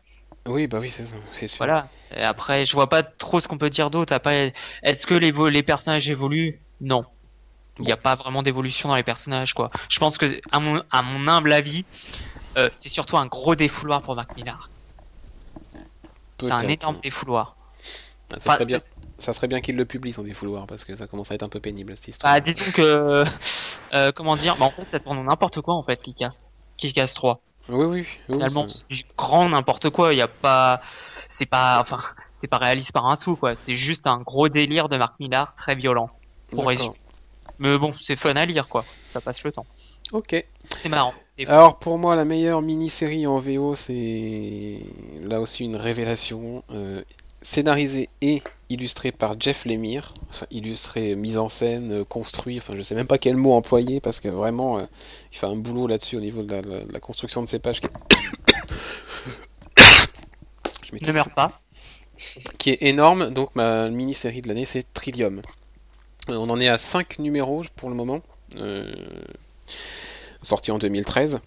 Oui, 0.46 0.66
bah 0.66 0.78
oui, 0.80 0.90
c'est 0.90 1.06
sûr. 1.46 1.56
Voilà. 1.58 1.88
Et 2.16 2.22
après, 2.22 2.64
je 2.64 2.72
vois 2.72 2.88
pas 2.88 3.04
trop 3.04 3.38
ce 3.38 3.46
qu'on 3.46 3.58
peut 3.58 3.70
dire 3.70 3.90
d'autre. 3.90 4.12
Après, 4.12 4.52
est-ce 4.82 5.06
que 5.06 5.14
les, 5.14 5.30
les 5.30 5.62
personnages 5.62 6.10
évoluent? 6.10 6.58
Non. 6.80 7.04
Il 7.78 7.84
n'y 7.84 7.92
a 7.92 7.96
pas 7.96 8.16
vraiment 8.16 8.42
d'évolution 8.42 8.88
dans 8.88 8.96
les 8.96 9.04
personnages, 9.04 9.54
quoi. 9.54 9.70
Je 9.88 9.98
pense 9.98 10.18
que, 10.18 10.26
à 10.50 10.58
mon, 10.58 10.82
à 10.90 11.02
mon 11.02 11.26
humble 11.28 11.52
avis, 11.52 11.84
euh, 12.58 12.68
c'est 12.72 12.88
surtout 12.88 13.16
un 13.16 13.26
gros 13.26 13.54
défouloir 13.54 14.02
pour 14.02 14.14
Mark 14.16 14.36
Millar. 14.36 14.70
C'est 16.40 16.50
un 16.50 16.68
énorme 16.68 17.00
défouloir. 17.02 17.56
Ah, 17.58 17.70
Ça 18.30 18.36
Enfin, 18.38 18.52
serait 18.54 18.66
bien, 18.66 18.80
ça 19.18 19.32
serait 19.32 19.46
bien 19.48 19.60
qu'il 19.60 19.76
le 19.76 19.84
publie 19.84 20.12
son 20.12 20.22
défouloir 20.22 20.66
parce 20.66 20.84
que 20.84 20.96
ça 20.96 21.06
commence 21.06 21.30
à 21.30 21.34
être 21.34 21.42
un 21.42 21.48
peu 21.48 21.60
pénible 21.60 21.96
cette 21.96 22.08
histoire. 22.08 22.32
Bah, 22.32 22.40
disons 22.40 22.72
que, 22.72 23.24
euh, 23.94 24.12
comment 24.12 24.36
dire, 24.36 24.56
bah, 24.56 24.66
en 24.66 24.70
fait, 24.70 24.86
ça 24.90 25.00
tourne 25.00 25.22
n'importe 25.24 25.60
quoi, 25.60 25.74
en 25.74 25.82
fait, 25.82 26.02
qui 26.02 26.14
casse. 26.14 26.50
Qui 26.76 26.92
casse 26.92 27.14
3. 27.14 27.40
Oui, 27.68 27.84
oui, 27.84 27.86
oui. 28.00 28.06
Finalement, 28.34 28.66
ça- 28.66 28.82
c'est 28.90 29.16
grand 29.16 29.48
n'importe 29.48 29.90
quoi. 29.90 30.12
Il 30.12 30.16
y 30.16 30.22
a 30.22 30.26
pas, 30.28 30.80
c'est 31.28 31.46
pas, 31.46 31.78
enfin, 31.80 31.98
c'est 32.32 32.48
pas 32.48 32.58
réaliste 32.58 32.92
par 32.92 33.06
un 33.06 33.14
sou, 33.16 33.36
quoi. 33.36 33.54
C'est 33.54 33.76
juste 33.76 34.06
un 34.08 34.18
gros 34.18 34.48
délire 34.48 34.88
de 34.88 34.96
Mark 34.96 35.14
Millar, 35.20 35.54
très 35.54 35.74
violent. 35.76 36.10
pour 36.50 36.66
résumer. 36.66 36.96
Mais 37.58 37.78
bon, 37.78 37.92
c'est 37.98 38.16
fun 38.16 38.34
à 38.34 38.44
lire, 38.44 38.68
quoi. 38.68 38.84
Ça 39.08 39.20
passe 39.22 39.42
le 39.44 39.52
temps. 39.52 39.64
Ok. 40.12 40.44
C'est 40.82 40.88
marrant. 40.88 41.14
Alors 41.46 41.78
pour 41.78 41.98
moi, 41.98 42.14
la 42.14 42.24
meilleure 42.24 42.62
mini-série 42.62 43.26
en 43.26 43.38
VO, 43.38 43.74
c'est 43.74 44.80
là 45.22 45.40
aussi 45.40 45.64
une 45.64 45.76
révélation. 45.76 46.62
Euh, 46.70 47.02
scénarisée 47.44 48.08
et 48.20 48.40
illustrée 48.70 49.10
par 49.10 49.34
Jeff 49.40 49.64
Lemire. 49.64 50.14
Enfin, 50.30 50.46
illustré, 50.52 51.16
mise 51.16 51.38
en 51.38 51.48
scène, 51.48 51.90
euh, 51.92 52.04
construit. 52.04 52.58
Enfin, 52.58 52.76
je 52.76 52.82
sais 52.82 52.94
même 52.94 53.08
pas 53.08 53.18
quel 53.18 53.36
mot 53.36 53.54
employer 53.54 54.00
parce 54.00 54.20
que 54.20 54.28
vraiment, 54.28 54.78
euh, 54.78 54.84
il 55.32 55.38
fait 55.38 55.46
un 55.46 55.56
boulot 55.56 55.88
là-dessus 55.88 56.16
au 56.16 56.20
niveau 56.20 56.42
de 56.42 56.52
la, 56.52 56.62
la- 56.62 56.84
la 56.84 57.00
construction 57.00 57.42
de 57.42 57.48
ses 57.48 57.58
pages 57.58 57.80
qui 57.80 57.88
qui 60.82 61.04
Ne 61.06 61.12
meurs 61.12 61.30
pas. 61.30 61.60
qui 62.58 62.70
est 62.70 62.82
énorme. 62.82 63.30
Donc 63.30 63.50
ma 63.56 63.88
mini-série 63.88 64.42
de 64.42 64.48
l'année, 64.48 64.64
c'est 64.64 64.92
Trillium. 64.92 65.42
On 66.28 66.48
en 66.50 66.60
est 66.60 66.68
à 66.68 66.78
5 66.78 67.18
numéros 67.18 67.64
pour 67.76 67.88
le 67.90 67.96
moment, 67.96 68.20
euh, 68.56 68.94
sorti 70.42 70.70
en 70.70 70.78
2013. 70.78 71.40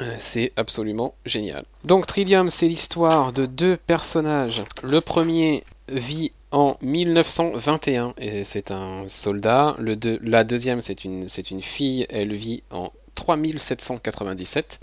Euh, 0.00 0.14
C'est 0.18 0.52
absolument 0.56 1.14
génial. 1.24 1.64
Donc 1.84 2.06
Trillium, 2.06 2.50
c'est 2.50 2.68
l'histoire 2.68 3.32
de 3.32 3.46
deux 3.46 3.76
personnages. 3.76 4.62
Le 4.82 5.00
premier 5.00 5.64
vit 5.88 6.32
en 6.50 6.76
1921 6.80 8.14
et 8.18 8.44
c'est 8.44 8.70
un 8.70 9.08
soldat. 9.08 9.76
La 10.22 10.44
deuxième, 10.44 10.80
c'est 10.80 11.04
une, 11.04 11.62
fille. 11.62 12.06
Elle 12.10 12.34
vit 12.34 12.62
en 12.70 12.92
3797. 13.14 14.80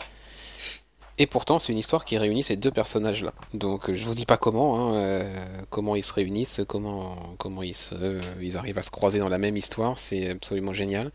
Et 1.18 1.28
pourtant, 1.28 1.60
c'est 1.60 1.72
une 1.72 1.78
histoire 1.78 2.04
qui 2.04 2.18
réunit 2.18 2.44
ces 2.44 2.58
deux 2.58 2.72
personnages-là. 2.72 3.34
Donc, 3.54 3.90
euh, 3.90 3.96
je 3.96 4.06
vous 4.06 4.16
dis 4.16 4.26
pas 4.26 4.36
comment, 4.36 4.92
hein, 4.92 4.96
euh, 4.96 5.46
comment 5.70 5.96
ils 5.96 6.04
se 6.04 6.12
réunissent, 6.12 6.60
comment, 6.68 7.16
ils 7.64 8.58
arrivent 8.58 8.78
à 8.78 8.82
se 8.82 8.92
croiser 8.92 9.20
dans 9.20 9.30
la 9.30 9.38
même 9.38 9.56
histoire. 9.56 9.98
C'est 9.98 10.32
absolument 10.32 10.74
génial. 10.74 11.12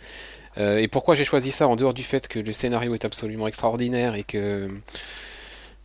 Euh, 0.60 0.78
et 0.78 0.88
pourquoi 0.88 1.14
j'ai 1.16 1.24
choisi 1.24 1.50
ça 1.52 1.68
en 1.68 1.76
dehors 1.76 1.94
du 1.94 2.02
fait 2.04 2.28
que 2.28 2.38
le 2.38 2.52
scénario 2.52 2.94
est 2.94 3.04
absolument 3.04 3.46
extraordinaire 3.48 4.14
et 4.16 4.24
que 4.24 4.68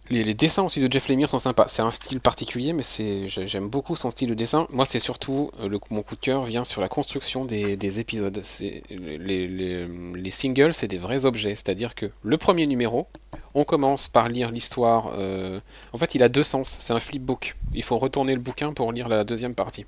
les, 0.10 0.34
dessins 0.36 0.64
aussi 0.64 0.80
de 0.82 0.92
Jeff 0.92 1.08
Lemire 1.10 1.30
sont 1.30 1.40
sympas. 1.40 1.68
C'est 1.68 1.82
un 1.82 1.90
style 1.92 2.20
particulier, 2.22 2.74
mais 2.74 2.84
c'est 2.84 3.28
j'ai- 3.28 3.48
j'aime 3.48 3.70
beaucoup 3.70 3.96
son 3.96 4.12
style 4.12 4.30
de 4.30 4.34
dessin. 4.36 4.68
Moi, 4.70 4.86
c'est 4.86 5.00
surtout 5.00 5.50
euh, 5.60 5.80
mon 5.90 6.04
coup 6.04 6.16
de 6.16 6.20
cœur 6.22 6.46
vient 6.46 6.64
sur 6.64 6.80
la 6.82 6.90
construction 6.90 7.46
des, 7.46 7.76
des 7.78 8.00
épisodes. 8.00 8.42
Les 8.90 10.30
singles, 10.32 10.74
c'est 10.74 10.88
des 10.88 10.98
vrais 11.00 11.26
objets. 11.26 11.56
C'est-à-dire 11.56 11.96
que 11.96 12.12
le 12.22 12.38
premier 12.38 12.68
numéro, 12.68 13.08
on 13.56 13.64
commence 13.64 14.08
par 14.08 14.30
lire 14.30 14.52
l'histoire. 14.52 15.12
euh, 15.18 15.60
En 15.94 15.98
fait, 15.98 16.14
il 16.16 16.22
a 16.24 16.30
deux 16.30 16.44
sens. 16.44 16.78
C'est 16.80 16.94
un 16.94 17.00
flipbook. 17.00 17.56
Il 17.74 17.84
faut 17.84 17.98
retourner 17.98 18.34
le 18.36 18.42
bouquin 18.42 18.74
pour 18.74 18.92
lire 18.92 19.08
la 19.10 19.24
deuxième 19.24 19.56
partie. 19.56 19.86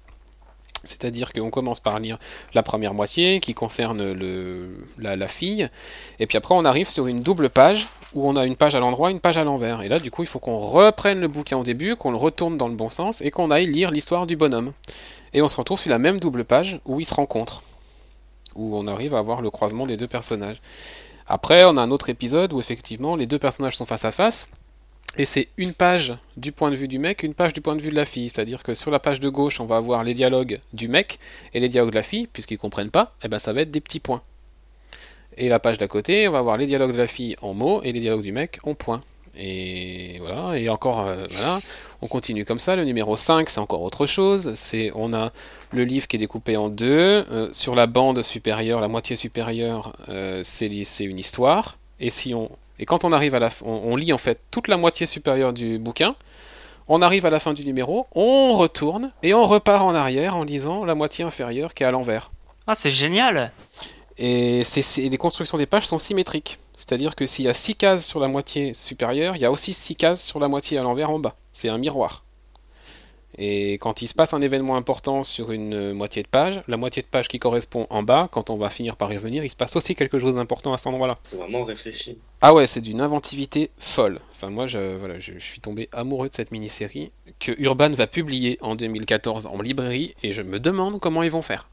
C'est-à-dire 0.83 1.33
qu'on 1.33 1.49
commence 1.49 1.79
par 1.79 1.99
lire 1.99 2.17
la 2.53 2.63
première 2.63 2.93
moitié 2.93 3.39
qui 3.39 3.53
concerne 3.53 4.13
la, 4.97 5.15
la 5.15 5.27
fille, 5.27 5.69
et 6.19 6.27
puis 6.27 6.37
après 6.37 6.55
on 6.55 6.65
arrive 6.65 6.89
sur 6.89 7.07
une 7.07 7.19
double 7.19 7.49
page 7.49 7.87
où 8.13 8.27
on 8.27 8.35
a 8.35 8.45
une 8.45 8.55
page 8.55 8.75
à 8.75 8.79
l'endroit, 8.79 9.11
une 9.11 9.19
page 9.19 9.37
à 9.37 9.43
l'envers. 9.43 9.81
Et 9.81 9.89
là, 9.89 9.99
du 9.99 10.11
coup, 10.11 10.23
il 10.23 10.27
faut 10.27 10.39
qu'on 10.39 10.57
reprenne 10.57 11.19
le 11.19 11.27
bouquin 11.27 11.57
au 11.57 11.63
début, 11.63 11.95
qu'on 11.95 12.11
le 12.11 12.17
retourne 12.17 12.57
dans 12.57 12.67
le 12.67 12.75
bon 12.75 12.89
sens 12.89 13.21
et 13.21 13.31
qu'on 13.31 13.51
aille 13.51 13.67
lire 13.67 13.91
l'histoire 13.91 14.27
du 14.27 14.35
bonhomme. 14.35 14.71
Et 15.33 15.41
on 15.41 15.47
se 15.47 15.57
retrouve 15.57 15.79
sur 15.79 15.89
la 15.89 15.99
même 15.99 16.19
double 16.19 16.45
page 16.45 16.79
où 16.85 16.99
ils 16.99 17.05
se 17.05 17.13
rencontrent, 17.13 17.63
où 18.55 18.77
on 18.77 18.87
arrive 18.87 19.13
à 19.13 19.21
voir 19.21 19.41
le 19.41 19.49
croisement 19.49 19.85
des 19.85 19.97
deux 19.97 20.07
personnages. 20.07 20.61
Après, 21.27 21.65
on 21.65 21.75
a 21.75 21.81
un 21.81 21.91
autre 21.91 22.09
épisode 22.09 22.53
où 22.53 22.59
effectivement 22.59 23.15
les 23.15 23.27
deux 23.27 23.39
personnages 23.39 23.75
sont 23.75 23.85
face 23.85 24.05
à 24.05 24.11
face. 24.11 24.47
Et 25.19 25.25
c'est 25.25 25.47
une 25.57 25.73
page 25.73 26.15
du 26.37 26.51
point 26.51 26.69
de 26.69 26.75
vue 26.75 26.87
du 26.87 26.99
mec, 26.99 27.23
une 27.23 27.33
page 27.33 27.53
du 27.53 27.61
point 27.61 27.75
de 27.75 27.81
vue 27.81 27.89
de 27.89 27.95
la 27.95 28.05
fille. 28.05 28.29
C'est-à-dire 28.29 28.61
que 28.61 28.75
sur 28.75 28.91
la 28.91 28.99
page 28.99 29.19
de 29.19 29.29
gauche, 29.29 29.59
on 29.59 29.65
va 29.65 29.77
avoir 29.77 30.03
les 30.03 30.13
dialogues 30.13 30.59
du 30.73 30.87
mec 30.87 31.17
et 31.55 31.59
les 31.59 31.69
dialogues 31.69 31.89
de 31.89 31.95
la 31.95 32.03
fille, 32.03 32.27
puisqu'ils 32.27 32.59
comprennent 32.59 32.91
pas, 32.91 33.15
et 33.23 33.27
ben 33.27 33.39
ça 33.39 33.51
va 33.51 33.61
être 33.61 33.71
des 33.71 33.81
petits 33.81 33.99
points. 33.99 34.21
Et 35.35 35.49
la 35.49 35.59
page 35.59 35.79
d'à 35.79 35.87
côté, 35.87 36.27
on 36.27 36.31
va 36.31 36.39
avoir 36.39 36.57
les 36.57 36.67
dialogues 36.67 36.93
de 36.93 36.97
la 36.97 37.07
fille 37.07 37.35
en 37.41 37.55
mots 37.55 37.81
et 37.81 37.91
les 37.93 37.99
dialogues 37.99 38.21
du 38.21 38.31
mec 38.31 38.59
en 38.63 38.75
points. 38.75 39.01
Et 39.39 40.17
voilà, 40.19 40.57
et 40.57 40.69
encore, 40.69 41.01
euh, 41.01 41.25
voilà, 41.29 41.59
on 42.01 42.07
continue 42.07 42.45
comme 42.45 42.57
ça. 42.59 42.75
Le 42.75 42.83
numéro 42.83 43.15
5, 43.15 43.49
c'est 43.49 43.59
encore 43.59 43.81
autre 43.81 44.05
chose. 44.05 44.53
C'est, 44.55 44.91
on 44.95 45.13
a 45.13 45.31
le 45.71 45.83
livre 45.83 46.07
qui 46.07 46.15
est 46.15 46.19
découpé 46.19 46.57
en 46.57 46.69
deux. 46.69 47.25
Euh, 47.31 47.49
sur 47.51 47.75
la 47.75 47.85
bande 47.85 48.21
supérieure, 48.23 48.81
la 48.81 48.87
moitié 48.87 49.15
supérieure, 49.15 49.93
euh, 50.09 50.41
c'est 50.43 50.67
une 51.05 51.19
histoire. 51.19 51.77
Et 51.99 52.09
si 52.09 52.33
on, 52.33 52.49
et 52.79 52.85
quand 52.85 53.03
on 53.03 53.11
arrive 53.11 53.35
à 53.35 53.39
la, 53.39 53.49
on, 53.63 53.81
on 53.85 53.95
lit 53.95 54.13
en 54.13 54.17
fait 54.17 54.39
toute 54.51 54.67
la 54.67 54.77
moitié 54.77 55.05
supérieure 55.05 55.53
du 55.53 55.79
bouquin. 55.79 56.15
On 56.89 57.01
arrive 57.01 57.25
à 57.25 57.29
la 57.29 57.41
fin 57.41 57.53
du 57.53 57.65
numéro, 57.65 58.07
on 58.15 58.55
retourne 58.55 59.11
et 59.21 59.33
on 59.33 59.45
repart 59.45 59.83
en 59.83 59.93
arrière 59.93 60.37
en 60.37 60.43
lisant 60.43 60.85
la 60.85 60.95
moitié 60.95 61.25
inférieure 61.25 61.73
qui 61.73 61.83
est 61.83 61.85
à 61.85 61.91
l'envers. 61.91 62.31
Ah, 62.65 62.75
c'est 62.75 62.91
génial. 62.91 63.51
Et 64.17 64.63
les 64.97 65.17
constructions 65.17 65.57
des 65.57 65.65
pages 65.65 65.85
sont 65.85 65.97
symétriques. 65.97 66.59
C'est-à-dire 66.73 67.15
que 67.15 67.25
s'il 67.25 67.45
y 67.45 67.49
a 67.49 67.53
6 67.53 67.75
cases 67.75 68.05
sur 68.05 68.19
la 68.19 68.27
moitié 68.27 68.73
supérieure, 68.73 69.35
il 69.35 69.41
y 69.41 69.45
a 69.45 69.51
aussi 69.51 69.73
6 69.73 69.95
cases 69.95 70.23
sur 70.23 70.39
la 70.39 70.47
moitié 70.47 70.77
à 70.77 70.83
l'envers 70.83 71.11
en 71.11 71.19
bas. 71.19 71.35
C'est 71.51 71.69
un 71.69 71.77
miroir. 71.77 72.23
Et 73.37 73.73
quand 73.73 74.01
il 74.01 74.07
se 74.07 74.13
passe 74.13 74.33
un 74.33 74.41
événement 74.41 74.75
important 74.75 75.23
sur 75.23 75.51
une 75.51 75.73
euh, 75.73 75.93
moitié 75.93 76.23
de 76.23 76.27
page, 76.27 76.63
la 76.67 76.77
moitié 76.77 77.03
de 77.03 77.07
page 77.07 77.27
qui 77.27 77.37
correspond 77.37 77.85
en 77.89 78.01
bas, 78.01 78.29
quand 78.31 78.49
on 78.49 78.57
va 78.57 78.69
finir 78.69 78.95
par 78.95 79.13
y 79.13 79.17
revenir, 79.17 79.43
il 79.45 79.49
se 79.49 79.55
passe 79.55 79.75
aussi 79.75 79.95
quelque 79.95 80.17
chose 80.17 80.35
d'important 80.35 80.73
à 80.73 80.77
cet 80.77 80.87
endroit-là. 80.87 81.19
C'est 81.23 81.37
vraiment 81.37 81.63
réfléchi. 81.63 82.17
Ah 82.41 82.53
ouais, 82.53 82.65
c'est 82.65 82.81
d'une 82.81 82.99
inventivité 82.99 83.69
folle. 83.77 84.19
Enfin 84.31 84.49
moi, 84.49 84.65
je, 84.65 84.95
voilà, 84.97 85.19
je, 85.19 85.33
je 85.33 85.43
suis 85.43 85.61
tombé 85.61 85.87
amoureux 85.91 86.29
de 86.29 86.33
cette 86.33 86.51
mini-série 86.51 87.11
que 87.39 87.51
Urban 87.59 87.91
va 87.91 88.07
publier 88.07 88.57
en 88.61 88.75
2014 88.75 89.45
en 89.45 89.61
librairie 89.61 90.15
et 90.23 90.33
je 90.33 90.41
me 90.41 90.59
demande 90.59 90.99
comment 90.99 91.21
ils 91.21 91.31
vont 91.31 91.43
faire. 91.43 91.67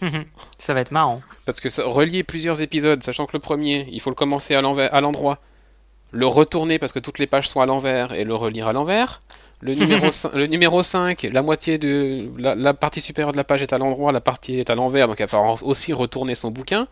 ça 0.58 0.74
va 0.74 0.80
être 0.80 0.92
marrant. 0.92 1.22
Parce 1.44 1.60
que 1.60 1.68
ça, 1.68 1.84
relier 1.86 2.22
plusieurs 2.22 2.60
épisodes, 2.60 3.02
sachant 3.02 3.26
que 3.26 3.32
le 3.34 3.40
premier, 3.40 3.86
il 3.90 4.00
faut 4.00 4.10
le 4.10 4.16
commencer 4.16 4.54
à 4.54 4.60
l'envers, 4.60 4.92
à 4.94 5.00
l'endroit, 5.00 5.38
le 6.12 6.26
retourner 6.26 6.78
parce 6.78 6.92
que 6.92 6.98
toutes 6.98 7.18
les 7.18 7.26
pages 7.26 7.48
sont 7.48 7.60
à 7.60 7.66
l'envers 7.66 8.12
et 8.12 8.24
le 8.24 8.34
relire 8.34 8.68
à 8.68 8.72
l'envers. 8.72 9.20
Le 9.60 9.74
numéro, 9.74 10.06
cin- 10.08 10.34
le 10.34 10.46
numéro 10.46 10.82
5, 10.82 11.22
la 11.32 11.42
moitié 11.42 11.78
de 11.78 12.30
la, 12.38 12.54
la 12.54 12.74
partie 12.74 13.00
supérieure 13.00 13.32
de 13.32 13.36
la 13.38 13.44
page 13.44 13.62
est 13.62 13.72
à 13.72 13.78
l'endroit, 13.78 14.12
la 14.12 14.20
partie 14.20 14.58
est 14.58 14.68
à 14.70 14.74
l'envers, 14.74 15.08
donc 15.08 15.18
il 15.18 15.22
va 15.22 15.26
falloir 15.28 15.64
aussi 15.64 15.92
retourner 15.94 16.34
son 16.34 16.50
bouquin. 16.50 16.88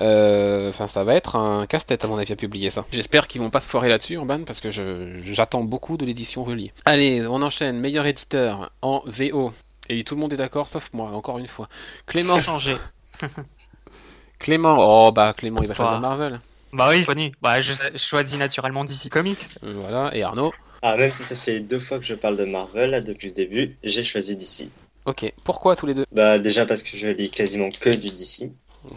Euh, 0.00 0.68
Enfin, 0.68 0.86
ça 0.86 1.02
va 1.02 1.14
être 1.14 1.34
un 1.34 1.66
casse-tête 1.66 2.04
à 2.04 2.08
mon 2.08 2.16
avis 2.18 2.32
à 2.32 2.36
publier 2.36 2.70
ça. 2.70 2.84
J'espère 2.92 3.26
qu'ils 3.26 3.40
vont 3.40 3.50
pas 3.50 3.58
se 3.60 3.66
foirer 3.68 3.88
là-dessus, 3.88 4.14
Urban, 4.14 4.44
parce 4.44 4.60
que 4.60 4.70
je- 4.70 5.18
j'attends 5.24 5.64
beaucoup 5.64 5.96
de 5.96 6.04
l'édition 6.06 6.44
reliée. 6.44 6.72
Allez, 6.84 7.26
on 7.26 7.42
enchaîne. 7.42 7.78
Meilleur 7.80 8.06
éditeur 8.06 8.70
en 8.80 9.02
VO. 9.06 9.52
Et 9.88 10.04
tout 10.04 10.14
le 10.14 10.20
monde 10.20 10.32
est 10.32 10.36
d'accord, 10.36 10.68
sauf 10.68 10.90
moi, 10.92 11.10
encore 11.10 11.38
une 11.38 11.48
fois. 11.48 11.68
Clément, 12.06 12.38
Changer. 12.40 12.76
Clément, 14.38 14.76
oh 14.78 15.10
bah 15.12 15.32
Clément 15.36 15.60
il 15.62 15.68
va 15.68 15.74
choisir 15.74 15.94
Bah. 16.00 16.08
Marvel. 16.08 16.40
Bah 16.72 16.88
oui, 16.90 17.04
connu. 17.04 17.32
Bah 17.42 17.58
je, 17.60 17.72
je 17.72 17.98
choisis 17.98 18.38
naturellement 18.38 18.84
DC 18.84 19.08
Comics. 19.10 19.58
Voilà, 19.62 20.14
et 20.14 20.22
Arnaud. 20.22 20.52
Ah, 20.82 20.96
même 20.96 21.10
si 21.10 21.22
ça 21.24 21.36
fait 21.36 21.60
deux 21.60 21.78
fois 21.78 21.98
que 21.98 22.04
je 22.04 22.14
parle 22.14 22.36
de 22.36 22.44
Marvel 22.44 22.90
là, 22.90 23.00
depuis 23.00 23.28
le 23.28 23.34
début, 23.34 23.76
j'ai 23.82 24.04
choisi 24.04 24.36
DC. 24.36 24.70
Ok, 25.06 25.32
pourquoi 25.44 25.74
tous 25.74 25.86
les 25.86 25.94
deux? 25.94 26.04
Bah 26.12 26.38
déjà 26.38 26.66
parce 26.66 26.82
que 26.82 26.96
je 26.96 27.08
lis 27.08 27.30
quasiment 27.30 27.70
que 27.70 27.90
du 27.90 28.10
DC. 28.10 28.50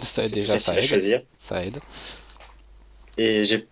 Ça 0.04 0.24
aide 0.24 0.32
déjà, 0.32 0.60
ça 0.60 0.74
à 0.74 0.78
aide. 0.78 0.84
choisir. 0.84 1.24
Ça 1.38 1.65
aide. 1.65 1.80
Et 3.17 3.46
j'ai 3.46 3.67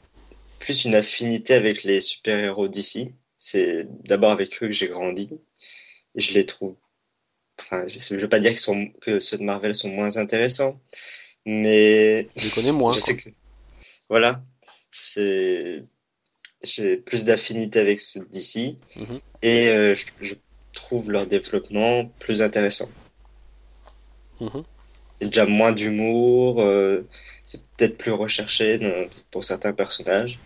plus 0.60 0.86
une 0.86 0.96
affinité 0.96 1.54
avec 1.54 1.84
les 1.84 2.02
super-héros 2.02 2.68
d'ici. 2.68 3.14
C'est 3.38 3.88
d'abord 4.06 4.32
avec 4.32 4.54
eux 4.62 4.68
que 4.68 4.74
j'ai 4.74 4.88
grandi. 4.88 5.38
Et 6.16 6.22
je 6.22 6.34
les 6.34 6.46
trouve. 6.46 6.76
Enfin, 7.60 7.86
je 7.88 8.16
ne 8.16 8.20
veux 8.20 8.30
pas 8.30 8.40
dire 8.40 8.52
qu'ils 8.52 8.60
sont... 8.60 8.88
que 9.02 9.20
ceux 9.20 9.38
de 9.38 9.44
Marvel 9.44 9.76
sont 9.76 9.90
moins 9.90 10.18
intéressants. 10.18 10.80
Mais. 11.46 12.28
Je 12.36 12.46
les 12.46 12.52
connais 12.52 12.72
moins. 12.72 12.94
je 12.94 13.00
sais 13.00 13.18
que. 13.18 13.30
Voilà. 14.10 14.42
C'est. 14.92 15.84
J'ai 16.62 16.98
plus 16.98 17.26
d'affinité 17.26 17.80
avec 17.80 18.00
ceux 18.00 18.26
d'ici. 18.26 18.78
Mhm. 18.96 19.20
Et 19.42 19.68
euh, 19.70 19.96
je, 19.96 20.06
je 20.22 20.36
trouve 20.74 21.12
leur 21.12 21.26
développement 21.28 22.06
plus 22.20 22.42
intéressant. 22.42 22.90
Mhm. 24.42 24.64
A 25.22 25.26
déjà 25.26 25.46
moins 25.46 25.72
d'humour, 25.74 26.62
euh, 26.62 27.02
c'est 27.46 27.62
peut-être 27.76 27.98
plus 27.98 28.12
recherché 28.12 28.78
dans- 28.78 29.10
pour 29.32 29.44
certains 29.44 29.74
personnages. 29.74 30.40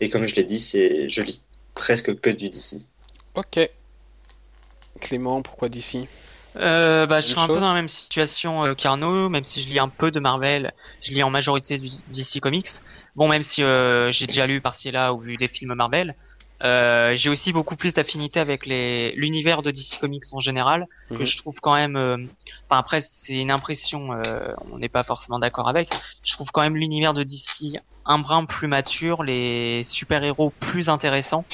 Et 0.00 0.08
comme 0.10 0.26
je 0.26 0.34
l'ai 0.36 0.44
dit, 0.44 0.58
c'est 0.60 1.08
je 1.08 1.22
lis 1.22 1.44
presque 1.74 2.18
que 2.20 2.30
du 2.30 2.48
DC. 2.50 2.80
Ok. 3.34 3.58
Clément, 5.00 5.42
pourquoi 5.42 5.68
d'ici 5.68 6.06
Euh, 6.56 7.06
bah, 7.06 7.20
je 7.20 7.26
suis 7.26 7.34
Même 7.36 7.44
un 7.44 7.54
peu 7.54 7.60
dans 7.60 7.68
la 7.68 7.74
même 7.74 7.88
situation 7.88 8.64
euh, 8.64 8.74
qu'Arnaud, 8.74 9.28
même 9.28 9.44
si 9.44 9.60
je 9.62 9.68
lis 9.68 9.78
un 9.80 9.88
peu 9.88 10.10
de 10.10 10.20
Marvel, 10.20 10.72
je 11.00 11.12
lis 11.12 11.22
en 11.22 11.30
majorité 11.30 11.78
du 11.78 11.88
DC 12.08 12.40
Comics. 12.40 12.68
Bon, 13.16 13.28
même 13.28 13.42
si 13.42 13.62
euh, 13.62 14.12
j'ai 14.12 14.26
déjà 14.26 14.46
lu 14.46 14.60
par-ci 14.60 14.90
là 14.92 15.12
ou 15.12 15.20
vu 15.20 15.36
des 15.36 15.48
films 15.48 15.74
Marvel, 15.74 16.14
euh, 16.62 17.16
j'ai 17.16 17.28
aussi 17.28 17.52
beaucoup 17.52 17.74
plus 17.76 17.94
d'affinité 17.94 18.38
avec 18.38 18.64
les 18.66 19.12
l'univers 19.16 19.62
de 19.62 19.70
DC 19.72 19.98
Comics 20.00 20.22
en 20.32 20.38
général, 20.38 20.86
que 21.10 21.14
Mhm. 21.14 21.24
je 21.24 21.36
trouve 21.36 21.56
quand 21.60 21.74
même. 21.74 21.96
euh, 21.96 22.16
Enfin 22.70 22.78
après, 22.78 23.00
c'est 23.00 23.34
une 23.34 23.50
impression, 23.50 24.12
euh, 24.12 24.52
on 24.70 24.78
n'est 24.78 24.88
pas 24.88 25.02
forcément 25.02 25.38
d'accord 25.40 25.68
avec. 25.68 25.88
Je 26.22 26.32
trouve 26.34 26.50
quand 26.52 26.62
même 26.62 26.76
l'univers 26.76 27.12
de 27.14 27.24
DC 27.24 27.80
un 28.06 28.18
brin 28.18 28.44
plus 28.44 28.68
mature, 28.68 29.24
les 29.24 29.82
super-héros 29.84 30.52
plus 30.60 30.88
intéressants. 30.88 31.44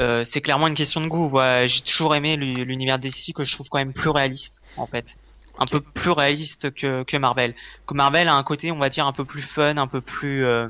Euh, 0.00 0.24
c'est 0.24 0.40
clairement 0.40 0.66
une 0.68 0.74
question 0.74 1.00
de 1.00 1.06
goût. 1.06 1.30
J'ai 1.66 1.82
toujours 1.82 2.14
aimé 2.14 2.36
l'u- 2.36 2.64
l'univers 2.64 2.98
DC 2.98 3.32
que 3.34 3.42
je 3.42 3.54
trouve 3.54 3.68
quand 3.68 3.78
même 3.78 3.92
plus 3.92 4.10
réaliste, 4.10 4.62
en 4.76 4.86
fait. 4.86 5.16
Un 5.58 5.66
peu 5.66 5.80
plus 5.80 6.10
réaliste 6.10 6.72
que, 6.74 7.02
que 7.02 7.16
Marvel. 7.16 7.54
Que 7.86 7.94
Marvel 7.94 8.28
a 8.28 8.34
un 8.34 8.42
côté, 8.42 8.72
on 8.72 8.78
va 8.78 8.88
dire, 8.88 9.06
un 9.06 9.12
peu 9.12 9.24
plus 9.24 9.42
fun, 9.42 9.76
un 9.76 9.86
peu 9.86 10.00
plus... 10.00 10.44
euh, 10.46 10.68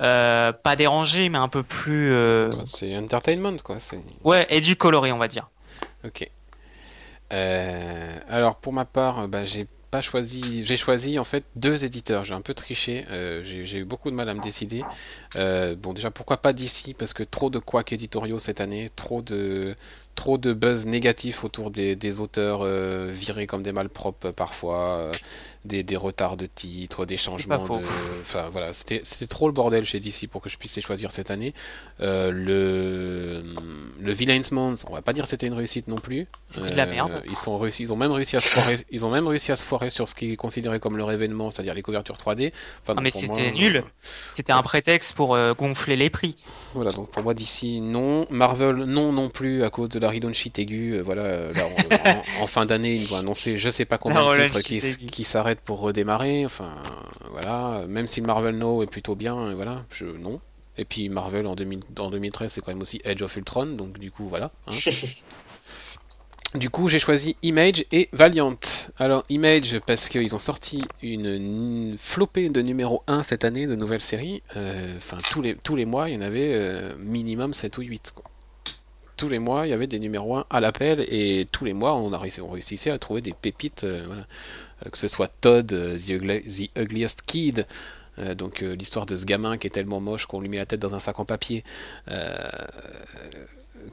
euh, 0.00 0.52
pas 0.52 0.76
dérangé, 0.76 1.28
mais 1.28 1.38
un 1.38 1.48
peu 1.48 1.62
plus... 1.62 2.12
C'est 2.66 2.96
entertainment 2.96 3.56
quoi. 3.62 3.78
Ouais, 4.24 4.46
et 4.50 4.60
du 4.60 4.76
coloré, 4.76 5.12
on 5.12 5.18
va 5.18 5.28
dire. 5.28 5.48
ok. 6.04 6.28
Alors 7.30 8.56
pour 8.56 8.72
ma 8.72 8.84
part, 8.84 9.28
bah, 9.28 9.44
j'ai 9.44 9.66
pas 9.90 10.02
choisi. 10.02 10.64
J'ai 10.64 10.76
choisi 10.76 11.18
en 11.18 11.24
fait 11.24 11.44
deux 11.54 11.84
éditeurs. 11.84 12.24
J'ai 12.24 12.34
un 12.34 12.40
peu 12.40 12.54
triché. 12.54 13.06
euh, 13.10 13.42
j'ai 13.44 13.78
eu 13.78 13.84
beaucoup 13.84 14.10
de 14.10 14.16
mal 14.16 14.28
à 14.28 14.34
me 14.34 14.40
décider. 14.40 14.82
Euh, 15.38 15.74
bon, 15.76 15.92
déjà, 15.92 16.10
pourquoi 16.10 16.38
pas 16.38 16.52
d'ici? 16.52 16.94
Parce 16.94 17.12
que 17.12 17.22
trop 17.22 17.50
de 17.50 17.58
couacs 17.58 17.92
éditoriaux 17.92 18.38
cette 18.38 18.60
année, 18.60 18.90
trop 18.96 19.22
de 19.22 19.76
trop 20.14 20.38
de 20.38 20.54
buzz 20.54 20.86
négatif 20.86 21.44
autour 21.44 21.70
des, 21.70 22.20
auteurs 22.20 22.62
euh, 22.62 23.08
virés 23.12 23.46
comme 23.46 23.62
des 23.62 23.72
malpropres 23.72 24.32
parfois, 24.32 25.10
des, 25.66 25.82
des 25.82 25.96
retards 25.96 26.36
de 26.36 26.46
titres, 26.46 27.04
des 27.06 27.16
changements 27.16 27.58
de. 27.78 27.84
Enfin 28.22 28.48
voilà, 28.50 28.72
c'était 28.72 29.02
trop 29.28 29.46
le 29.48 29.52
bordel 29.52 29.84
chez 29.84 30.00
DC 30.00 30.28
pour 30.30 30.40
que 30.42 30.48
je 30.48 30.56
puisse 30.56 30.74
les 30.76 30.82
choisir 30.82 31.12
cette 31.12 31.30
année. 31.30 31.52
Euh, 32.00 32.30
le 32.30 33.42
le 34.00 34.12
Villains 34.12 34.40
Month, 34.52 34.84
on 34.88 34.94
va 34.94 35.02
pas 35.02 35.12
dire 35.12 35.24
que 35.24 35.30
c'était 35.30 35.46
une 35.46 35.54
réussite 35.54 35.88
non 35.88 35.96
plus. 35.96 36.26
C'était 36.44 36.70
de 36.70 36.76
la 36.76 36.84
Euh, 36.86 36.90
merde. 36.90 37.22
Ils 37.28 37.36
sont 37.36 37.58
réussi, 37.58 37.82
ils 37.82 37.92
ont 37.92 37.96
même 37.96 38.12
réussi 38.12 38.36
à 38.36 38.40
se 38.40 38.48
foirer, 38.48 38.76
ils 38.90 39.04
ont 39.04 39.10
même 39.10 39.26
réussi 39.26 39.52
à 39.52 39.56
se 39.56 39.64
foirer 39.64 39.90
sur 39.90 40.08
ce 40.08 40.14
qui 40.14 40.32
est 40.32 40.36
considéré 40.36 40.78
comme 40.80 40.96
leur 40.96 41.10
événement, 41.10 41.50
c'est-à-dire 41.50 41.74
les 41.74 41.82
couvertures 41.82 42.16
3D. 42.16 42.52
Enfin, 42.82 42.88
Ah, 42.88 42.94
donc 42.94 43.02
mais 43.04 43.10
c'était 43.10 43.50
nul. 43.52 43.76
euh, 43.78 43.82
C'était 44.30 44.52
un 44.52 44.62
prétexte 44.62 45.14
pour 45.14 45.34
euh, 45.34 45.54
gonfler 45.54 45.96
les 45.96 46.10
prix. 46.10 46.36
Voilà, 46.74 46.90
donc 46.92 47.10
pour 47.10 47.22
moi 47.22 47.34
d'ici 47.34 47.80
non, 47.80 48.26
Marvel 48.30 48.76
non 48.76 49.12
non 49.12 49.28
plus 49.28 49.62
à 49.64 49.70
cause 49.70 49.88
de 49.88 49.98
la 49.98 50.12
sheet 50.32 50.52
aiguë. 50.58 51.00
voilà, 51.00 51.52
là, 51.52 51.66
en, 52.38 52.42
en 52.42 52.46
fin 52.46 52.64
d'année 52.64 52.92
ils 52.92 53.06
vont 53.08 53.16
annoncer 53.16 53.58
je 53.58 53.70
sais 53.70 53.84
pas 53.84 53.98
combien 53.98 54.20
de 54.30 54.46
titres 54.46 54.60
qui, 54.60 55.06
qui 55.08 55.24
s'arrêtent 55.24 55.55
pour 55.64 55.80
redémarrer. 55.80 56.44
Enfin 56.46 56.74
voilà, 57.30 57.84
même 57.88 58.06
si 58.06 58.20
le 58.20 58.26
Marvel 58.26 58.56
No 58.56 58.82
est 58.82 58.86
plutôt 58.86 59.14
bien, 59.14 59.36
euh, 59.38 59.54
voilà, 59.54 59.84
je 59.90 60.06
non. 60.06 60.40
Et 60.78 60.84
puis 60.84 61.08
Marvel 61.08 61.46
en, 61.46 61.54
2000 61.54 61.80
en 61.98 62.10
2013 62.10 62.52
c'est 62.52 62.60
quand 62.60 62.70
même 62.72 62.82
aussi 62.82 63.00
Edge 63.04 63.22
of 63.22 63.34
Ultron, 63.36 63.66
donc 63.66 63.98
du 63.98 64.10
coup 64.10 64.28
voilà. 64.28 64.50
hein. 64.66 64.72
Du 66.54 66.70
coup, 66.70 66.88
j'ai 66.88 67.00
choisi 67.00 67.36
Image 67.42 67.84
et 67.92 68.08
Valiant. 68.12 68.56
Alors, 68.98 69.24
Image, 69.28 69.78
parce 69.80 70.08
qu'ils 70.08 70.34
ont 70.34 70.38
sorti 70.38 70.82
une, 71.02 71.26
une 71.26 71.96
flopée 71.98 72.48
de 72.48 72.62
numéro 72.62 73.02
1 73.08 73.24
cette 73.24 73.44
année, 73.44 73.66
de 73.66 73.74
nouvelles 73.74 74.00
séries. 74.00 74.42
Euh, 74.56 74.96
Enfin, 74.96 75.18
tous, 75.30 75.42
les, 75.42 75.54
tous 75.56 75.76
les 75.76 75.84
mois, 75.84 76.08
il 76.08 76.14
y 76.14 76.16
en 76.16 76.22
avait 76.22 76.52
euh, 76.54 76.94
minimum 76.98 77.52
7 77.52 77.76
ou 77.78 77.82
8. 77.82 78.12
quoi. 78.14 78.24
Tous 79.18 79.28
les 79.28 79.38
mois, 79.38 79.66
il 79.66 79.70
y 79.70 79.72
avait 79.72 79.86
des 79.88 79.98
numéros 79.98 80.36
1 80.36 80.46
à 80.48 80.60
l'appel, 80.60 81.04
et 81.08 81.46
tous 81.52 81.64
les 81.64 81.74
mois, 81.74 81.94
on, 81.96 82.12
a 82.12 82.22
on 82.42 82.48
réussissait 82.48 82.90
à 82.90 82.98
trouver 82.98 83.20
des 83.22 83.32
pépites. 83.34 83.84
euh, 83.84 84.04
voilà. 84.06 84.26
Euh, 84.86 84.90
que 84.90 84.98
ce 84.98 85.08
soit 85.08 85.28
Todd, 85.40 85.72
euh, 85.72 85.96
the, 85.96 86.70
Ugliest 86.76 87.22
Kid, 87.22 87.66
euh, 88.18 88.34
donc 88.34 88.60
l'histoire 88.60 89.06
de 89.06 89.16
ce 89.16 89.26
gamin 89.26 89.58
qui 89.58 89.66
est 89.66 89.70
tellement 89.70 90.00
moche 90.00 90.26
qu'on 90.26 90.40
lui 90.40 90.48
met 90.48 90.56
la 90.56 90.66
tête 90.66 90.80
dans 90.80 90.94
un 90.94 91.00
sac 91.00 91.18
en 91.18 91.24
papier. 91.24 91.64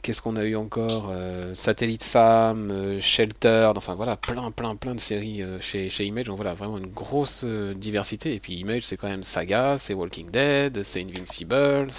Qu'est-ce 0.01 0.23
qu'on 0.23 0.37
a 0.37 0.43
eu 0.43 0.55
encore 0.55 1.13
Satellite 1.53 2.03
Sam, 2.03 2.99
Shelter, 2.99 3.71
enfin 3.75 3.93
voilà, 3.95 4.17
plein, 4.17 4.49
plein, 4.49 4.75
plein 4.75 4.95
de 4.95 4.99
séries 4.99 5.43
chez, 5.59 5.89
chez 5.89 6.05
Image. 6.05 6.25
Donc 6.25 6.37
voilà, 6.37 6.55
vraiment 6.55 6.77
une 6.77 6.87
grosse 6.87 7.45
diversité. 7.45 8.33
Et 8.33 8.39
puis 8.39 8.55
Image, 8.55 8.83
c'est 8.83 8.97
quand 8.97 9.07
même 9.07 9.23
Saga, 9.23 9.77
c'est 9.77 9.93
Walking 9.93 10.31
Dead, 10.31 10.81
c'est 10.83 11.01
Invincible, 11.01 11.89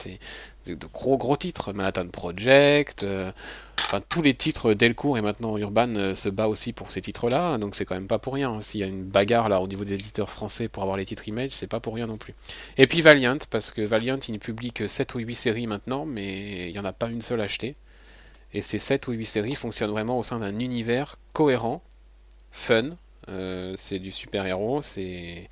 de 0.66 0.86
gros, 0.92 1.16
gros 1.16 1.36
titres. 1.36 1.72
Manhattan 1.72 2.08
Project, 2.08 3.02
euh, 3.02 3.32
enfin 3.78 4.00
tous 4.08 4.22
les 4.22 4.34
titres 4.34 4.74
Delcourt 4.74 5.18
et 5.18 5.20
maintenant 5.20 5.56
Urban 5.58 5.94
euh, 5.96 6.14
se 6.14 6.28
bat 6.28 6.48
aussi 6.48 6.72
pour 6.72 6.92
ces 6.92 7.00
titres-là. 7.00 7.58
Donc 7.58 7.74
c'est 7.74 7.84
quand 7.84 7.94
même 7.94 8.06
pas 8.06 8.18
pour 8.18 8.34
rien. 8.34 8.60
S'il 8.60 8.80
y 8.80 8.84
a 8.84 8.86
une 8.86 9.04
bagarre 9.04 9.48
là 9.48 9.60
au 9.60 9.66
niveau 9.66 9.84
des 9.84 9.94
éditeurs 9.94 10.30
français 10.30 10.68
pour 10.68 10.82
avoir 10.82 10.96
les 10.96 11.04
titres 11.04 11.28
Image, 11.28 11.50
c'est 11.52 11.66
pas 11.66 11.80
pour 11.80 11.94
rien 11.94 12.06
non 12.06 12.16
plus. 12.16 12.34
Et 12.78 12.86
puis 12.86 13.00
Valiant, 13.00 13.38
parce 13.50 13.70
que 13.70 13.82
Valiant, 13.82 14.18
il 14.28 14.34
ne 14.34 14.38
publie 14.38 14.72
que 14.72 14.88
7 14.88 15.14
ou 15.14 15.18
8 15.18 15.34
séries 15.34 15.66
maintenant, 15.66 16.06
mais 16.06 16.68
il 16.68 16.72
n'y 16.72 16.78
en 16.78 16.84
a 16.84 16.92
pas 16.92 17.08
une 17.08 17.22
seule 17.22 17.40
achetée. 17.40 17.76
Et 18.52 18.60
ces 18.62 18.78
7 18.78 19.08
ou 19.08 19.12
8 19.12 19.24
séries 19.26 19.54
fonctionnent 19.54 19.90
vraiment 19.90 20.18
au 20.18 20.22
sein 20.22 20.38
d'un 20.38 20.58
univers 20.60 21.18
cohérent, 21.32 21.82
fun, 22.52 22.96
euh, 23.28 23.74
c'est 23.76 23.98
du 23.98 24.12
super-héros, 24.12 24.82
c'est 24.82 25.48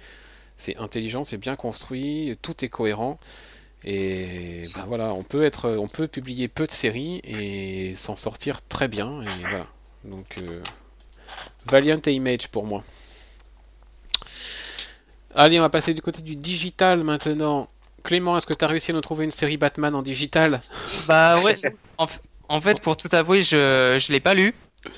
intelligent, 0.77 1.25
c'est 1.25 1.39
bien 1.39 1.57
construit, 1.57 2.39
tout 2.43 2.65
est 2.65 2.69
cohérent. 2.69 3.19
Et 3.85 4.63
ben 4.77 4.85
voilà, 4.87 5.13
on 5.13 5.23
peut 5.23 5.43
être, 5.43 5.71
on 5.71 5.89
peut 5.89 6.07
publier 6.07 6.49
peu 6.49 6.67
de 6.67 6.73
séries 6.73 7.21
et 7.25 7.95
s'en 7.97 8.15
sortir 8.15 8.63
très 8.63 8.89
bien. 8.89 9.23
Et 9.23 9.29
voilà. 9.41 9.67
Donc 10.05 10.39
euh, 10.39 10.63
Valiant 11.67 12.01
et 12.07 12.13
Image 12.13 12.49
pour 12.49 12.65
moi. 12.65 12.85
Allez, 15.35 15.59
on 15.59 15.63
va 15.63 15.71
passer 15.71 15.95
du 15.95 16.03
côté 16.03 16.23
du 16.23 16.37
digital 16.37 17.03
maintenant. 17.03 17.69
Clément, 18.05 18.37
est-ce 18.37 18.47
que 18.47 18.55
tu 18.55 18.65
as 18.65 18.69
réussi 18.69 18.91
à 18.91 18.95
nous 18.95 19.01
trouver 19.01 19.25
une 19.25 19.31
série 19.31 19.57
Batman 19.57 19.95
en 19.95 20.03
digital? 20.03 20.61
Bah 21.09 21.41
ouais. 21.43 21.55
en, 22.49 22.61
fait, 22.61 22.81
pour 22.81 22.97
tout 22.97 23.09
avouer, 23.13 23.43
je 23.43 23.97
je 23.99 24.13
l'ai 24.13 24.21
pas 24.21 24.35
lu. 24.35 24.55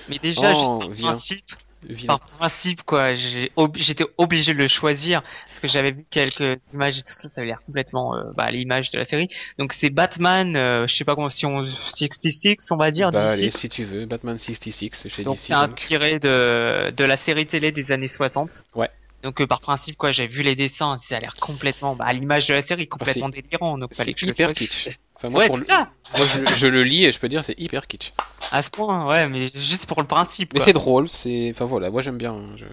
Mais 0.09 0.18
déjà, 0.18 0.53
Oh, 0.55 0.81
juste 0.90 1.03
principe, 1.03 1.53
Vilain. 1.88 2.18
par 2.18 2.20
principe 2.29 2.83
quoi, 2.83 3.14
j'ai 3.14 3.53
ob- 3.57 3.77
j'étais 3.77 4.05
obligé 4.18 4.55
de 4.55 4.59
le 4.59 4.68
choisir 4.68 5.23
parce 5.47 5.61
que 5.61 5.68
j'avais 5.68 5.90
vu 5.92 6.05
quelques 6.11 6.59
images 6.73 6.99
et 6.99 7.03
tout 7.03 7.12
ça, 7.12 7.29
ça 7.29 7.40
avait 7.40 7.49
l'air 7.49 7.62
complètement 7.66 8.16
euh, 8.16 8.23
bah, 8.37 8.51
l'image 8.51 8.90
de 8.90 8.99
la 8.99 9.05
série. 9.05 9.29
Donc 9.59 9.73
c'est 9.73 9.90
Batman, 9.90 10.57
euh, 10.57 10.87
je 10.87 10.94
sais 10.94 11.05
pas 11.05 11.14
comment 11.14 11.29
si 11.29 11.47
on 11.47 11.64
66 11.64 12.57
on 12.70 12.77
va 12.77 12.90
dire 12.90 13.11
Bah, 13.12 13.31
allez, 13.31 13.51
si 13.51 13.68
tu 13.68 13.85
veux, 13.85 14.07
Batman 14.07 14.38
66 14.38 15.09
chez 15.09 15.23
Donc 15.23 15.37
c'est 15.38 15.55
inspiré 15.55 16.18
de 16.18 16.90
de 16.90 17.05
la 17.05 17.16
série 17.16 17.47
télé 17.47 17.73
des 17.73 17.92
années 17.92 18.09
60. 18.09 18.64
Ouais. 18.75 18.88
Donc 19.23 19.40
euh, 19.40 19.47
par 19.47 19.61
principe 19.61 19.97
quoi, 19.97 20.11
j'ai 20.12 20.27
vu 20.27 20.42
les 20.42 20.55
dessins, 20.55 20.99
ça 20.99 21.16
a 21.16 21.20
l'air 21.20 21.35
complètement 21.37 21.97
bah, 21.97 22.05
à 22.07 22.12
l'image 22.12 22.47
de 22.47 22.55
la 22.55 22.61
série, 22.62 22.87
complètement 22.87 23.31
délirant. 23.31 23.79
Donc 23.79 23.94
fallait 23.94 24.12
que 24.12 24.20
je 24.20 24.27
le 24.27 24.33
hyper 24.33 24.53
kitsch. 24.53 24.99
Enfin, 25.16 25.29
moi, 25.31 25.40
Ouais, 25.40 25.46
pour 25.46 25.57
c'est 25.57 25.61
le- 25.62 25.66
ça. 25.66 25.88
moi, 26.16 26.27
je, 26.27 26.55
je 26.55 26.66
le 26.66 26.83
lis 26.85 27.05
et 27.05 27.12
je 27.12 27.18
peux 27.18 27.29
dire 27.29 27.44
c'est 27.44 27.59
hyper 27.59 27.87
kitsch. 27.87 28.12
À 28.53 28.62
ce 28.62 28.70
point, 28.70 29.07
ouais, 29.09 29.29
mais 29.29 29.46
juste 29.55 29.87
pour 29.87 30.00
le 30.00 30.07
principe. 30.07 30.53
Mais 30.53 30.59
quoi. 30.59 30.66
c'est 30.66 30.72
drôle, 30.72 31.09
c'est. 31.09 31.50
Enfin 31.53 31.64
voilà, 31.66 31.90
moi 31.90 32.03
j'aime 32.03 32.18
bien. 32.18 32.37
je- 32.57 32.64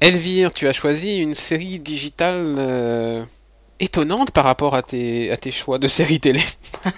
Elvire, 0.00 0.52
tu 0.52 0.68
as 0.68 0.72
choisi 0.72 1.18
une 1.18 1.34
série 1.34 1.80
digitale 1.80 2.54
euh, 2.58 3.24
étonnante 3.80 4.30
par 4.30 4.44
rapport 4.44 4.74
à 4.76 4.82
tes, 4.82 5.30
à 5.32 5.36
tes 5.36 5.50
choix 5.50 5.78
de 5.78 5.88
séries 5.88 6.20
télé. 6.20 6.40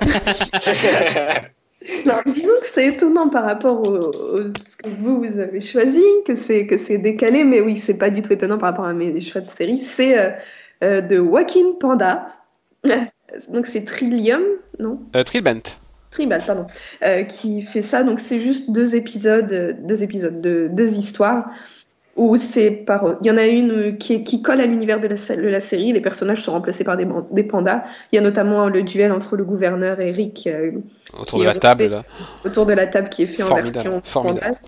Alors, 2.05 2.21
disons 2.27 2.53
que 2.61 2.67
c'est 2.67 2.87
étonnant 2.89 3.31
par 3.31 3.45
rapport 3.45 3.81
au, 3.81 3.97
au- 3.97 4.53
ce 4.55 4.77
que 4.77 4.89
vous, 4.91 5.19
vous 5.23 5.39
avez 5.39 5.63
choisi, 5.63 6.03
que 6.27 6.35
c'est 6.35 6.67
que 6.67 6.77
c'est 6.77 6.99
décalé, 6.99 7.43
mais 7.45 7.61
oui, 7.63 7.79
c'est 7.79 7.95
pas 7.95 8.11
du 8.11 8.21
tout 8.21 8.33
étonnant 8.35 8.59
par 8.59 8.71
rapport 8.71 8.85
à 8.85 8.93
mes 8.93 9.19
choix 9.23 9.41
de 9.41 9.47
série. 9.49 9.79
C'est 9.81 10.19
euh, 10.19 10.31
euh, 10.85 11.01
de 11.01 11.17
Joaquin 11.17 11.73
Panda. 11.81 12.27
Donc 13.53 13.67
c'est 13.67 13.85
Trillium, 13.85 14.43
non? 14.79 15.01
Euh, 15.17 15.23
Trillbent. 15.23 15.63
Tribal, 16.11 16.41
pardon, 16.45 16.67
euh, 17.05 17.23
qui 17.23 17.63
fait 17.63 17.83
ça. 17.83 18.03
Donc 18.03 18.19
c'est 18.19 18.41
juste 18.41 18.71
deux 18.73 18.97
épisodes, 18.97 19.53
euh, 19.53 19.73
deux 19.79 20.03
épisodes, 20.03 20.41
de, 20.41 20.69
deux 20.71 20.99
histoires 20.99 21.49
où 22.17 22.37
c'est 22.37 22.73
par. 22.73 23.17
Il 23.23 23.29
y 23.29 23.31
en 23.31 23.37
a 23.37 23.47
une 23.47 23.97
qui, 23.97 24.25
qui 24.25 24.43
colle 24.43 24.61
à 24.61 24.67
l'univers 24.67 25.01
de 25.01 25.07
la, 25.07 25.17
sé- 25.17 25.37
de 25.37 25.47
la 25.47 25.61
série. 25.61 25.93
Les 25.93 26.01
personnages 26.01 26.43
sont 26.43 26.51
remplacés 26.51 26.83
par 26.83 26.97
des, 26.97 27.43
pandas. 27.45 27.85
Il 28.11 28.17
y 28.17 28.19
a 28.19 28.23
notamment 28.23 28.69
le 28.69 28.83
duel 28.83 29.13
entre 29.13 29.37
le 29.37 29.45
gouverneur 29.45 30.01
et 30.01 30.11
Rick 30.11 30.49
euh, 30.49 30.73
Autour 31.17 31.39
de 31.39 31.45
la 31.45 31.55
table 31.55 31.85
là. 31.87 32.03
autour 32.45 32.67
de 32.67 32.73
la 32.73 32.89
table 32.89 33.09
qui 33.09 33.23
est 33.23 33.27
fait 33.27 33.45
en 33.45 33.55
version 33.55 34.01
formidable. 34.05 34.41
panda. 34.41 34.59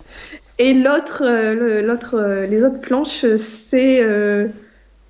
Et 0.61 0.75
l'autre, 0.75 1.25
le- 1.25 1.83
l'autre, 1.83 2.45
les 2.49 2.63
autres 2.65 2.81
planches, 2.81 3.27
c'est 3.37 4.01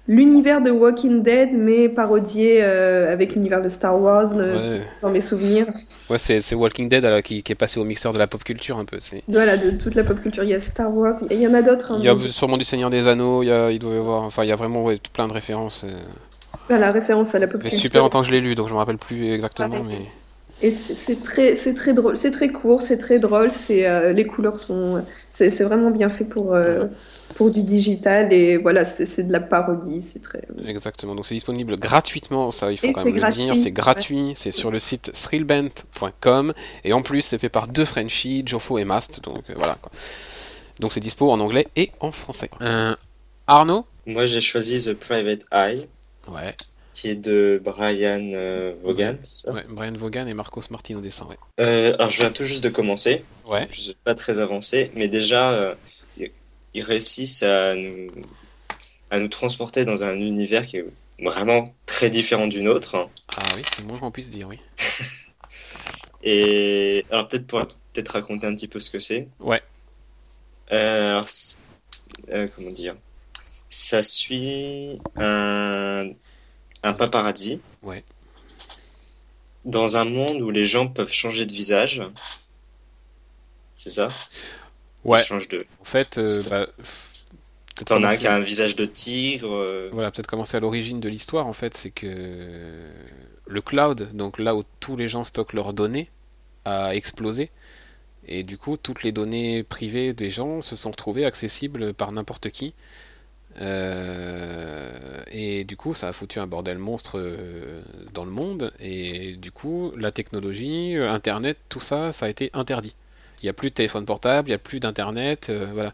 l'univers 0.09 0.61
de 0.63 0.71
Walking 0.71 1.23
Dead, 1.23 1.51
mais 1.53 1.89
parodié 1.89 2.63
euh, 2.63 3.13
avec 3.13 3.35
l'univers 3.35 3.63
de 3.63 3.69
Star 3.69 4.01
Wars, 4.01 4.33
euh, 4.37 4.61
Ouais, 4.61 4.87
dans 5.01 5.11
mes 5.11 5.21
souvenirs. 5.21 5.67
ouais 6.11 6.19
c'est 6.19 6.55
Walking 6.55 6.89
Dead 6.89 7.05
alors, 7.05 7.23
qui, 7.23 7.43
qui 7.43 7.53
est 7.53 7.57
passé 7.57 7.79
au 7.81 7.85
mixeur 7.85 8.13
de 8.13 8.19
la 8.19 8.27
pop 8.27 8.43
culture 8.45 8.79
un 8.79 8.85
peu. 8.85 8.99
Voilà, 9.29 9.57
de 9.57 9.71
toute 9.71 9.95
la 9.95 10.05
pop 10.05 10.21
culture. 10.21 10.43
Il 10.45 10.51
y 10.51 10.55
a 10.55 10.61
Star 10.61 10.95
Wars, 10.95 11.15
il 11.31 11.41
y 11.41 11.47
en 11.47 11.55
a 11.55 11.63
d'autres. 11.63 11.93
hein, 11.93 11.99
Il 12.01 12.05
y 12.05 12.09
a 12.09 12.15
mais- 12.15 12.27
sûrement 12.29 12.57
du 12.59 12.65
Seigneur 12.65 12.91
des 12.91 13.09
Anneaux, 13.09 13.43
il, 13.43 13.47
y 13.49 13.53
a, 13.53 13.71
il 13.71 13.79
doit 13.79 13.95
y 13.95 13.99
avoir. 13.99 14.23
Enfin, 14.23 14.45
il 14.45 14.49
y 14.49 14.53
a 14.53 14.57
vraiment 14.57 14.85
ouais, 14.85 14.99
plein 15.13 15.29
de 15.29 15.33
références. 15.33 15.85
euh. 15.85 15.93
Voilà, 16.69 16.91
référence 16.91 17.35
à 17.35 17.39
la 17.39 17.47
pop 17.47 17.61
culture. 17.61 17.79
super 17.79 18.03
longtemps 18.03 18.21
que 18.21 18.27
je 18.27 18.33
l'ai 18.33 18.41
lu 18.41 18.55
donc 18.55 18.69
je 18.69 18.73
me 18.75 18.79
rappelle 18.79 18.99
plus 18.99 19.33
exactement. 19.33 19.83
Mais... 19.85 19.99
Et 20.61 20.71
c'est 20.71 21.17
très, 21.23 21.57
c'est 21.57 21.75
très 21.75 21.93
drôle, 21.93 22.19
c'est 22.19 22.31
très 22.31 22.49
court, 22.49 22.83
c'est 22.83 22.99
très 22.99 23.19
drôle. 23.19 23.51
C'est 23.51 23.89
euh, 23.89 24.13
les 24.13 24.27
couleurs 24.27 24.61
sont, 24.61 25.05
c'est 25.33 25.51
c'est 25.51 25.65
vraiment 25.65 25.91
bien 25.91 26.09
fait 26.09 26.25
pour 26.25 26.55
euh, 26.55 26.85
pour 27.43 27.51
du 27.51 27.65
digital 27.65 28.33
et 28.33 28.57
voilà, 28.57 28.85
c'est 28.85 29.25
de 29.27 29.33
la 29.33 29.41
parodie, 29.41 30.01
c'est 30.01 30.23
très. 30.23 30.43
Exactement, 30.65 31.17
donc 31.17 31.27
c'est 31.27 31.35
disponible 31.35 31.77
gratuitement, 31.77 32.53
ça 32.53 32.71
il 32.71 32.79
faut 32.79 32.87
Et 32.87 32.93
quand 32.93 33.05
même 33.05 33.15
le 33.15 33.21
gratuit, 33.21 33.45
dire, 33.45 33.57
c'est 33.57 33.73
gratuit, 33.73 34.35
c'est 34.37 34.53
sur 34.53 34.71
le 34.71 34.79
site 34.79 35.11
thrillbent.com 35.13 36.55
et 36.85 36.93
en 36.93 37.03
plus 37.03 37.23
c'est 37.23 37.39
fait 37.39 37.49
par 37.49 37.67
deux 37.67 37.85
Frenchies, 37.85 38.45
Joffo 38.47 38.79
et 38.79 38.85
Mast, 38.85 39.21
donc 39.25 39.39
euh, 39.51 39.55
voilà 39.57 39.77
quoi. 39.83 39.91
Donc 40.79 40.93
c'est 40.93 41.01
dispo 41.01 41.31
en 41.33 41.41
anglais 41.41 41.67
et 41.75 41.91
en 41.99 42.13
français. 42.13 42.51
Euh, 42.61 42.95
Arnaud? 43.49 43.87
Moi, 44.07 44.27
j'ai 44.27 44.41
choisi 44.41 44.85
The 44.85 44.95
Private 44.95 45.47
Eye, 45.53 45.89
Ouais, 46.29 46.55
qui 46.95 47.09
est 47.09 47.17
de 47.17 47.61
Brian 47.65 48.31
euh, 48.35 48.73
Vaughan, 48.83 49.17
c'est 49.23 49.47
ça? 49.47 49.53
Ouais, 49.53 49.65
Brian 49.69 49.95
Vaughan 49.95 50.27
et 50.29 50.35
Marcos 50.35 50.63
Martin 50.71 50.97
au 50.97 51.01
dessin, 51.01 51.27
ouais. 51.27 51.39
Euh, 51.61 51.95
alors, 51.95 52.11
je 52.11 52.19
viens 52.19 52.31
tout 52.31 52.45
juste 52.45 52.63
de 52.63 52.69
commencer. 52.69 53.25
Ouais, 53.47 53.67
Je 53.73 53.81
suis 53.81 53.97
pas 54.05 54.15
très 54.15 54.39
avancé, 54.39 54.93
mais 54.97 55.09
déjà, 55.09 55.53
euh, 55.53 55.75
ils- 56.75 56.83
réussissent 56.83 57.43
à 57.43 57.75
nous, 57.75 58.11
à 59.11 59.19
nous 59.21 59.29
transporter 59.29 59.85
dans 59.85 60.03
un 60.05 60.15
univers 60.17 60.65
qui 60.67 60.79
est 60.79 60.87
vraiment 61.19 61.75
très 61.87 62.11
différent 62.11 62.47
du 62.49 62.63
nôtre. 62.63 62.97
ah 63.37 63.43
oui, 63.57 63.63
c'est 63.71 63.83
le 63.83 63.89
moins 63.89 63.99
qu'on 63.99 64.11
puisse 64.11 64.31
dire, 64.31 64.49
oui. 64.49 64.59
Et 66.23 67.05
alors 67.11 67.27
peut-être 67.27 67.47
pour 67.47 67.61
peut-être 67.67 68.11
raconter 68.11 68.47
un 68.47 68.55
petit 68.55 68.69
peu 68.69 68.79
ce 68.81 68.91
que 68.91 68.99
c'est. 69.01 69.29
Ouais, 69.41 69.63
Euh, 70.73 71.11
alors, 71.11 71.27
euh, 72.31 72.49
comment 72.55 72.71
dire? 72.71 72.97
Ça 73.69 74.03
suit 74.03 75.01
un, 75.17 76.11
un 76.83 76.93
paparazzi. 76.93 77.61
Ouais. 77.83 78.05
Dans 79.65 79.97
un 79.97 80.05
monde 80.05 80.41
où 80.43 80.51
les 80.51 80.65
gens 80.67 80.89
peuvent 80.89 81.13
changer 81.13 81.47
de 81.47 81.53
visage. 81.53 82.03
C'est 83.77 83.91
ça? 83.91 84.09
Ouais. 85.05 85.21
Ils 85.21 85.25
changent 85.25 85.49
de. 85.49 85.67
En 85.81 85.85
fait, 85.85 86.19
euh, 86.19 86.43
bah, 86.51 86.67
T'en 87.87 88.03
as 88.03 88.11
un 88.11 88.17
qui 88.17 88.27
a 88.27 88.35
un 88.35 88.41
visage 88.41 88.77
de 88.77 88.85
tigre. 88.85 89.51
euh, 89.53 89.89
Voilà, 89.93 90.11
peut-être 90.11 90.27
commencer 90.27 90.57
à 90.57 90.61
l'origine 90.61 91.01
de 91.01 91.09
l'histoire, 91.09 91.47
en 91.47 91.53
fait, 91.53 91.77
c'est 91.77 91.91
que 91.91 92.87
le 93.47 93.61
cloud, 93.61 94.11
donc 94.15 94.39
là 94.39 94.55
où 94.55 94.63
tous 94.81 94.97
les 94.97 95.09
gens 95.09 95.25
stockent 95.25 95.55
leurs 95.55 95.73
données, 95.73 96.09
a 96.65 96.95
explosé. 96.95 97.51
Et 98.29 98.45
du 98.45 98.57
coup, 98.59 98.77
toutes 98.77 99.03
les 99.03 99.11
données 99.11 99.65
privées 99.65 100.13
des 100.13 100.31
gens 100.31 100.61
se 100.63 100.77
sont 100.77 100.91
retrouvées 100.93 101.25
accessibles 101.25 101.93
par 101.95 102.13
n'importe 102.13 102.51
qui. 102.51 102.75
Euh, 103.61 104.93
et 105.31 105.65
du 105.65 105.77
coup, 105.77 105.95
ça 105.95 106.09
a 106.09 106.13
foutu 106.13 106.39
un 106.39 106.47
bordel 106.47 106.79
monstre 106.79 107.21
dans 108.15 108.25
le 108.25 108.31
monde. 108.31 108.73
Et 108.81 109.35
du 109.37 109.51
coup, 109.51 109.93
la 109.97 110.13
technologie, 110.13 110.95
Internet, 110.97 111.59
tout 111.69 111.81
ça, 111.81 112.13
ça 112.13 112.27
a 112.27 112.29
été 112.29 112.51
interdit. 112.53 112.95
Il 113.43 113.47
n'y 113.47 113.51
a 113.51 113.55
plus 113.55 113.71
de 113.71 113.75
téléphone 113.75 114.05
portable, 114.05 114.49
il 114.49 114.53
n'y 114.53 114.57
a 114.57 114.59
plus 114.59 114.81
d'Internet, 114.81 115.49
euh, 115.51 115.71
voilà 115.73 115.93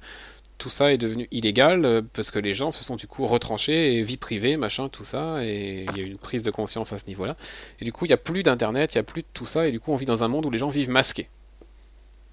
tout 0.58 0.70
ça 0.70 0.92
est 0.92 0.98
devenu 0.98 1.28
illégal 1.30 1.84
euh, 1.84 2.02
parce 2.12 2.30
que 2.30 2.38
les 2.38 2.52
gens 2.52 2.70
se 2.70 2.84
sont 2.84 2.96
du 2.96 3.06
coup 3.06 3.26
retranchés 3.26 3.94
et 3.94 4.02
vie 4.02 4.16
privée, 4.16 4.56
machin, 4.56 4.88
tout 4.88 5.04
ça, 5.04 5.44
et 5.44 5.86
il 5.88 5.96
y 5.96 6.00
a 6.00 6.02
eu 6.02 6.08
une 6.08 6.18
prise 6.18 6.42
de 6.42 6.50
conscience 6.50 6.92
à 6.92 6.98
ce 6.98 7.06
niveau-là. 7.06 7.36
Et 7.80 7.84
du 7.84 7.92
coup, 7.92 8.04
il 8.04 8.08
n'y 8.08 8.14
a 8.14 8.18
plus 8.18 8.42
d'internet, 8.42 8.94
il 8.94 8.98
n'y 8.98 9.00
a 9.00 9.04
plus 9.04 9.22
de 9.22 9.28
tout 9.32 9.46
ça, 9.46 9.66
et 9.66 9.72
du 9.72 9.80
coup, 9.80 9.92
on 9.92 9.96
vit 9.96 10.04
dans 10.04 10.24
un 10.24 10.28
monde 10.28 10.44
où 10.44 10.50
les 10.50 10.58
gens 10.58 10.68
vivent 10.68 10.90
masqués. 10.90 11.28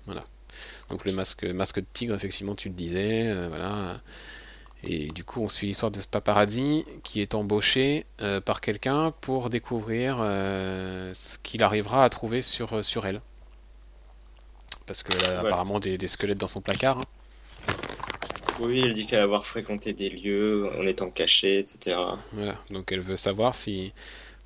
Voilà. 0.06 0.26
Donc 0.90 1.06
le 1.06 1.14
masque, 1.14 1.44
masque 1.46 1.80
de 1.80 1.86
tigre, 1.94 2.16
effectivement, 2.16 2.56
tu 2.56 2.70
le 2.70 2.76
disais, 2.76 3.28
euh, 3.28 3.48
voilà. 3.48 4.02
Et 4.84 5.08
du 5.10 5.24
coup, 5.24 5.42
on 5.42 5.48
suit 5.48 5.68
l'histoire 5.68 5.92
de 5.92 6.00
ce 6.00 6.08
paparazzi 6.08 6.86
qui 7.04 7.22
est 7.22 7.34
embauché 7.34 8.06
par 8.46 8.62
quelqu'un 8.62 9.12
pour 9.20 9.50
découvrir 9.50 10.18
ce 10.20 11.40
qu'il 11.40 11.64
arrivera 11.64 12.04
à 12.04 12.10
trouver 12.10 12.44
sur, 12.44 12.86
sur 12.86 13.08
elle. 13.08 13.22
Parce 14.86 15.04
que 15.04 15.12
là, 15.14 15.42
Ouais. 15.42 15.48
apparemment, 15.48 15.80
des, 15.80 15.98
des 15.98 16.08
squelettes 16.08 16.38
dans 16.38 16.48
son 16.48 16.62
placard. 16.62 17.00
hein. 17.00 17.06
Oui, 18.60 18.82
il 18.84 18.94
dit 18.94 19.06
qu'elle 19.06 19.20
avoir 19.20 19.46
fréquenté 19.46 19.94
des 19.94 20.10
lieux 20.10 20.70
en 20.80 20.86
étant 20.86 21.10
cachée, 21.10 21.60
etc. 21.60 21.98
Voilà, 22.32 22.56
donc 22.72 22.92
elle 22.92 23.02
veut 23.02 23.18
savoir 23.18 23.54
si, 23.54 23.92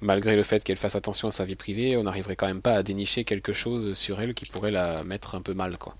malgré 0.01 0.35
le 0.35 0.43
fait 0.43 0.63
qu'elle 0.63 0.77
fasse 0.77 0.95
attention 0.95 1.27
à 1.27 1.31
sa 1.31 1.45
vie 1.45 1.55
privée, 1.55 1.95
on 1.95 2.03
n'arriverait 2.03 2.35
quand 2.35 2.47
même 2.47 2.61
pas 2.61 2.73
à 2.73 2.81
dénicher 2.83 3.23
quelque 3.23 3.53
chose 3.53 3.95
sur 3.97 4.19
elle 4.19 4.33
qui 4.33 4.45
pourrait 4.51 4.71
la 4.71 5.03
mettre 5.03 5.35
un 5.35 5.41
peu 5.41 5.53
mal, 5.53 5.77
quoi. 5.77 5.95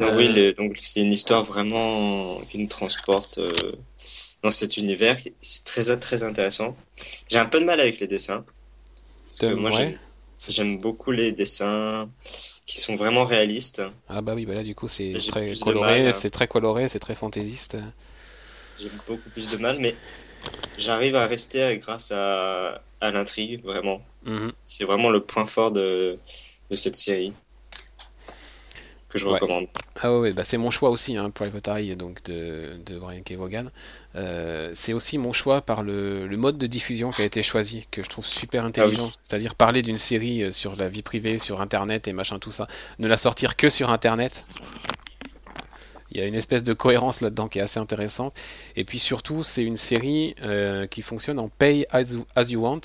Donc 0.00 0.10
Euh, 0.12 0.16
oui, 0.16 0.28
les- 0.28 0.52
donc 0.54 0.76
c'est 0.76 1.02
une 1.02 1.12
histoire 1.12 1.44
vraiment 1.44 2.40
qui 2.50 2.58
nous 2.58 2.66
transporte 2.66 3.38
euh, 3.38 3.72
dans 4.42 4.50
cet 4.50 4.76
univers. 4.76 5.18
C'est 5.40 5.64
très 5.64 5.98
très 5.98 6.22
intéressant. 6.22 6.76
J'ai 7.30 7.38
un 7.38 7.46
peu 7.46 7.60
de 7.60 7.64
mal 7.64 7.80
avec 7.80 7.98
les 8.00 8.06
dessins. 8.06 8.44
Parce 9.26 9.40
que 9.40 9.46
Euh, 9.46 9.56
moi 9.56 9.70
ouais. 9.70 9.98
J'aime- 10.48 10.80
beaucoup 10.80 11.10
les 11.10 11.32
dessins 11.32 12.10
qui 12.66 12.78
sont 12.78 12.96
vraiment 12.96 13.24
réalistes. 13.24 13.82
Ah 14.08 14.22
bah 14.22 14.34
oui, 14.34 14.46
bah 14.46 14.54
là 14.54 14.62
du 14.62 14.74
coup 14.74 14.88
c'est 14.88 15.12
très 15.28 15.54
coloré, 15.56 16.12
c'est 16.12 16.30
très 16.30 16.48
coloré, 16.48 16.88
c'est 16.88 16.98
très 16.98 17.14
fantaisiste. 17.14 17.76
J'ai 18.78 18.90
beaucoup 19.06 19.30
plus 19.30 19.50
de 19.50 19.56
mal, 19.56 19.78
mais 19.80 19.96
j'arrive 20.78 21.14
à 21.16 21.26
rester 21.26 21.78
grâce 21.78 22.12
à, 22.12 22.82
à 23.00 23.10
l'intrigue, 23.10 23.62
vraiment. 23.64 24.02
Mhm. 24.24 24.52
C'est 24.64 24.84
vraiment 24.84 25.10
le 25.10 25.24
point 25.24 25.46
fort 25.46 25.72
de, 25.72 26.18
de 26.70 26.76
cette 26.76 26.96
série 26.96 27.32
que 29.08 29.18
je 29.18 29.26
Ouais. 29.26 29.34
recommande. 29.34 29.66
Ah 30.00 30.18
ouais, 30.18 30.32
bah 30.32 30.42
c'est 30.44 30.58
mon 30.58 30.70
choix 30.70 30.90
aussi, 30.90 31.16
hein, 31.16 31.30
Private 31.30 31.68
Eye, 31.68 31.96
donc 31.96 32.22
de, 32.24 32.76
de 32.84 32.98
Brian 32.98 33.22
K. 33.22 33.32
Vaughan. 33.34 33.66
Euh, 34.14 34.72
c'est 34.74 34.92
aussi 34.92 35.16
mon 35.18 35.32
choix 35.32 35.62
par 35.62 35.82
le, 35.82 36.26
le 36.26 36.36
mode 36.36 36.58
de 36.58 36.66
diffusion 36.66 37.10
qui 37.10 37.22
a 37.22 37.24
été 37.24 37.42
choisi, 37.42 37.86
que 37.90 38.02
je 38.02 38.08
trouve 38.08 38.26
super 38.26 38.64
intelligent. 38.64 39.02
Ah 39.04 39.06
oui. 39.06 39.18
C'est-à-dire 39.22 39.54
parler 39.54 39.82
d'une 39.82 39.96
série 39.98 40.42
euh, 40.42 40.50
sur 40.52 40.76
la 40.76 40.88
vie 40.88 41.02
privée, 41.02 41.38
sur 41.38 41.60
Internet 41.60 42.08
et 42.08 42.12
machin 42.12 42.38
tout 42.38 42.50
ça, 42.50 42.66
ne 42.98 43.06
la 43.08 43.16
sortir 43.16 43.56
que 43.56 43.68
sur 43.70 43.90
Internet. 43.90 44.44
Il 46.12 46.18
y 46.18 46.22
a 46.22 46.26
une 46.26 46.34
espèce 46.34 46.62
de 46.62 46.72
cohérence 46.72 47.20
là-dedans 47.20 47.48
qui 47.48 47.58
est 47.58 47.62
assez 47.62 47.78
intéressante. 47.80 48.32
Et 48.76 48.84
puis 48.84 48.98
surtout, 48.98 49.42
c'est 49.42 49.64
une 49.64 49.76
série 49.76 50.34
euh, 50.42 50.86
qui 50.86 51.02
fonctionne 51.02 51.38
en 51.38 51.48
pay 51.48 51.86
as 51.90 52.12
you, 52.12 52.24
as 52.36 52.44
you 52.50 52.62
want. 52.62 52.80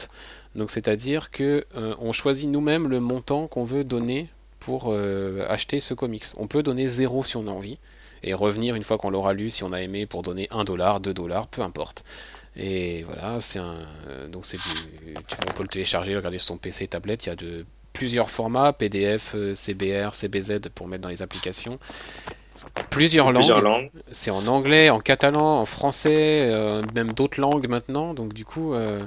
Donc 0.55 0.69
c'est-à-dire 0.71 1.31
que 1.31 1.63
euh, 1.75 1.95
on 1.99 2.11
choisit 2.11 2.49
nous-mêmes 2.49 2.87
le 2.89 2.99
montant 2.99 3.47
qu'on 3.47 3.63
veut 3.63 3.83
donner 3.83 4.27
pour 4.61 4.93
euh, 4.93 5.45
acheter 5.49 5.81
ce 5.81 5.93
comics. 5.93 6.23
On 6.37 6.47
peut 6.47 6.63
donner 6.63 6.87
zéro 6.87 7.23
si 7.23 7.35
on 7.35 7.47
a 7.47 7.51
envie 7.51 7.77
et 8.23 8.33
revenir 8.33 8.75
une 8.75 8.83
fois 8.83 8.97
qu'on 8.97 9.09
l'aura 9.09 9.33
lu 9.33 9.49
si 9.49 9.63
on 9.63 9.73
a 9.73 9.81
aimé 9.81 10.05
pour 10.05 10.23
donner 10.23 10.47
1 10.51 10.63
dollar, 10.63 11.01
2 11.01 11.13
dollars, 11.13 11.47
peu 11.47 11.61
importe. 11.61 12.05
Et 12.55 13.03
voilà, 13.03 13.41
c'est 13.41 13.59
un 13.59 13.79
euh, 14.07 14.27
donc 14.27 14.45
c'est 14.45 14.57
du 14.57 15.15
on 15.47 15.51
peut 15.51 15.63
le 15.63 15.69
télécharger, 15.69 16.15
regarder 16.15 16.37
sur 16.37 16.47
son 16.47 16.57
PC, 16.57 16.87
tablette, 16.87 17.25
il 17.25 17.29
y 17.29 17.31
a 17.31 17.35
de 17.35 17.65
plusieurs 17.93 18.29
formats, 18.29 18.71
PDF, 18.73 19.33
euh, 19.35 19.55
CBR, 19.55 20.13
CBZ 20.13 20.69
pour 20.73 20.87
mettre 20.87 21.03
dans 21.03 21.09
les 21.09 21.21
applications. 21.21 21.79
Plusieurs 22.89 23.31
langues. 23.31 23.89
C'est 24.11 24.31
en 24.31 24.47
anglais, 24.47 24.89
en 24.89 24.99
catalan, 24.99 25.57
en 25.57 25.65
français, 25.65 26.49
euh, 26.51 26.81
même 26.95 27.11
d'autres 27.13 27.39
langues 27.39 27.67
maintenant. 27.67 28.13
Donc 28.13 28.33
du 28.33 28.45
coup, 28.45 28.73
euh, 28.73 28.99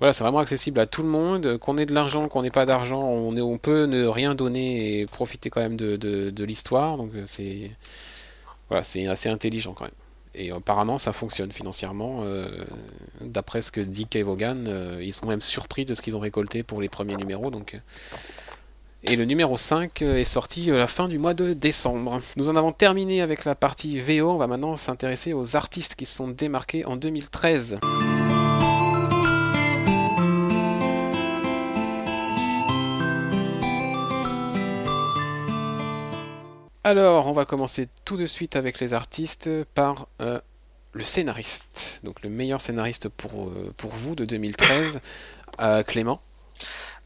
voilà, 0.00 0.12
c'est 0.12 0.24
vraiment 0.24 0.40
accessible 0.40 0.80
à 0.80 0.86
tout 0.86 1.02
le 1.02 1.08
monde. 1.08 1.58
Qu'on 1.58 1.78
ait 1.78 1.86
de 1.86 1.94
l'argent, 1.94 2.28
qu'on 2.28 2.42
n'ait 2.42 2.50
pas 2.50 2.66
d'argent, 2.66 3.02
on, 3.02 3.58
peut 3.58 3.84
ne 3.84 4.06
rien 4.06 4.34
donner 4.34 5.00
et 5.00 5.06
profiter 5.06 5.50
quand 5.50 5.60
même 5.60 5.76
de, 5.76 6.44
l'histoire. 6.44 6.96
Donc 6.96 7.14
euh, 7.14 7.22
c'est 7.26 7.70
voilà, 8.68 8.82
c'est 8.82 9.06
assez 9.06 9.28
intelligent 9.28 9.72
quand 9.72 9.84
même. 9.84 9.94
Et 10.34 10.50
apparemment, 10.50 10.98
ça 10.98 11.12
fonctionne 11.12 11.52
financièrement. 11.52 12.24
euh, 12.24 12.64
D'après 13.20 13.62
ce 13.62 13.70
que 13.70 13.80
dit 13.80 14.06
Kay 14.06 14.22
Vaughan, 14.22 14.64
euh, 14.66 15.00
ils 15.00 15.12
sont 15.12 15.26
même 15.26 15.40
surpris 15.40 15.84
de 15.84 15.94
ce 15.94 16.02
qu'ils 16.02 16.16
ont 16.16 16.20
récolté 16.20 16.64
pour 16.64 16.80
les 16.80 16.88
premiers 16.88 17.16
numéros. 17.16 17.50
Donc, 17.50 17.78
et 19.04 19.14
le 19.16 19.26
numéro 19.26 19.56
5 19.56 20.02
est 20.02 20.24
sorti 20.24 20.70
à 20.72 20.76
la 20.76 20.88
fin 20.88 21.08
du 21.08 21.18
mois 21.18 21.34
de 21.34 21.52
décembre. 21.52 22.20
Nous 22.36 22.48
en 22.48 22.56
avons 22.56 22.72
terminé 22.72 23.20
avec 23.20 23.44
la 23.44 23.54
partie 23.54 24.00
VO. 24.00 24.30
On 24.30 24.38
va 24.38 24.48
maintenant 24.48 24.76
s'intéresser 24.76 25.34
aux 25.34 25.54
artistes 25.56 25.94
qui 25.94 26.06
se 26.06 26.16
sont 26.16 26.28
démarqués 26.28 26.84
en 26.84 26.96
2013. 26.96 27.78
Alors, 36.84 37.26
on 37.26 37.32
va 37.32 37.44
commencer 37.46 37.88
tout 38.04 38.16
de 38.16 38.26
suite 38.26 38.56
avec 38.56 38.78
les 38.78 38.92
artistes 38.92 39.48
par 39.74 40.06
euh, 40.20 40.40
le 40.92 41.02
scénariste. 41.02 42.00
Donc, 42.04 42.22
le 42.22 42.28
meilleur 42.28 42.60
scénariste 42.60 43.08
pour, 43.08 43.48
euh, 43.48 43.72
pour 43.76 43.90
vous 43.90 44.14
de 44.14 44.24
2013, 44.24 45.00
euh, 45.60 45.82
Clément? 45.82 46.20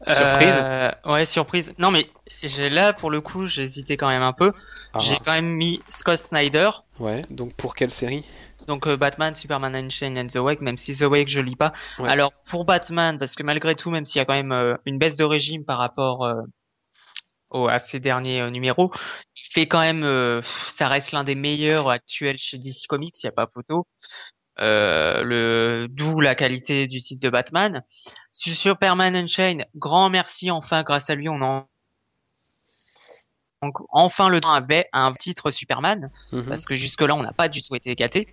Surprise? 0.05 0.63
Ouais, 1.05 1.25
surprise. 1.25 1.73
Non, 1.77 1.91
mais 1.91 2.09
j'ai 2.43 2.69
là 2.69 2.93
pour 2.93 3.09
le 3.09 3.21
coup, 3.21 3.45
j'ai 3.45 3.63
hésité 3.63 3.97
quand 3.97 4.07
même 4.07 4.21
un 4.21 4.33
peu. 4.33 4.53
Ah, 4.93 4.99
J'ai 4.99 5.17
quand 5.17 5.31
même 5.33 5.49
mis 5.49 5.81
Scott 5.87 6.19
Snyder. 6.19 6.69
ouais, 6.99 7.21
donc 7.29 7.53
pour 7.55 7.75
quelle 7.75 7.91
série? 7.91 8.23
Donc 8.67 8.87
euh, 8.87 8.95
Batman, 8.97 9.33
Superman 9.33 9.75
Unchained 9.75 10.17
and 10.17 10.27
The 10.27 10.37
Wake, 10.37 10.61
même 10.61 10.77
si 10.77 10.95
The 10.95 11.01
Wake 11.03 11.27
je 11.27 11.41
lis 11.41 11.55
pas. 11.55 11.73
Ouais. 11.97 12.09
Alors 12.09 12.31
pour 12.49 12.63
Batman, 12.65 13.17
parce 13.17 13.35
que 13.35 13.43
malgré 13.43 13.75
tout, 13.75 13.89
même 13.89 14.05
s'il 14.05 14.19
y 14.19 14.21
a 14.21 14.25
quand 14.25 14.33
même 14.35 14.51
euh, 14.51 14.75
une 14.85 14.99
baisse 14.99 15.17
de 15.17 15.23
régime 15.23 15.65
par 15.65 15.79
rapport 15.79 16.23
euh, 16.23 16.35
au, 17.51 17.67
à 17.67 17.79
ces 17.79 17.99
derniers 17.99 18.41
euh, 18.41 18.49
numéros, 18.49 18.91
il 19.35 19.53
fait 19.53 19.67
quand 19.67 19.79
même, 19.81 20.03
euh, 20.03 20.41
ça 20.69 20.87
reste 20.87 21.11
l'un 21.11 21.23
des 21.23 21.35
meilleurs 21.35 21.89
actuels 21.89 22.37
chez 22.37 22.57
DC 22.57 22.87
Comics, 22.87 23.15
il 23.21 23.25
n'y 23.25 23.29
a 23.29 23.33
pas 23.33 23.47
photo. 23.47 23.87
Euh, 24.59 25.23
le 25.23 25.87
d'où 25.89 26.19
la 26.19 26.35
qualité 26.35 26.85
du 26.87 27.01
titre 27.01 27.21
de 27.21 27.29
Batman. 27.29 27.81
Sur 28.31 28.53
Superman 28.55 29.15
Unchained, 29.15 29.65
grand 29.75 30.09
merci 30.09 30.51
enfin 30.51 30.83
grâce 30.83 31.09
à 31.09 31.15
lui 31.15 31.29
on 31.29 31.41
en 31.41 31.65
donc, 33.61 33.75
enfin 33.89 34.29
le 34.29 34.39
temps 34.39 34.53
avait 34.53 34.87
un 34.93 35.11
titre 35.13 35.51
Superman 35.51 36.11
Mhm. 36.31 36.45
parce 36.45 36.65
que 36.65 36.75
jusque 36.75 37.01
là 37.01 37.15
on 37.15 37.21
n'a 37.21 37.33
pas 37.33 37.47
du 37.49 37.61
tout 37.61 37.75
été 37.75 37.93
gâté 37.95 38.27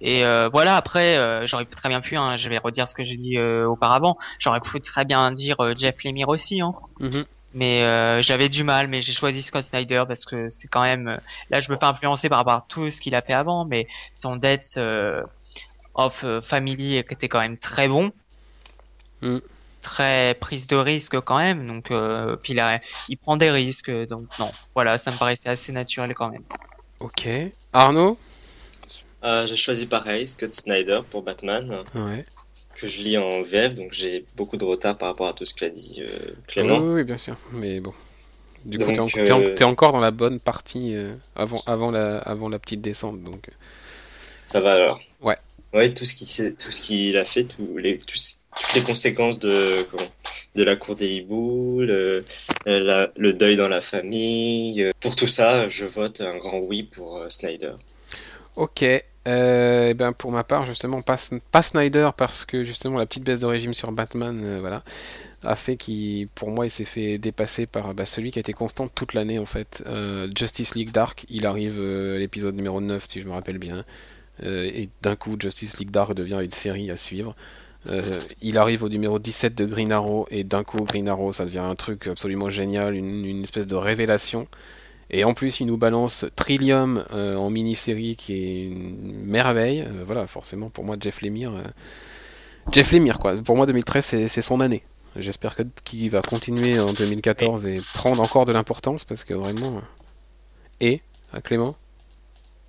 et 0.00 0.24
euh, 0.24 0.48
voilà 0.48 0.76
après 0.76 1.16
euh, 1.16 1.46
j'aurais 1.46 1.64
très 1.64 1.88
bien 1.88 2.00
pu 2.00 2.16
hein, 2.16 2.36
je 2.36 2.48
vais 2.48 2.58
redire 2.58 2.88
ce 2.88 2.94
que 2.94 3.04
j'ai 3.04 3.16
dit 3.16 3.36
euh, 3.38 3.66
auparavant 3.68 4.16
j'aurais 4.40 4.60
pu 4.60 4.80
très 4.80 5.04
bien 5.04 5.30
dire 5.30 5.60
euh, 5.60 5.74
Jeff 5.76 6.02
Lemire 6.04 6.28
aussi 6.28 6.60
hein, 6.60 6.72
Mhm. 6.98 7.24
Mais 7.54 7.82
euh, 7.82 8.20
j'avais 8.22 8.48
du 8.48 8.64
mal 8.64 8.88
mais 8.88 9.00
j'ai 9.00 9.12
choisi 9.12 9.42
Scott 9.42 9.62
Snyder 9.64 10.04
parce 10.06 10.26
que 10.26 10.48
c'est 10.48 10.68
quand 10.68 10.82
même 10.82 11.08
euh, 11.08 11.16
là 11.50 11.60
je 11.60 11.70
me 11.70 11.76
fais 11.76 11.84
influencer 11.84 12.28
par 12.28 12.38
rapport 12.38 12.54
à 12.54 12.66
tout 12.68 12.90
ce 12.90 13.00
qu'il 13.00 13.14
a 13.14 13.22
fait 13.22 13.32
avant 13.32 13.64
mais 13.64 13.86
son 14.12 14.36
Death 14.36 14.76
euh, 14.76 15.22
of 15.94 16.24
Family 16.42 16.96
était 16.96 17.28
quand 17.28 17.40
même 17.40 17.58
très 17.58 17.88
bon 17.88 18.12
Mm. 19.22 19.38
très 19.80 20.34
prise 20.40 20.66
de 20.66 20.76
risque 20.76 21.18
quand 21.20 21.38
même 21.38 21.66
donc 21.66 21.90
euh, 21.90 22.36
puis 22.36 22.52
là 22.52 22.80
il 23.08 23.16
prend 23.16 23.36
des 23.36 23.50
risques 23.50 23.90
donc 24.08 24.26
non 24.38 24.50
voilà 24.74 24.98
ça 24.98 25.10
me 25.10 25.16
paraissait 25.16 25.48
assez 25.48 25.72
naturel 25.72 26.12
quand 26.14 26.30
même 26.30 26.42
Ok. 27.00 27.28
Arnaud? 27.72 28.18
Euh, 29.24 29.46
j'ai 29.46 29.56
choisi 29.56 29.86
pareil, 29.86 30.28
Scott 30.28 30.54
Snyder 30.54 31.00
pour 31.10 31.22
Batman, 31.22 31.84
Ouais. 31.94 32.24
Que 32.74 32.86
je 32.86 33.02
lis 33.02 33.16
en 33.18 33.42
VF, 33.42 33.74
donc 33.74 33.92
j'ai 33.92 34.24
beaucoup 34.36 34.56
de 34.56 34.64
retard 34.64 34.98
par 34.98 35.08
rapport 35.08 35.28
à 35.28 35.32
tout 35.34 35.44
ce 35.46 35.54
qu'a 35.54 35.70
dit 35.70 36.00
euh, 36.00 36.08
Clément. 36.46 36.78
oui, 36.80 36.94
oui, 36.94 37.04
bien 37.04 37.16
sûr. 37.16 37.36
Mais 37.52 37.80
bon. 37.80 37.92
Du 38.64 38.78
coup, 38.78 38.84
t'es 38.92 39.00
en- 39.00 39.04
Donc, 39.04 39.16
euh, 39.18 39.56
encore 39.64 39.92
dans 39.92 40.00
la 40.00 40.10
bonne 40.10 40.40
partie 40.40 40.94
euh, 40.94 41.12
avant, 41.36 41.62
avant, 41.66 41.90
la, 41.90 42.18
avant 42.18 42.48
la 42.48 42.58
petite 42.58 42.80
descente. 42.80 43.22
Donc, 43.22 43.48
Ça 44.46 44.60
va 44.60 44.74
alors? 44.74 45.00
Ouais. 45.20 45.36
Ouais, 45.74 45.92
tout 45.92 46.04
ce 46.04 46.14
qui 46.14 46.24
s'est- 46.26 46.54
tout 46.54 46.70
ce 46.70 46.82
qu'il 46.82 47.16
a 47.16 47.24
fait, 47.24 47.44
tous 47.44 47.76
les, 47.76 47.98
toutes 47.98 48.74
les 48.76 48.82
conséquences 48.82 49.38
de, 49.40 49.82
comment, 49.90 50.08
de 50.54 50.62
la 50.62 50.76
cour 50.76 50.94
des 50.96 51.08
hiboux, 51.14 51.80
le, 51.82 52.24
la- 52.64 53.10
le 53.16 53.32
deuil 53.32 53.56
dans 53.56 53.68
la 53.68 53.80
famille. 53.80 54.82
euh, 54.82 54.92
Pour 55.00 55.16
tout 55.16 55.26
ça, 55.26 55.68
je 55.68 55.84
vote 55.84 56.20
un 56.20 56.36
grand 56.36 56.58
oui 56.60 56.84
pour 56.84 57.18
euh, 57.18 57.28
Snyder. 57.28 57.72
ok. 58.56 58.84
Euh, 59.26 59.88
eh 59.90 59.94
ben 59.94 60.12
pour 60.12 60.32
ma 60.32 60.44
part, 60.44 60.66
justement, 60.66 61.00
pas, 61.00 61.16
pas 61.50 61.62
Snyder 61.62 62.10
parce 62.16 62.44
que 62.44 62.62
justement 62.64 62.98
la 62.98 63.06
petite 63.06 63.24
baisse 63.24 63.40
de 63.40 63.46
régime 63.46 63.72
sur 63.72 63.90
Batman, 63.90 64.38
euh, 64.42 64.60
voilà, 64.60 64.82
a 65.42 65.56
fait 65.56 65.76
qu'il, 65.76 66.28
pour 66.28 66.50
moi, 66.50 66.66
il 66.66 66.70
s'est 66.70 66.84
fait 66.84 67.16
dépasser 67.18 67.66
par 67.66 67.94
bah, 67.94 68.04
celui 68.06 68.32
qui 68.32 68.38
a 68.38 68.40
été 68.40 68.52
constant 68.52 68.88
toute 68.88 69.14
l'année 69.14 69.38
en 69.38 69.46
fait. 69.46 69.82
Euh, 69.86 70.28
Justice 70.36 70.74
League 70.74 70.90
Dark, 70.90 71.24
il 71.30 71.46
arrive 71.46 71.76
euh, 71.78 72.18
l'épisode 72.18 72.54
numéro 72.54 72.80
9 72.80 73.04
si 73.08 73.22
je 73.22 73.26
me 73.26 73.32
rappelle 73.32 73.58
bien, 73.58 73.84
et 74.42 74.88
d'un 75.02 75.16
coup 75.16 75.36
Justice 75.38 75.78
League 75.78 75.90
Dark 75.90 76.12
devient 76.14 76.40
une 76.42 76.50
série 76.50 76.90
à 76.90 76.96
suivre. 76.96 77.36
Il 78.42 78.58
arrive 78.58 78.82
au 78.82 78.88
numéro 78.88 79.18
17 79.18 79.54
de 79.54 79.64
Green 79.66 79.92
Arrow 79.92 80.26
et 80.30 80.42
d'un 80.42 80.64
coup 80.64 80.78
Green 80.78 81.08
Arrow 81.08 81.32
ça 81.32 81.44
devient 81.44 81.58
un 81.58 81.74
truc 81.74 82.08
absolument 82.08 82.50
génial, 82.50 82.94
une 82.96 83.44
espèce 83.44 83.66
de 83.66 83.76
révélation. 83.76 84.48
Et 85.14 85.22
en 85.22 85.32
plus 85.32 85.60
il 85.60 85.66
nous 85.66 85.76
balance 85.76 86.26
Trillium 86.34 87.04
euh, 87.12 87.36
en 87.36 87.48
mini-série 87.48 88.16
qui 88.16 88.34
est 88.34 88.62
une 88.64 89.24
merveille. 89.24 89.82
Euh, 89.82 90.02
voilà, 90.04 90.26
forcément 90.26 90.70
pour 90.70 90.82
moi 90.82 90.96
Jeff 90.98 91.22
Lemire, 91.22 91.54
euh, 91.54 91.62
Jeff 92.72 92.90
Lemire 92.90 93.20
quoi. 93.20 93.36
Pour 93.36 93.56
moi 93.56 93.64
2013 93.64 94.26
c'est 94.26 94.42
son 94.42 94.60
année. 94.60 94.82
J'espère 95.14 95.54
qu'il 95.84 96.10
va 96.10 96.20
continuer 96.20 96.80
en 96.80 96.92
2014 96.92 97.64
et 97.66 97.80
prendre 97.94 98.20
encore 98.20 98.44
de 98.44 98.52
l'importance 98.52 99.04
parce 99.04 99.22
que 99.22 99.34
vraiment. 99.34 99.80
Et 100.80 101.00
euh, 101.32 101.40
Clément, 101.40 101.76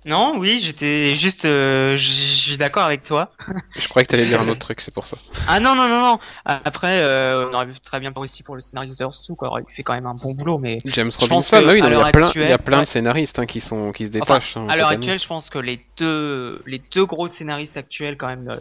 Non, 0.06 0.38
oui, 0.38 0.60
j'étais 0.62 1.12
juste, 1.14 1.44
euh, 1.46 1.96
je 1.96 2.10
suis 2.12 2.56
d'accord 2.56 2.84
avec 2.84 3.02
toi. 3.02 3.32
je 3.76 3.88
croyais 3.88 4.06
que 4.06 4.10
t'allais 4.12 4.24
dire 4.24 4.40
un 4.40 4.48
autre 4.48 4.60
truc, 4.60 4.80
c'est 4.80 4.94
pour 4.94 5.06
ça. 5.06 5.16
Ah 5.48 5.58
non, 5.58 5.74
non, 5.74 5.88
non, 5.88 6.00
non. 6.00 6.18
Après, 6.44 7.00
euh, 7.02 7.48
on 7.50 7.54
aurait 7.54 7.66
très 7.82 7.98
bien 7.98 8.12
réussi 8.14 8.44
pour 8.44 8.54
le 8.54 8.60
scénariste 8.60 8.98
de 9.00 9.04
Earth 9.04 9.18
2, 9.28 9.34
quoi. 9.34 9.50
Il 9.68 9.74
fait 9.74 9.82
quand 9.82 9.94
même 9.94 10.06
un 10.06 10.14
bon 10.14 10.32
boulot, 10.34 10.58
mais 10.58 10.78
James 10.84 11.10
Robinson, 11.18 11.56
oui, 11.66 11.80
non, 11.82 11.88
il 11.88 11.92
y 11.92 11.96
a 11.96 12.12
plein, 12.12 12.30
il 12.36 12.40
y 12.40 12.44
a 12.44 12.54
actuelle, 12.54 12.58
plein 12.60 12.76
ouais. 12.78 12.82
de 12.84 12.88
scénaristes 12.88 13.38
hein, 13.40 13.46
qui 13.46 13.60
sont 13.60 13.90
qui 13.90 14.06
se 14.06 14.10
Enfin, 14.10 14.34
détachent. 14.36 14.56
hein, 14.56 14.66
à 14.70 14.76
l'heure 14.76 14.88
actuelle, 14.90 15.18
je 15.18 15.26
pense 15.26 15.50
que 15.50 15.58
les 15.58 15.84
deux, 15.98 16.62
les 16.66 16.80
deux 16.94 17.04
gros 17.04 17.26
scénaristes 17.26 17.76
actuels, 17.76 18.16
quand 18.16 18.28
même, 18.28 18.44
de, 18.44 18.60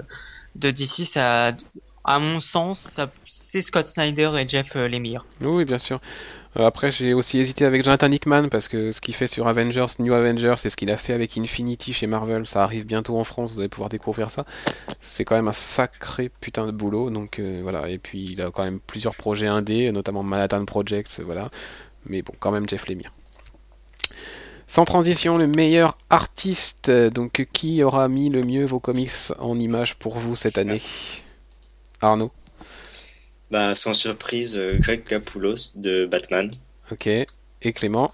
de 0.56 0.72
DC, 0.72 1.06
ça, 1.06 1.52
à 2.04 2.20
mon 2.20 2.40
sens, 2.40 3.00
c'est 3.28 3.62
Scott 3.62 3.86
Snyder 3.86 4.32
et 4.40 4.48
Jeff 4.48 4.76
euh, 4.76 4.88
Lemire. 4.88 5.26
Oui, 5.42 5.64
bien 5.66 5.80
sûr. 5.80 6.00
Euh, 6.58 6.66
après, 6.66 6.92
j'ai 6.92 7.14
aussi 7.14 7.40
hésité 7.40 7.66
avec 7.66 7.84
Jonathan 7.84 8.10
Hickman 8.10 8.50
parce 8.50 8.68
que 8.68 8.92
ce 8.92 9.02
qu'il 9.02 9.14
fait 9.14 9.28
sur 9.28 9.48
Avengers, 9.48 9.88
New 10.00 10.14
Avengers, 10.14 10.56
et 10.64 10.70
ce 10.70 10.76
qu'il 10.76 10.90
a 10.90 10.98
fait 10.98 11.14
avec 11.14 11.38
Infinity 11.38 11.94
chez 11.94 12.08
Marvel, 12.08 12.46
ça 12.46 12.64
arrive 12.64 12.86
bientôt 12.86 13.18
en 13.18 13.24
France, 13.24 13.54
vous 13.54 13.60
allez 13.60 13.70
pouvoir 13.70 13.90
découvrir 13.90 14.30
ça. 14.30 14.46
C'est 15.02 15.26
quand 15.26 15.36
même 15.36 15.48
un 15.48 15.54
sacré 15.54 16.32
putain 16.42 16.66
de 16.66 16.72
boulot, 16.72 17.10
donc 17.10 17.40
euh, 17.40 17.60
voilà. 17.62 17.90
Et 17.90 17.98
puis, 17.98 18.32
il 18.32 18.42
a 18.42 18.52
quand 18.52 18.64
même 18.64 18.80
plusieurs 18.80 19.16
projets 19.16 19.48
indés, 19.48 19.92
notamment 19.92 20.24
Manhattan 20.24 20.66
Project, 20.66 21.22
voilà. 21.26 21.50
Mais 22.06 22.22
bon, 22.22 22.34
quand 22.40 22.52
même 22.52 22.70
Jeff 22.70 22.88
Lemire. 22.88 23.12
Sans 24.68 24.86
transition, 24.86 25.38
le 25.38 25.48
meilleur 25.48 25.98
artiste. 26.10 26.90
Donc, 26.90 27.48
qui 27.54 27.84
aura 27.84 28.08
mis 28.08 28.30
le 28.30 28.44
mieux 28.44 28.66
vos 28.66 28.80
comics 28.80 29.12
en 29.40 29.60
images 29.60 29.96
pour 29.96 30.18
vous 30.18 30.36
cette 30.36 30.58
année? 30.58 30.82
Arnaud? 32.02 32.32
Bah, 33.56 33.74
sans 33.74 33.94
surprise, 33.94 34.58
euh, 34.58 34.80
Greg 34.80 35.06
Capullos 35.06 35.78
de 35.78 36.06
Batman. 36.06 36.52
Ok. 36.92 37.08
Et 37.08 37.72
Clément? 37.74 38.12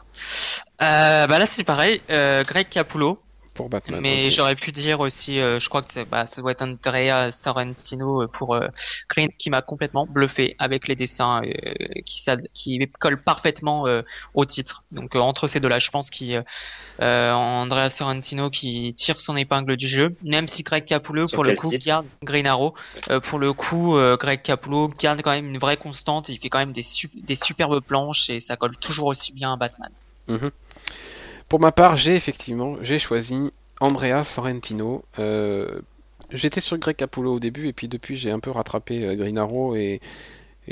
Euh, 0.84 1.26
bah 1.26 1.40
là, 1.40 1.48
c'est 1.48 1.64
pareil, 1.64 2.00
euh, 2.12 2.44
Greg 2.44 2.70
Capullo. 2.70 3.20
Pour 3.54 3.70
Batman. 3.70 4.00
Mais 4.02 4.28
ok. 4.28 4.32
j'aurais 4.32 4.56
pu 4.56 4.72
dire 4.72 5.00
aussi, 5.02 5.40
euh, 5.40 5.60
je 5.60 5.68
crois 5.70 5.82
que 5.82 5.92
c'est- 5.92 6.06
bah, 6.06 6.26
ça 6.28 6.42
doit 6.42 6.52
être 6.52 6.62
Andrea 6.62 7.32
Sorrentino 7.32 8.24
euh, 8.24 8.28
pour 8.28 8.56
euh, 8.56 8.68
Green 9.10 9.30
qui 9.38 9.50
m'a 9.50 9.62
complètement 9.62 10.06
bluffé 10.06 10.56
avec 10.60 10.88
les 10.88 10.96
dessins 10.96 11.42
euh, 11.44 11.52
qui, 12.06 12.22
qui 12.54 12.80
collent 13.00 13.22
parfaitement 13.22 13.88
euh, 13.88 14.02
au 14.34 14.46
titre. 14.46 14.84
Donc 14.92 15.16
euh, 15.16 15.20
entre 15.20 15.48
ces 15.48 15.60
deux-là, 15.60 15.80
je 15.80 15.90
pense 15.90 16.10
qu'il 16.10 16.44
euh, 17.02 17.32
Andrea 17.34 17.90
Sorrentino 17.90 18.50
qui 18.50 18.94
tire 18.96 19.20
son 19.20 19.36
épingle 19.36 19.76
du 19.76 19.88
jeu, 19.88 20.16
même 20.24 20.48
si 20.48 20.64
Greg 20.64 20.86
Capullo 20.86 21.28
Sur 21.28 21.36
pour 21.38 21.44
le 21.44 21.56
coup 21.56 21.72
garde 21.86 22.06
Green 22.24 22.48
Arrow. 22.48 22.74
euh, 23.10 23.20
pour 23.20 23.40
le 23.40 23.54
coup, 23.54 23.98
euh, 23.98 24.18
Greg 24.18 24.42
Capullo 24.42 24.88
garde 24.88 25.22
quand 25.22 25.32
même 25.32 25.48
une 25.48 25.58
vraie 25.60 25.78
constante. 25.78 26.30
Il 26.30 26.38
fait 26.40 26.50
quand 26.50 26.60
même 26.60 26.72
des, 26.72 26.84
su- 26.84 27.10
des 27.14 27.36
superbes 27.36 27.82
planches 27.82 28.30
et 28.30 28.40
ça 28.40 28.56
colle 28.56 28.78
toujours 28.78 29.08
aussi 29.08 29.34
bien 29.34 29.54
à 29.54 29.58
Batman. 29.58 29.92
Mhm. 30.28 30.52
Pour 31.52 31.60
ma 31.60 31.74
part, 31.74 31.98
j'ai 31.98 32.16
effectivement 32.16 32.78
j'ai 32.82 32.98
choisi 32.98 33.52
Andrea 33.82 34.24
Sorrentino. 34.24 35.04
Euh, 35.20 35.82
J'étais 36.32 36.62
sur 36.62 36.78
Greg 36.78 36.96
Capullo 36.96 37.34
au 37.34 37.40
début 37.42 37.68
et 37.68 37.74
puis 37.74 37.90
depuis 37.90 38.16
j'ai 38.16 38.32
un 38.32 38.40
peu 38.40 38.52
rattrapé 38.52 39.04
euh, 39.06 39.16
Green 39.16 39.38
Arrow 39.38 39.76
et, 39.76 40.00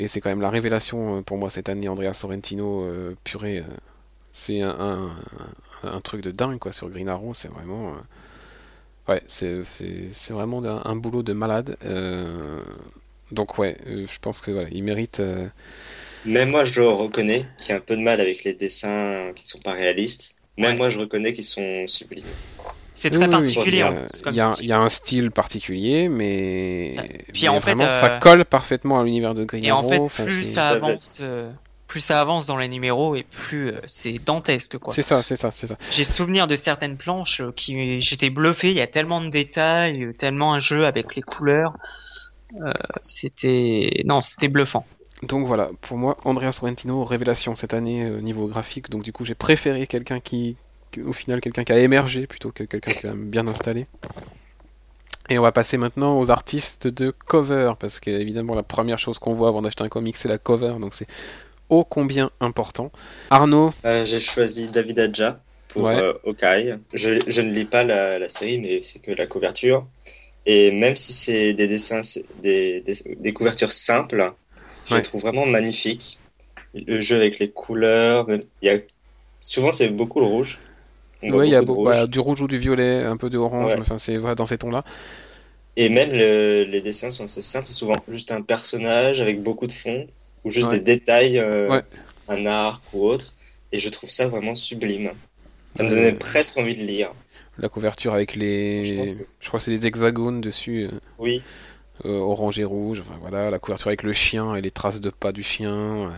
c'est 0.06 0.22
quand 0.22 0.30
même 0.30 0.40
la 0.40 0.48
révélation 0.48 1.18
euh, 1.18 1.20
pour 1.20 1.36
moi 1.36 1.50
cette 1.50 1.68
année 1.68 1.86
Andrea 1.86 2.14
Sorrentino 2.14 2.84
euh, 2.84 3.14
purée. 3.24 3.62
c'est 4.32 4.62
un, 4.62 5.10
truc 6.02 6.22
de 6.22 6.30
dingue 6.30 6.58
quoi 6.58 6.72
sur 6.72 6.88
Green 6.88 7.10
Arrow, 7.10 7.34
c'est 7.34 7.48
vraiment 7.48 7.92
ouais 9.06 9.22
c'est 9.26 9.60
vraiment 10.30 10.64
un, 10.64 10.96
boulot 10.96 11.22
de 11.22 11.34
malade. 11.34 11.76
Donc 13.32 13.58
ouais, 13.58 13.76
je 13.86 14.18
pense 14.20 14.40
que 14.40 14.50
voilà, 14.50 14.68
il 14.72 14.82
mérite. 14.82 15.20
euh, 15.20 15.46
Même 16.24 16.50
moi, 16.50 16.64
je 16.64 16.80
le 16.80 16.88
reconnais, 16.88 17.46
qu'il 17.58 17.70
y 17.70 17.72
a 17.72 17.76
un 17.76 17.80
peu 17.80 17.96
de 17.96 18.02
mal 18.02 18.20
avec 18.20 18.44
les 18.44 18.54
dessins 18.54 19.32
qui 19.34 19.46
sont 19.46 19.60
pas 19.60 19.72
réalistes. 19.72 20.39
Même 20.58 20.72
Ouais. 20.72 20.76
moi, 20.76 20.90
je 20.90 20.98
reconnais 20.98 21.32
qu'ils 21.32 21.44
sont 21.44 21.86
sublimes. 21.86 22.24
C'est 22.92 23.10
très 23.10 23.24
oui, 23.26 23.30
particulier. 23.30 23.66
il 23.68 23.78
y 23.78 23.82
a- 23.82 23.88
hein. 23.88 24.06
C'est 24.10 24.22
comme 24.24 24.34
Il 24.34 24.36
y, 24.36 24.40
a, 24.40 24.50
y 24.60 24.72
a 24.72 24.78
un 24.78 24.88
style 24.90 25.30
particulier, 25.30 26.08
mais, 26.08 26.86
Ça- 26.86 27.02
puis 27.32 27.42
mais 27.42 27.48
en 27.48 27.54
fait, 27.60 27.72
vraiment, 27.74 27.84
euh, 27.84 28.00
ça 28.00 28.18
colle 28.20 28.44
parfaitement 28.44 29.00
à 29.00 29.04
l'univers 29.04 29.32
de 29.34 29.44
Green 29.44 29.64
Et 29.64 29.72
en 29.72 29.88
fait, 29.88 30.24
plus 30.24 30.44
ça 30.44 30.68
fait. 30.68 30.74
avance, 30.74 31.18
euh, 31.22 31.50
plus 31.86 32.00
ça 32.00 32.20
avance 32.20 32.46
dans 32.46 32.58
les 32.58 32.68
numéros 32.68 33.16
et 33.16 33.22
plus 33.22 33.70
euh, 33.70 33.80
c'est 33.86 34.18
dantesque 34.18 34.76
quoi. 34.78 34.92
c'est 34.92 35.02
ça, 35.02 35.22
c'est 35.22 35.36
ça, 35.36 35.50
c'est 35.50 35.66
ça. 35.66 35.76
J'ai 35.92 36.04
souvenir 36.04 36.46
de 36.46 36.56
certaines 36.56 36.96
planches 36.98 37.40
euh, 37.40 37.52
qui 37.52 38.00
j'étais 38.02 38.28
bluffé. 38.28 38.70
Il 38.70 38.76
y 38.76 38.82
a 38.82 38.86
tellement 38.86 39.22
de 39.22 39.28
détails, 39.30 40.04
euh, 40.04 40.12
tellement 40.12 40.52
un 40.52 40.58
jeu 40.58 40.84
avec 40.84 41.14
les 41.16 41.22
couleurs. 41.22 41.72
Euh, 42.60 42.72
c'était 43.02 44.02
non, 44.04 44.20
c'était 44.20 44.48
bluffant. 44.48 44.84
Donc 45.22 45.46
voilà, 45.46 45.70
pour 45.82 45.98
moi, 45.98 46.16
Andrea 46.24 46.50
Sorrentino, 46.52 47.04
révélation 47.04 47.54
cette 47.54 47.74
année 47.74 48.04
euh, 48.04 48.18
au 48.18 48.20
niveau 48.20 48.46
graphique. 48.46 48.88
Donc 48.90 49.02
du 49.02 49.12
coup, 49.12 49.24
j'ai 49.24 49.34
préféré 49.34 49.86
quelqu'un 49.86 50.18
qui, 50.20 50.56
au 51.04 51.12
final, 51.12 51.40
quelqu'un 51.40 51.64
qui 51.64 51.72
a 51.72 51.78
émergé 51.78 52.26
plutôt 52.26 52.50
que 52.52 52.64
quelqu'un 52.64 52.92
qui 52.92 53.06
a 53.06 53.12
bien 53.14 53.46
installé. 53.46 53.86
Et 55.28 55.38
on 55.38 55.42
va 55.42 55.52
passer 55.52 55.76
maintenant 55.76 56.18
aux 56.18 56.30
artistes 56.30 56.88
de 56.88 57.10
cover, 57.10 57.74
parce 57.78 58.00
que 58.00 58.10
évidemment, 58.10 58.54
la 58.54 58.62
première 58.64 58.98
chose 58.98 59.18
qu'on 59.18 59.34
voit 59.34 59.48
avant 59.48 59.62
d'acheter 59.62 59.84
un 59.84 59.88
comic, 59.88 60.16
c'est 60.16 60.28
la 60.28 60.38
cover, 60.38 60.74
donc 60.80 60.94
c'est 60.94 61.06
ô 61.68 61.84
combien 61.84 62.30
important. 62.40 62.90
Arnaud, 63.30 63.72
Euh, 63.84 64.04
j'ai 64.04 64.18
choisi 64.20 64.68
David 64.68 64.98
Adja 64.98 65.40
pour 65.68 65.84
Ouais. 65.84 65.94
euh, 66.00 66.14
Hawkeye. 66.26 66.78
Je, 66.94 67.20
je 67.28 67.40
ne 67.42 67.52
lis 67.52 67.64
pas 67.66 67.84
la, 67.84 68.18
la 68.18 68.28
série, 68.28 68.58
mais 68.60 68.80
c'est 68.82 69.00
que 69.00 69.12
la 69.12 69.26
couverture. 69.26 69.86
Et 70.46 70.72
même 70.72 70.96
si 70.96 71.12
c'est 71.12 71.52
des 71.52 71.68
dessins, 71.68 72.02
c'est 72.02 72.24
des, 72.40 72.80
des, 72.80 72.94
des 73.16 73.32
couvertures 73.32 73.70
simples, 73.70 74.32
je 74.90 74.94
Ouais. 74.94 75.00
les 75.00 75.04
trouve 75.04 75.20
vraiment 75.22 75.46
magnifiques. 75.46 76.18
Le 76.74 77.00
jeu 77.00 77.16
avec 77.16 77.38
les 77.38 77.50
couleurs, 77.50 78.26
il 78.28 78.42
y 78.62 78.68
a 78.68 78.78
souvent 79.40 79.72
c'est 79.72 79.88
beaucoup 79.88 80.20
le 80.20 80.26
rouge. 80.26 80.58
Ouais, 81.22 81.48
il 81.48 81.52
y 81.52 81.54
a 81.54 81.62
beau- 81.62 81.74
rouge. 81.74 81.94
bah, 81.94 82.06
du 82.06 82.18
rouge 82.18 82.40
ou 82.40 82.48
du 82.48 82.58
violet, 82.58 83.04
un 83.04 83.16
peu 83.16 83.28
de 83.30 83.38
orange, 83.38 83.72
Ouais. 83.74 83.80
enfin 83.80 83.98
c'est 83.98 84.16
voilà, 84.16 84.34
dans 84.34 84.46
ces 84.46 84.58
tons-là. 84.58 84.84
Et 85.76 85.88
même 85.88 86.10
le- 86.12 86.64
les 86.64 86.80
dessins 86.80 87.10
sont 87.10 87.24
assez 87.24 87.42
simples, 87.42 87.68
souvent 87.68 87.96
juste 88.08 88.32
un 88.32 88.42
personnage 88.42 89.20
avec 89.20 89.42
beaucoup 89.42 89.66
de 89.66 89.72
fond, 89.72 90.06
ou 90.44 90.50
juste 90.50 90.68
Ouais. 90.68 90.78
des 90.78 90.96
détails, 90.96 91.38
euh, 91.38 91.68
Ouais. 91.70 91.82
un 92.28 92.46
arc 92.46 92.82
ou 92.92 93.04
autre. 93.06 93.34
Et 93.72 93.78
je 93.78 93.88
trouve 93.88 94.10
ça 94.10 94.26
vraiment 94.28 94.54
sublime. 94.54 95.12
Ça 95.74 95.84
me 95.84 95.88
Euh, 95.88 95.94
donnait 95.94 96.12
presque 96.14 96.56
envie 96.58 96.74
de 96.76 96.82
lire. 96.82 97.12
La 97.58 97.68
couverture 97.68 98.14
avec 98.14 98.34
les, 98.34 98.82
je 98.84 99.46
crois 99.46 99.60
que 99.60 99.64
c'est 99.64 99.76
des 99.78 99.86
hexagones 99.86 100.40
dessus, 100.40 100.88
euh, 100.90 100.98
Oui, 101.18 101.42
orange 102.04 102.58
et 102.58 102.64
rouge. 102.64 103.00
Enfin 103.00 103.18
voilà, 103.20 103.50
la 103.50 103.58
couverture 103.58 103.88
avec 103.88 104.02
le 104.02 104.12
chien 104.12 104.54
et 104.54 104.60
les 104.60 104.70
traces 104.70 105.00
de 105.00 105.10
pas 105.10 105.32
du 105.32 105.42
chien. 105.42 105.70
euh, 105.72 106.08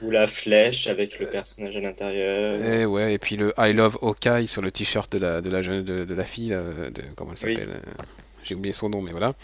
ou 0.00 0.10
la 0.10 0.26
flèche 0.26 0.88
avec 0.88 1.18
le 1.20 1.26
personnage 1.28 1.76
à 1.76 1.80
l'intérieur. 1.80 2.64
Et 2.64 2.84
ouais, 2.86 3.14
et 3.14 3.18
puis 3.18 3.36
le 3.36 3.54
I 3.58 3.72
Love 3.72 3.98
Hawkeye 4.02 4.46
sur 4.48 4.60
le 4.62 4.72
t-shirt 4.72 5.12
de 5.12 5.18
la 5.18 5.40
de 5.40 5.48
la 5.50 5.62
jeune 5.62 5.84
de, 5.84 6.04
de 6.04 6.14
la 6.14 6.24
fille, 6.24 6.50
là, 6.50 6.62
de 6.62 7.02
comment 7.16 7.32
elle 7.32 7.38
s'appelle 7.38 7.70
euh, 7.70 8.02
J'ai 8.42 8.54
oublié 8.56 8.72
son 8.74 8.88
nom, 8.88 9.00
mais 9.00 9.12
voilà. 9.12 9.34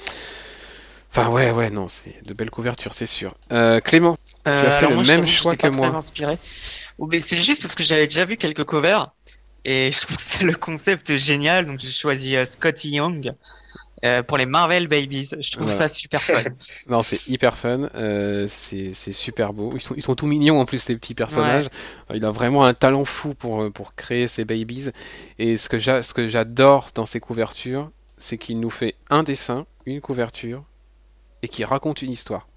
Enfin 1.11 1.31
ouais, 1.31 1.51
ouais, 1.53 1.71
non, 1.71 1.89
c'est 1.89 2.15
de 2.27 2.35
belles 2.35 2.51
couvertures, 2.51 2.93
c'est 2.93 3.07
sûr. 3.07 3.35
Euh, 3.53 3.81
Clément, 3.81 4.19
Euh, 4.47 4.51
as 4.67 4.71
fait 4.81 4.87
alors 4.87 4.91
le 4.91 4.97
moi, 4.97 5.05
même 5.05 5.27
choix 5.27 5.57
que 5.57 5.69
moi. 5.69 5.89
Très 5.89 5.97
inspiré. 5.97 6.39
Oh, 6.99 7.07
mais 7.07 7.19
c'est 7.19 7.37
juste 7.39 7.63
parce 7.63 7.75
que 7.75 7.85
j'avais 7.85 8.07
déjà 8.07 8.25
vu 8.25 8.37
quelques 8.37 8.65
covers 8.65 9.13
et 9.65 9.91
je 9.93 10.01
trouve 10.01 10.17
le 10.47 10.55
concept 10.55 11.17
génial, 11.17 11.67
donc 11.67 11.79
j'ai 11.81 11.91
choisi 11.93 12.37
euh, 12.37 12.45
Scotty 12.45 12.91
Young 12.91 13.33
euh, 14.05 14.23
pour 14.23 14.39
les 14.39 14.47
Marvel 14.47 14.87
Babies. 14.89 15.31
Je 15.41 15.51
trouve 15.53 15.65
Voilà. 15.67 15.89
ça 15.89 15.89
super 15.89 16.21
fun. 16.21 16.35
Non, 16.89 17.01
c'est 17.03 17.27
hyper 17.29 17.57
fun, 17.57 17.89
euh, 17.95 18.47
c'est 18.49 18.95
c'est 18.95 19.13
super 19.13 19.53
beau. 19.53 19.71
Ils 19.75 19.81
sont, 19.81 19.95
ils 19.97 20.03
sont 20.03 20.15
tout 20.15 20.27
mignons 20.27 20.61
en 20.61 20.65
plus, 20.67 20.79
ces 20.79 20.97
petits 20.97 21.15
personnages. 21.15 21.69
Il 22.15 22.25
a 22.25 22.31
vraiment 22.31 22.65
un 22.65 22.75
talent 22.75 23.05
fou 23.05 23.35
pour, 23.35 23.63
euh, 23.63 23.71
pour 23.71 23.95
créer 23.95 24.27
ces 24.29 24.45
babies. 24.45 24.91
Et 25.39 25.57
ce 25.57 25.69
que 25.69 25.79
j'a- 25.79 26.03
ce 26.03 26.15
que 26.15 26.29
j'adore 26.29 26.89
dans 26.95 27.07
ces 27.07 27.21
couvertures, 27.21 27.91
c'est 28.19 28.39
qu'il 28.39 28.59
nous 28.61 28.71
fait 28.71 28.95
un 29.11 29.23
dessin, 29.23 29.67
une 29.87 30.01
couverture, 30.01 30.65
et 31.43 31.49
qui 31.49 31.65
raconte 31.65 32.03
une 32.03 32.11
histoire. 32.11 32.49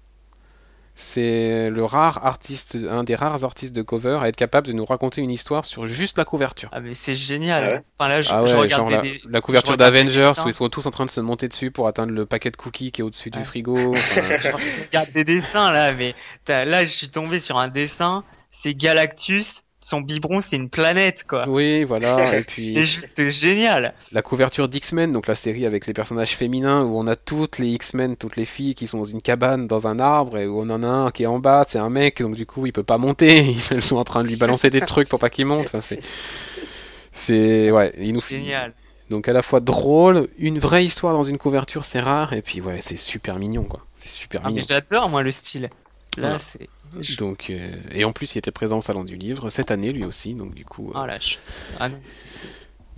C'est 0.94 1.70
le 1.70 1.84
rare 1.84 2.24
artiste, 2.26 2.76
un 2.88 3.02
des 3.02 3.14
rares 3.14 3.44
artistes 3.44 3.74
de 3.74 3.80
cover 3.82 4.18
à 4.20 4.28
être 4.28 4.36
capable 4.36 4.66
de 4.66 4.72
nous 4.72 4.84
raconter 4.84 5.22
une 5.22 5.30
histoire 5.30 5.64
sur 5.64 5.86
juste 5.86 6.18
la 6.18 6.24
couverture. 6.24 6.68
Ah 6.72 6.80
mais 6.80 6.92
c'est 6.94 7.14
génial. 7.14 7.64
Ouais 7.64 7.82
Enfin 7.98 8.08
là, 8.08 8.20
je, 8.20 8.28
Ah 8.30 8.40
regarde 8.42 8.68
genre 8.70 8.88
des- 8.88 8.96
la, 8.96 9.02
des- 9.02 9.22
la 9.28 9.40
couverture 9.40 9.76
d'Avengers 9.76 10.32
où 10.44 10.48
ils 10.48 10.54
sont 10.54 10.68
tous 10.68 10.84
en 10.86 10.90
train 10.90 11.06
de 11.06 11.10
se 11.10 11.20
monter 11.20 11.48
dessus 11.48 11.70
pour 11.70 11.88
atteindre 11.88 12.12
le 12.12 12.26
paquet 12.26 12.50
de 12.50 12.56
cookies 12.56 12.92
qui 12.92 13.00
est 13.00 13.04
au-dessus 13.04 13.30
du 13.30 13.42
frigo. 13.42 13.76
Enfin, 13.92 14.20
je 14.58 14.84
regarde 14.86 15.10
des 15.12 15.24
dessins 15.24 15.72
là, 15.72 15.92
mais 15.94 16.14
là 16.48 16.84
je 16.84 16.90
suis 16.92 17.08
tombé 17.08 17.40
sur 17.40 17.58
un 17.58 17.68
dessin. 17.68 18.22
C'est 18.50 18.74
Galactus. 18.74 19.62
Son 19.84 20.00
biberon, 20.00 20.40
c'est 20.40 20.56
une 20.56 20.68
planète 20.68 21.24
quoi. 21.26 21.48
oui, 21.48 21.82
voilà. 21.84 22.36
Et 22.38 22.42
puis 22.42 22.74
C'est 22.74 22.84
juste 22.84 23.28
génial. 23.30 23.94
la 24.12 24.22
couverture 24.22 24.68
d'X-Men, 24.68 25.12
donc 25.12 25.26
la 25.26 25.34
série 25.34 25.66
avec 25.66 25.86
les 25.86 25.92
personnages 25.92 26.36
féminins 26.36 26.84
où 26.84 26.96
on 26.96 27.06
a 27.08 27.16
toutes 27.16 27.58
les 27.58 27.68
X-Men, 27.70 28.16
toutes 28.16 28.36
les 28.36 28.44
filles 28.44 28.74
qui 28.76 28.86
sont 28.86 28.98
dans 28.98 29.04
une 29.04 29.20
cabane, 29.20 29.66
dans 29.66 29.86
un 29.88 29.98
arbre, 29.98 30.38
et 30.38 30.46
où 30.46 30.60
on 30.60 30.70
en 30.70 30.82
a 30.84 30.86
un 30.86 31.10
qui 31.10 31.24
est 31.24 31.26
en 31.26 31.40
bas, 31.40 31.64
c'est 31.66 31.78
un 31.78 31.90
mec, 31.90 32.22
donc 32.22 32.36
du 32.36 32.46
coup 32.46 32.64
il 32.66 32.72
peut 32.72 32.84
pas 32.84 32.98
monter, 32.98 33.40
ils 33.72 33.82
sont 33.82 33.96
en 33.96 34.04
train 34.04 34.22
de 34.22 34.28
lui 34.28 34.36
balancer 34.36 34.70
des 34.70 34.80
trucs 34.80 35.08
pour 35.08 35.18
pas 35.18 35.30
qu'il 35.30 35.46
monte. 35.46 35.66
Enfin, 35.66 35.80
c'est, 35.80 36.00
c'est, 37.12 37.70
ouais, 37.70 37.92
il 37.98 38.12
nous 38.12 38.20
Génial. 38.20 38.72
Donc 39.10 39.28
à 39.28 39.32
la 39.32 39.42
fois 39.42 39.60
drôle, 39.60 40.28
une 40.38 40.58
vraie 40.58 40.84
histoire 40.84 41.12
dans 41.12 41.24
une 41.24 41.38
couverture, 41.38 41.84
c'est 41.84 42.00
rare, 42.00 42.32
et 42.32 42.40
puis 42.40 42.60
ouais, 42.60 42.78
c'est 42.80 42.96
super 42.96 43.38
mignon 43.38 43.64
quoi. 43.64 43.84
C'est 43.98 44.08
super 44.08 44.40
Ah, 44.44 44.50
mais 44.50 44.62
j'adore 44.62 45.08
moi 45.08 45.22
le 45.22 45.30
style. 45.30 45.70
Là 46.16 46.38
Voilà. 46.38 46.38
c'est. 46.38 46.68
Donc 47.18 47.48
euh, 47.48 47.70
et 47.92 48.04
en 48.04 48.12
plus 48.12 48.34
il 48.34 48.38
était 48.38 48.50
présent 48.50 48.78
au 48.78 48.82
salon 48.82 49.02
du 49.02 49.16
livre 49.16 49.48
cette 49.48 49.70
année 49.70 49.92
lui 49.92 50.04
aussi, 50.04 50.34
donc 50.34 50.54
du 50.54 50.64
coup, 50.66 50.90
euh, 50.90 51.00
Oh 51.02 51.06
la 51.06 51.18
chance. 51.18 51.70
Ah 51.80 51.88
non. 51.88 51.98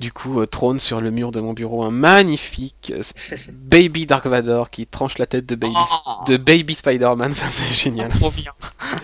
du 0.00 0.10
coup 0.10 0.40
euh, 0.40 0.46
trône 0.46 0.80
sur 0.80 1.00
le 1.00 1.12
mur 1.12 1.30
de 1.30 1.40
mon 1.40 1.52
bureau 1.52 1.84
un 1.84 1.92
magnifique 1.92 2.92
Baby 3.52 4.06
Dark 4.06 4.26
Vador 4.26 4.70
qui 4.70 4.88
tranche 4.88 5.18
la 5.18 5.26
tête 5.26 5.46
de 5.46 5.54
Baby 5.54 5.76
Oh, 6.06 6.24
de 6.26 6.36
Baby 6.36 6.74
Spider-Man, 6.74 7.30
Enfin, 7.36 7.48
c'est 7.50 7.72
génial. 7.72 8.10
Trop 8.10 8.32
bien. 8.32 8.50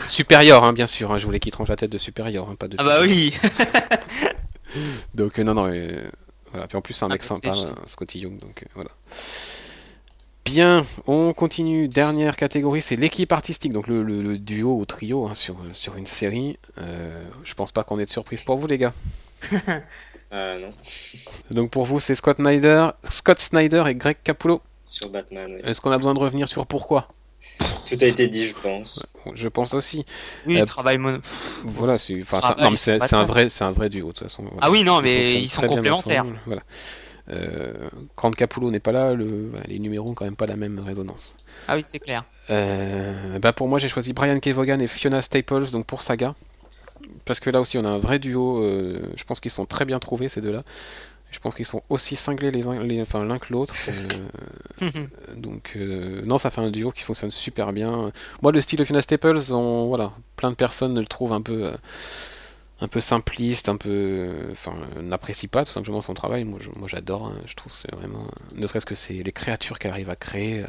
Supérieur 0.09 0.65
hein, 0.65 0.73
bien 0.73 0.89
sûr, 0.89 1.13
hein, 1.13 1.19
je 1.19 1.27
voulais 1.27 1.39
qu'il 1.39 1.53
tranche 1.53 1.69
la 1.69 1.77
tête 1.77 1.93
de 1.93 1.99
Supérieur, 1.99 2.49
hein, 2.51 2.57
pas 2.59 2.67
de. 2.67 2.75
Ah 2.81 2.85
bah 2.85 2.99
oui. 3.03 3.33
Donc 5.15 5.39
non 5.39 5.55
non, 5.55 5.71
voilà. 6.51 6.67
Puis 6.67 6.77
en 6.77 6.81
plus 6.81 6.95
c'est 6.95 7.05
un 7.05 7.09
Ah 7.09 7.13
mec 7.13 7.23
bah, 7.29 7.37
sympa, 7.37 7.55
Scotty 7.87 8.19
Young, 8.21 8.39
donc 8.41 8.65
voilà. 8.75 8.91
Bien, 10.45 10.85
on 11.07 11.33
continue. 11.33 11.87
Dernière 11.89 12.37
catégorie, 12.37 12.83
c'est 12.83 12.97
l'équipe 12.97 13.31
artistique, 13.33 13.73
donc 13.73 13.87
le, 13.87 14.03
le- 14.03 14.23
le 14.23 14.39
duo 14.39 14.77
ou 14.79 14.85
trio 14.87 15.27
hein, 15.29 15.35
sur, 15.35 15.57
sur 15.75 15.97
une 15.97 16.07
série. 16.07 16.59
Euh, 16.79 17.23
je 17.45 17.55
pense 17.55 17.73
pas 17.73 17.85
qu'on 17.85 17.99
ait 17.99 18.07
de 18.07 18.11
surprise 18.11 18.43
pour 18.43 18.57
vous 18.57 18.67
les 18.67 18.79
gars. 18.79 18.93
Ah 20.31 20.57
non, 20.61 20.71
Donc 21.51 21.71
pour 21.71 21.85
vous 21.85 22.01
c'est 22.01 22.15
Scott 22.15 22.39
Snyder, 22.39 22.91
Scott 23.09 23.39
Snyder 23.39 23.85
et 23.89 23.95
Greg 23.95 24.17
Capullo. 24.25 24.61
sur 24.83 25.11
Batman, 25.11 25.53
oui. 25.57 25.61
Est-ce 25.65 25.81
qu'on 25.81 25.93
a 25.93 25.99
besoin 25.99 26.15
de 26.15 26.19
revenir 26.21 26.49
sur 26.49 26.67
pourquoi? 26.67 27.09
Tout 27.87 27.97
a 28.01 28.05
été 28.07 28.29
dit, 28.29 28.47
je 28.47 28.55
pense. 28.55 29.07
Je 29.35 29.49
pense 29.49 29.75
aussi. 29.75 30.05
Oui, 30.47 30.61
Euh, 30.61 30.65
travail 30.65 30.99
mono. 30.99 31.19
Voilà, 31.65 31.99
c'est 31.99 32.21
enfin, 32.23 32.41
Ah, 32.43 32.55
c'est- 32.77 32.97
ils 32.97 33.09
sont 33.09 33.17
un 33.17 33.25
vrai 33.25 33.49
c'est 33.51 33.65
un 33.65 33.71
vrai 33.73 33.89
duo 33.89 34.09
de 34.09 34.13
toute 34.13 34.23
façon. 34.25 34.43
voilà. 34.45 34.59
Ah 34.63 34.71
oui, 34.71 34.85
non, 34.85 35.01
mais 35.01 35.41
ils 35.41 35.49
sont 35.49 35.63
très 35.63 35.69
bien 35.69 35.77
complémentaires. 35.77 36.25
Voilà. 36.47 36.63
Euh, 37.31 37.89
quand 38.17 38.35
Capullo 38.35 38.71
n'est 38.71 38.81
pas 38.81 38.93
là, 38.93 39.15
le, 39.15 39.53
les 39.67 39.79
numéros 39.79 40.11
ont 40.11 40.15
quand 40.15 40.25
même 40.25 40.37
pas 40.37 40.47
la 40.47 40.57
même 40.57 40.79
résonance. 40.81 41.37
Ah 41.69 41.77
oui, 41.77 41.85
c'est 41.85 42.01
clair. 42.01 42.25
Euh, 42.51 43.39
bah 43.39 43.53
pour 43.53 43.69
moi, 43.69 43.79
j'ai 43.79 43.89
choisi 43.89 44.13
Brian 44.13 44.41
Kevogan 44.41 44.81
et 44.81 44.89
Fiona 44.89 45.23
Staples, 45.23 45.71
donc 45.71 45.87
pour 45.87 46.03
Saga. 46.03 46.35
Parce 47.25 47.41
que 47.41 47.51
là 47.51 47.61
aussi, 47.61 47.79
on 47.79 47.85
a 47.85 47.89
un 47.89 47.99
vrai 47.99 48.19
duo. 48.19 48.63
euh, 48.63 49.01
je 49.17 49.25
pense 49.25 49.41
qu'ils 49.41 49.51
sont 49.51 49.67
très 49.67 49.85
bien 49.85 49.99
trouvés, 49.99 50.29
ces 50.29 50.41
deux-là. 50.41 50.65
Je 51.31 51.39
pense 51.41 51.55
qu'ils 51.55 51.67
sont 51.67 51.83
aussi 51.91 52.17
cinglés 52.17 52.51
les 52.51 52.67
uns, 52.67 52.83
les- 52.83 53.03
enfin, 53.03 53.25
l'un 53.25 53.39
que 53.39 53.53
l'autre. 53.53 53.75
euh, 53.89 55.35
donc, 55.37 55.73
euh, 55.77 56.23
non, 56.25 56.39
ça 56.39 56.51
fait 56.51 56.61
un 56.61 56.71
duo 56.71 56.93
qui 56.93 57.03
fonctionne 57.03 57.31
super 57.31 57.73
bien. 57.73 58.13
Moi, 58.43 58.53
le 58.53 58.61
style 58.61 58.79
de 58.79 58.85
Fiona 58.85 59.01
Staples, 59.01 59.53
on, 59.53 59.87
voilà, 59.89 60.13
plein 60.37 60.51
de 60.51 60.57
personnes 60.57 60.99
le 60.99 61.07
trouvent 61.07 61.33
un 61.33 61.43
peu, 61.43 61.67
euh, 61.67 61.77
un 62.81 62.89
peu 62.89 63.01
simpliste, 63.01 63.69
un 63.69 63.77
peu, 63.77 64.49
enfin, 64.53 64.75
n'apprécient 65.03 65.49
pas 65.51 65.65
tout 65.65 65.71
simplement 65.73 66.01
son 66.01 66.15
travail. 66.15 66.45
Moi, 66.45 66.59
je- 66.61 66.71
j'adore. 66.89 67.27
hein. 67.29 67.37
je 67.47 67.55
trouve 67.55 67.73
c'est 67.73 67.93
vraiment, 67.95 68.29
ne 68.55 68.67
serait-ce 68.67 68.87
que 68.87 68.95
c'est 68.95 69.15
les 69.23 69.33
créatures 69.33 69.79
qu'elle 69.79 69.93
arrive 69.93 70.11
à 70.11 70.17
créer. 70.17 70.63
euh, 70.63 70.67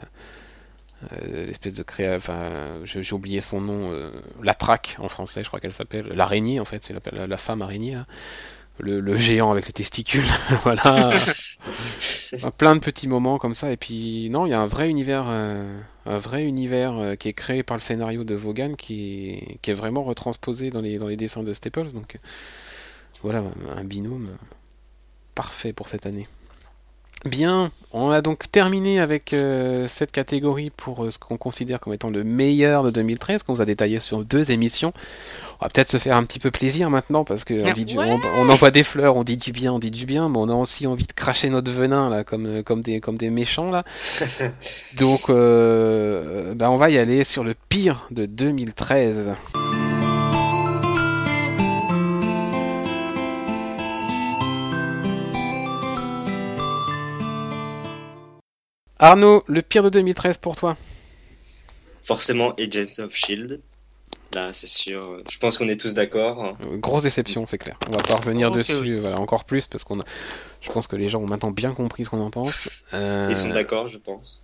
euh, 1.13 1.45
l'espèce 1.47 1.73
de 1.73 1.83
créa 1.83 2.15
enfin 2.17 2.79
j'ai 2.83 3.13
oublié 3.13 3.41
son 3.41 3.59
nom 3.59 3.91
euh, 3.91 4.11
la 4.43 4.53
traque 4.53 4.95
en 4.99 5.09
français 5.09 5.41
je 5.43 5.47
crois 5.47 5.59
qu'elle 5.59 5.73
s'appelle 5.73 6.07
l'araignée 6.09 6.59
en 6.59 6.65
fait 6.65 6.83
c'est 6.83 6.93
la, 6.93 6.99
la- 7.11 7.27
la 7.27 7.37
femme 7.37 7.61
araignée 7.63 7.95
là. 7.95 8.05
Le, 8.81 8.99
le 8.99 9.15
géant 9.15 9.51
avec 9.51 9.67
les 9.67 9.73
testicules 9.73 10.25
voilà 10.63 11.09
plein 12.57 12.75
de 12.75 12.81
petits 12.81 13.07
moments 13.07 13.37
comme 13.37 13.53
ça 13.53 13.71
et 13.71 13.77
puis 13.77 14.29
non 14.31 14.45
il 14.45 14.49
y 14.49 14.53
a 14.53 14.59
un 14.59 14.65
vrai 14.65 14.89
univers 14.89 15.25
euh, 15.27 15.77
un 16.05 16.17
vrai 16.17 16.43
univers 16.43 16.97
euh, 16.97 17.15
qui 17.15 17.27
est 17.29 17.33
créé 17.33 17.61
par 17.61 17.77
le 17.77 17.81
scénario 17.81 18.23
de 18.23 18.33
Vaughan 18.33 18.73
qui 18.75 19.29
est, 19.29 19.57
qui 19.61 19.71
est 19.71 19.75
vraiment 19.75 20.03
retransposé 20.03 20.71
dans 20.71 20.81
les 20.81 20.97
dans 20.97 21.07
les 21.07 21.17
dessins 21.17 21.43
de 21.43 21.53
Staples 21.53 21.91
donc 21.91 22.17
voilà 23.21 23.43
un 23.75 23.83
binôme 23.83 24.29
parfait 25.35 25.73
pour 25.73 25.87
cette 25.87 26.05
année 26.05 26.27
Bien, 27.25 27.71
on 27.91 28.09
a 28.09 28.23
donc 28.23 28.51
terminé 28.51 28.99
avec 28.99 29.33
euh, 29.33 29.87
cette 29.87 30.11
catégorie 30.11 30.71
pour 30.71 31.05
euh, 31.05 31.11
ce 31.11 31.19
qu'on 31.19 31.37
considère 31.37 31.79
comme 31.79 31.93
étant 31.93 32.09
le 32.09 32.23
meilleur 32.23 32.81
de 32.81 32.89
2013, 32.89 33.43
qu'on 33.43 33.53
vous 33.53 33.61
a 33.61 33.65
détaillé 33.65 33.99
sur 33.99 34.25
deux 34.25 34.49
émissions. 34.49 34.91
On 35.63 35.65
va 35.65 35.69
peut-être 35.69 35.91
se 35.91 35.99
faire 35.99 36.15
un 36.17 36.23
petit 36.23 36.39
peu 36.39 36.49
plaisir 36.49 36.89
maintenant 36.89 37.23
parce 37.23 37.43
que 37.43 37.53
on, 37.69 37.71
dit 37.73 37.85
du- 37.85 37.95
Ouais. 37.95 38.09
on, 38.09 38.19
on 38.39 38.49
envoie 38.49 38.71
des 38.71 38.83
fleurs, 38.83 39.15
on 39.15 39.23
dit 39.23 39.37
du 39.37 39.51
bien, 39.51 39.71
on 39.73 39.77
dit 39.77 39.91
du 39.91 40.07
bien, 40.07 40.27
mais 40.27 40.39
on 40.39 40.49
a 40.49 40.55
aussi 40.55 40.87
envie 40.87 41.05
de 41.05 41.13
cracher 41.13 41.49
notre 41.51 41.71
venin 41.71 42.09
là, 42.09 42.23
comme, 42.23 42.47
euh, 42.47 42.63
comme, 42.63 42.81
des, 42.81 42.99
comme 42.99 43.15
des 43.15 43.29
méchants 43.29 43.69
là. 43.69 43.83
Donc, 44.97 45.29
euh, 45.29 46.55
bah, 46.55 46.71
on 46.71 46.77
va 46.77 46.89
y 46.89 46.97
aller 46.97 47.23
sur 47.23 47.43
le 47.43 47.53
pire 47.69 48.07
de 48.09 48.25
2013. 48.25 49.35
Arnaud, 58.99 59.43
le 59.47 59.61
pire 59.61 59.83
de 59.83 59.89
2013 59.89 60.37
pour 60.37 60.55
toi? 60.55 60.77
Forcément, 62.03 62.53
Agents 62.55 62.99
of 63.03 63.15
Shield. 63.15 63.61
Là, 64.33 64.53
c'est 64.53 64.67
sûr. 64.67 65.17
Je 65.29 65.37
pense 65.39 65.57
qu'on 65.57 65.67
est 65.67 65.79
tous 65.79 65.93
d'accord. 65.93 66.55
Euh, 66.61 66.77
Grosse 66.77 67.03
déception, 67.03 67.45
c'est 67.45 67.57
clair. 67.57 67.77
On 67.89 67.91
va 67.91 68.01
pas 68.03 68.15
revenir 68.15 68.49
dessus, 68.51 68.75
oui. 68.75 68.93
voilà, 68.99 69.19
encore 69.19 69.43
plus 69.43 69.67
parce 69.67 69.83
qu'on 69.83 69.99
a... 69.99 70.03
je 70.61 70.71
pense 70.71 70.87
que 70.87 70.95
les 70.95 71.09
gens 71.09 71.21
ont 71.21 71.27
maintenant 71.27 71.51
bien 71.51 71.73
compris 71.73 72.05
ce 72.05 72.09
qu'on 72.09 72.21
en 72.21 72.31
pense. 72.31 72.83
Euh, 72.93 73.27
Ils 73.29 73.35
sont 73.35 73.49
d'accord, 73.49 73.87
je 73.87 73.97
pense. 73.97 74.41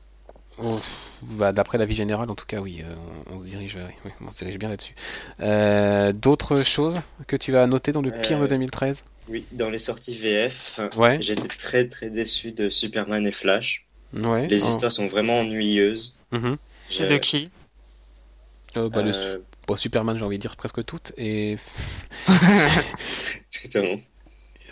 oh, 0.62 0.78
bah, 1.22 1.54
D'après 1.54 1.78
l'avis 1.78 1.96
général, 1.96 2.30
en 2.30 2.36
tout 2.36 2.46
cas, 2.46 2.60
oui, 2.60 2.82
euh, 2.84 2.94
on, 3.30 3.36
on 3.36 3.40
se 3.40 3.46
dirige, 3.46 3.78
oui, 4.06 4.12
on 4.26 4.30
se 4.32 4.40
dirige 4.40 4.58
bien 4.60 4.68
là-dessus. 4.70 4.94
Euh, 5.40 6.12
D'autres 6.12 6.64
choses 6.64 7.00
que 7.28 7.38
tu 7.38 7.54
vas 7.54 7.66
noter 7.66 7.94
dans 7.94 8.02
le 8.02 8.12
pire 8.12 8.40
de 8.40 8.46
Euh, 8.46 8.48
2013 8.50 9.04
Oui, 9.30 9.46
dans 9.54 9.70
les 9.70 9.78
sorties 9.78 10.18
VF, 10.18 10.82
Ouais. 10.98 11.18
j'étais 11.22 11.48
très 11.48 11.88
très 11.88 12.10
déçu 12.10 12.52
de 12.52 12.68
Superman 12.70 13.26
et 13.26 13.32
Flash. 13.32 13.86
Ouais. 14.14 14.48
Les 14.48 14.64
oh, 14.64 14.68
histoires 14.68 14.92
sont 14.92 15.08
vraiment 15.08 15.40
ennuyeuses. 15.40 16.16
mhm. 16.32 16.58
C'est 16.90 17.08
de 17.08 17.18
qui? 17.18 17.50
Euh, 18.76 18.90
bah, 18.90 19.02
le- 19.02 19.44
bon, 19.68 19.76
Superman, 19.76 20.18
j'ai 20.18 20.24
envie 20.26 20.38
de 20.38 20.41
dire 20.41 20.55
presque 20.55 20.84
toutes, 20.86 21.11
et 21.18 21.57
exactement. 23.47 23.95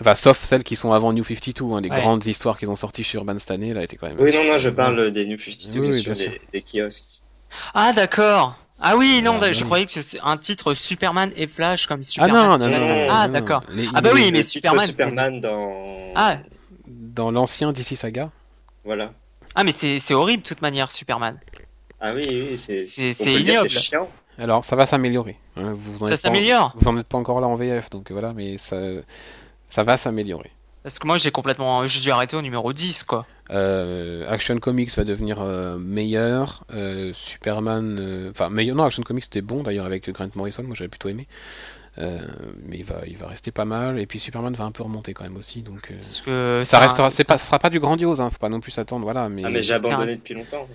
enfin, 0.02 0.16
sauf 0.16 0.44
celles 0.44 0.64
qui 0.64 0.76
sont 0.76 0.92
avant 0.94 1.14
New 1.14 1.24
52, 1.24 1.64
hein, 1.66 1.82
les 1.82 1.90
Ouais. 1.90 2.00
grandes 2.02 2.26
histoires 2.26 2.58
qu'ils 2.58 2.70
ont 2.72 2.76
sorties 2.76 3.04
sur 3.04 3.22
Urban 3.22 3.38
cette 3.40 3.52
année, 3.52 3.74
là, 3.74 3.84
étaient 3.84 3.98
quand 3.98 4.08
même. 4.08 4.20
Oui, 4.20 4.34
non, 4.34 4.44
non, 4.46 4.58
je 4.58 4.70
parle 4.70 5.12
des 5.12 5.26
New 5.26 5.38
52, 5.38 5.80
Oui, 5.80 5.90
oui, 5.92 6.02
sûr, 6.02 6.14
des, 6.14 6.42
des 6.52 6.62
kiosques. 6.62 7.22
Ah 7.74 7.94
d'accord. 7.94 8.56
Ah 8.82 8.98
oui, 8.98 9.22
non, 9.24 9.40
Ah, 9.42 9.52
je 9.54 9.64
croyais 9.64 9.86
que 9.86 10.02
c'est 10.02 10.20
un 10.22 10.36
titre 10.36 10.74
Superman 10.74 11.32
et 11.38 11.48
Flash 11.48 11.88
comme 11.88 12.02
Ah 12.02 12.04
Superman. 12.04 12.50
non, 12.52 12.58
non, 12.58 12.58
non, 12.58 12.72
Non, 12.72 12.80
non, 12.80 12.96
non, 12.96 13.08
Ah, 13.10 13.28
d'accord. 13.30 13.64
Ah 13.94 14.02
bah 14.02 14.10
les- 14.14 14.22
oui, 14.22 14.32
mais 14.34 14.44
Superman, 14.44 14.86
Superman 14.86 15.40
dans. 15.42 16.12
Ah. 16.16 16.38
Dans 16.88 17.32
l'ancien 17.32 17.72
DC 17.72 17.96
Saga, 17.96 18.32
Voilà. 18.84 19.14
Ah 19.58 19.64
mais 19.64 19.72
c'est 19.72 20.00
c'est 20.00 20.14
horrible 20.14 20.44
de 20.44 20.48
toute 20.50 20.62
manière 20.62 20.92
Superman. 20.92 21.40
Ah 22.02 22.14
oui, 22.14 22.24
oui, 22.28 22.58
c'est. 22.58 22.88
C'est- 22.90 23.12
ignoble. 23.22 23.70
C'est 23.70 23.80
chiant. 23.80 24.10
Alors 24.38 24.66
ça 24.66 24.76
va 24.76 24.86
s'améliorer. 24.86 25.38
hein, 25.58 25.74
vous 25.76 26.04
en 26.04 26.08
Ça 26.08 26.14
êtes 26.14 26.22
pas- 26.22 26.28
s'améliore 26.28 26.74
Vous 26.78 26.88
en 26.88 26.98
êtes 26.98 27.08
pas 27.08 27.18
encore 27.18 27.40
là 27.42 27.48
en 27.48 27.56
VF, 27.56 27.90
donc 27.90 28.12
voilà, 28.12 28.34
mais 28.34 28.58
ça, 28.58 28.78
ça 29.70 29.84
va 29.84 29.98
s'améliorer. 29.98 30.52
Parce 30.84 31.00
que 31.00 31.08
moi 31.08 31.18
j'ai 31.18 31.32
complètement 31.32 31.86
j'ai 31.88 32.00
dû 32.00 32.12
arrêter 32.12 32.36
au 32.36 32.42
numéro 32.44 32.72
10 32.74 33.04
quoi. 33.04 33.26
Euh, 33.50 34.24
Action 34.32 34.58
Comics 34.60 34.96
va 34.96 35.04
devenir 35.04 35.42
euh, 35.42 35.78
meilleur. 35.80 36.64
euh, 36.74 37.12
Superman, 37.16 37.98
euh, 38.00 38.30
enfin 38.32 38.50
meilleur. 38.50 38.76
Non, 38.76 38.84
Action 38.84 39.02
Comics 39.04 39.24
c'était 39.24 39.42
bon 39.42 39.64
d'ailleurs 39.64 39.86
avec 39.88 40.08
Grant 40.12 40.30
Morrison, 40.36 40.62
moi 40.64 40.76
j'avais 40.76 40.90
plutôt 40.90 41.10
aimé. 41.10 41.28
Euh, 41.98 42.20
mais 42.68 42.78
il 42.80 42.84
va, 42.84 42.98
il 43.08 43.16
va 43.18 43.28
rester 43.28 43.52
pas 43.52 43.64
mal. 43.66 44.00
Et 44.00 44.06
puis 44.06 44.20
Superman 44.20 44.54
va 44.54 44.66
un 44.66 44.72
peu 44.72 44.84
remonter 44.84 45.14
quand 45.14 45.24
même 45.24 45.38
aussi. 45.38 45.62
Donc 45.64 45.90
euh, 45.92 45.96
Parce 45.96 46.22
que 46.22 46.62
ça 46.66 46.78
un- 46.78 46.82
restera, 46.82 47.10
c'est 47.10 47.24
pas, 47.24 47.38
ça 47.38 47.46
sera 47.46 47.58
pas 47.58 47.70
du 47.70 47.80
grandiose. 47.80 48.20
Hein, 48.22 48.30
faut 48.30 48.38
pas 48.38 48.50
non 48.50 48.60
plus 48.60 48.72
s'attendre. 48.72 49.06
Voilà, 49.06 49.28
mais, 49.30 49.44
Ah, 49.46 49.50
mais 49.50 49.64
j'ai 49.64 49.74
abandonné 49.74 50.12
un- 50.12 50.16
depuis 50.18 50.34
longtemps. 50.36 50.68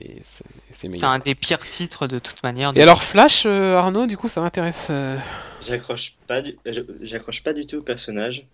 Mais 0.00 0.20
c'est 0.22 1.04
un 1.04 1.18
des 1.18 1.34
pires 1.34 1.66
titres 1.66 2.06
de 2.06 2.18
toute 2.18 2.42
manière. 2.42 2.72
Et 2.76 2.82
alors 2.82 3.02
Flash, 3.02 3.44
euh, 3.46 3.76
Arnaud, 3.76 4.06
du 4.06 4.16
coup, 4.16 4.28
ça 4.28 4.40
m'intéresse. 4.40 4.86
euh, 4.90 5.16
J'accroche 5.62 6.14
pas 6.26 6.42
du, 6.42 6.56
j'accroche 7.02 7.42
pas 7.42 7.52
du 7.52 7.66
tout 7.66 7.76
au 7.76 7.82
personnage. 7.82 8.46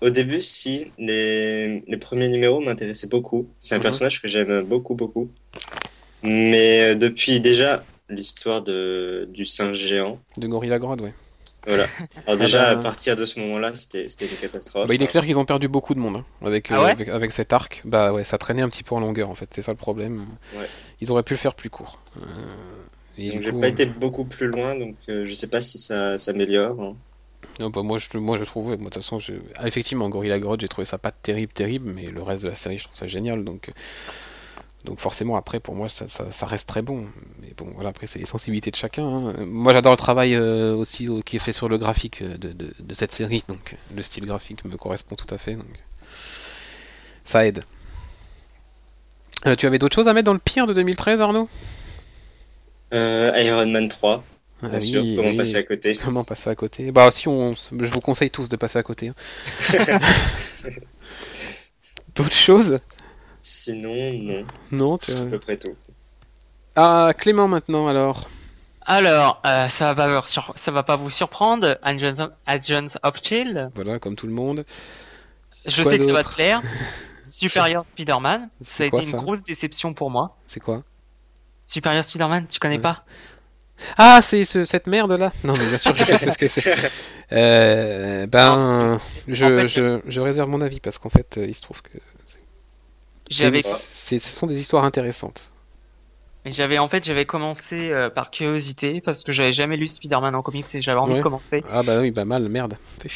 Au 0.00 0.10
début, 0.10 0.40
si, 0.40 0.92
les, 0.98 1.80
les 1.86 1.96
premiers 1.98 2.28
numéros 2.28 2.60
m'intéressaient 2.60 3.08
beaucoup. 3.08 3.48
C'est 3.60 3.74
un 3.74 3.78
Mhm. 3.78 3.82
personnage 3.82 4.22
que 4.22 4.28
j'aime 4.28 4.62
beaucoup, 4.62 4.94
beaucoup. 4.94 5.30
Mais 6.22 6.92
euh, 6.92 6.94
depuis 6.96 7.40
déjà 7.40 7.84
l'histoire 8.08 8.62
de, 8.62 9.28
du 9.32 9.44
singe 9.44 9.76
géant, 9.78 10.20
de 10.36 10.46
Gorilla 10.46 10.78
Grodd, 10.78 11.00
ouais. 11.02 11.14
Voilà. 11.66 11.86
Alors 12.26 12.38
déjà, 12.38 12.74
bah. 12.74 12.80
à 12.80 12.82
partir 12.82 13.16
de 13.16 13.24
ce 13.24 13.38
moment-là, 13.40 13.74
c'était, 13.74 14.08
c'était 14.08 14.26
une 14.26 14.36
catastrophe. 14.36 14.88
Bah, 14.88 14.94
il 14.94 15.02
est 15.02 15.06
clair 15.06 15.24
qu'ils 15.24 15.38
ont 15.38 15.44
perdu 15.44 15.68
beaucoup 15.68 15.94
de 15.94 16.00
monde 16.00 16.16
hein, 16.16 16.24
avec, 16.46 16.70
euh, 16.70 16.74
Ah 16.78 16.84
ouais 16.84 16.90
avec, 16.90 17.08
avec 17.08 17.32
cet 17.32 17.52
arc. 17.52 17.82
Bah 17.84 18.12
ouais, 18.12 18.24
ça 18.24 18.38
traînait 18.38 18.62
un 18.62 18.68
petit 18.68 18.82
peu 18.82 18.94
en 18.94 19.00
longueur 19.00 19.30
en 19.30 19.34
fait, 19.34 19.48
c'est 19.54 19.62
ça 19.62 19.72
le 19.72 19.76
problème. 19.78 20.26
Ouais. 20.56 20.68
Ils 21.00 21.10
auraient 21.12 21.22
pu 21.22 21.34
le 21.34 21.38
faire 21.38 21.54
plus 21.54 21.70
court. 21.70 22.00
Euh, 22.16 22.22
et 23.18 23.32
Donc 23.32 23.42
j'ai 23.42 23.50
coup, 23.52 23.60
pas 23.60 23.68
été 23.68 23.86
beaucoup 23.86 24.24
plus 24.24 24.46
loin, 24.46 24.78
donc 24.78 24.96
euh, 25.08 25.26
je 25.26 25.34
sais 25.34 25.48
pas 25.48 25.60
si 25.60 25.78
ça 25.78 26.18
s'améliore. 26.18 26.80
hein. 26.80 26.96
non, 27.58 27.70
bah, 27.70 27.82
moi, 27.82 27.98
je, 27.98 28.16
moi 28.18 28.38
je 28.38 28.44
trouve, 28.44 28.76
de 28.76 28.82
toute 28.82 28.94
façon, 28.94 29.18
je... 29.20 29.34
ah, 29.56 29.68
effectivement, 29.68 30.08
Gorilla 30.08 30.38
Grodd, 30.38 30.60
j'ai 30.60 30.68
trouvé 30.68 30.86
ça 30.86 30.96
pas 30.98 31.10
terrible, 31.12 31.52
terrible, 31.52 31.90
mais 31.92 32.06
le 32.06 32.22
reste 32.22 32.42
de 32.44 32.48
la 32.48 32.54
série, 32.54 32.78
je 32.78 32.84
trouve 32.84 32.96
ça 32.96 33.06
génial. 33.06 33.44
Donc, 33.44 33.68
euh, 33.68 33.72
donc 34.84 35.00
forcément, 35.00 35.36
après, 35.36 35.60
pour 35.60 35.74
moi, 35.74 35.88
ça, 35.88 36.08
ça, 36.08 36.30
ça 36.32 36.46
reste 36.46 36.68
très 36.68 36.82
bon. 36.82 37.06
Mais 37.40 37.52
bon, 37.56 37.70
voilà, 37.74 37.90
après, 37.90 38.06
c'est 38.06 38.18
les 38.18 38.26
sensibilités 38.26 38.70
de 38.70 38.76
chacun. 38.76 39.04
hein. 39.06 39.34
Moi, 39.46 39.72
j'adore 39.72 39.92
le 39.92 39.98
travail 39.98 40.34
euh, 40.34 40.74
aussi 40.74 41.08
qui 41.24 41.36
est 41.36 41.40
fait 41.40 41.52
sur 41.52 41.68
le 41.68 41.78
graphique 41.78 42.22
euh, 42.22 42.36
de, 42.38 42.52
de, 42.52 42.72
de 42.78 42.94
cette 42.94 43.12
série, 43.12 43.44
donc 43.48 43.76
le 43.94 44.02
style 44.02 44.26
graphique 44.26 44.64
me 44.64 44.76
correspond 44.76 45.16
tout 45.16 45.32
à 45.34 45.38
fait. 45.38 45.54
Donc, 45.54 45.66
ça 47.24 47.46
aide. 47.46 47.64
Euh, 49.46 49.56
tu 49.56 49.66
avais 49.66 49.78
d'autres 49.78 49.94
choses 49.94 50.08
à 50.08 50.14
mettre 50.14 50.26
dans 50.26 50.32
le 50.32 50.38
pire 50.38 50.66
de 50.66 50.72
2013, 50.74 51.20
Arnaud? 51.20 51.48
Euh, 52.92 53.32
Iron 53.36 53.66
Man 53.66 53.88
3, 53.88 54.24
Ah 54.62 54.68
bien 54.68 54.80
sûr. 54.80 55.02
oui, 55.02 55.14
Comment 55.14 55.30
oui. 55.30 55.34
passer 55.34 55.58
à 55.58 55.62
côté 55.62 55.98
Comment 56.02 56.24
passer 56.24 56.50
à 56.50 56.54
côté? 56.54 56.90
Bah 56.92 57.10
si 57.10 57.28
on, 57.28 57.52
je 57.54 57.92
vous 57.92 58.00
conseille 58.00 58.30
tous 58.30 58.48
de 58.48 58.56
passer 58.56 58.78
à 58.78 58.82
côté. 58.82 59.08
hein. 59.08 59.14
D'autres 62.14 62.32
choses? 62.34 62.76
Sinon, 63.42 64.12
non. 64.22 64.46
Non 64.70 64.98
tu... 64.98 65.12
C'est 65.12 65.22
à 65.22 65.26
peu 65.26 65.38
près 65.38 65.56
tout. 65.56 65.74
Ah 66.76 67.12
Clément 67.16 67.48
maintenant 67.48 67.88
alors. 67.88 68.28
Alors, 68.86 69.40
euh, 69.46 69.68
ça 69.68 69.92
va 69.92 69.94
pas 70.06 70.20
vous 70.20 70.26
sur- 70.26 70.52
ça 70.56 70.70
va 70.72 70.82
pas 70.82 70.96
vous 70.96 71.10
surprendre, 71.10 71.78
Agents 71.82 72.18
of, 72.18 72.30
Agents 72.46 72.96
of 73.02 73.14
Chill. 73.22 73.70
Voilà 73.74 73.98
comme 73.98 74.16
tout 74.16 74.26
le 74.26 74.32
monde. 74.32 74.64
Je 75.66 75.82
Quoi 75.82 75.92
sais 75.92 75.98
que 75.98 76.06
ça 76.06 76.12
va 76.12 76.24
te 76.24 76.34
plaire. 76.34 76.62
Superior 77.22 77.86
Spider-Man, 77.86 78.48
ça 78.62 78.66
C'est 78.76 78.86
a 78.86 78.90
quoi, 78.90 79.02
été 79.02 79.10
une 79.12 79.18
grosse 79.18 79.42
déception 79.42 79.92
pour 79.94 80.10
moi. 80.10 80.36
C'est 80.46 80.58
quoi 80.60 80.82
Superior 81.66 82.02
Spider-Man, 82.02 82.46
tu 82.48 82.58
connais 82.58 82.76
Ouais. 82.76 82.80
pas 82.82 82.96
Ah 83.98 84.20
c'est 84.22 84.44
ce- 84.44 84.64
cette 84.64 84.86
merde 84.86 85.12
là 85.12 85.30
Non 85.44 85.54
mais 85.56 85.68
bien 85.68 85.78
sûr 85.78 85.94
je 85.94 86.02
sais 86.04 86.30
ce 86.30 86.38
que 86.38 86.48
c'est. 86.48 86.90
Euh, 87.32 88.26
ben 88.26 88.98
je, 89.28 89.44
En 89.44 89.56
fait- 89.56 89.68
je, 89.68 90.00
je 90.04 90.20
réserve 90.20 90.48
mon 90.48 90.60
avis 90.60 90.80
parce 90.80 90.98
qu'en 90.98 91.10
fait 91.10 91.38
euh, 91.38 91.46
il 91.46 91.54
se 91.54 91.60
trouve 91.62 91.80
que 91.80 91.96
J'avais 93.30 93.62
c'est- 93.62 94.18
ce 94.18 94.36
sont 94.36 94.46
des 94.46 94.58
histoires 94.60 94.84
intéressantes. 94.84 95.52
Mais 96.44 96.52
j'avais 96.52 96.78
en 96.78 96.88
fait 96.88 97.04
j'avais 97.04 97.26
commencé 97.26 97.90
euh, 97.90 98.08
par 98.08 98.30
curiosité 98.30 99.00
parce 99.02 99.24
que 99.24 99.30
j'avais 99.32 99.52
jamais 99.52 99.76
lu 99.76 99.86
Spider-Man 99.86 100.34
en 100.34 100.42
comics 100.42 100.66
et 100.74 100.80
j'avais 100.80 100.98
envie 100.98 101.12
Ouais. 101.12 101.18
de 101.18 101.22
commencer. 101.22 101.62
Ah 101.70 101.82
bah 101.82 102.00
oui 102.00 102.10
bah 102.12 102.24
mal 102.24 102.48
merde. 102.48 102.76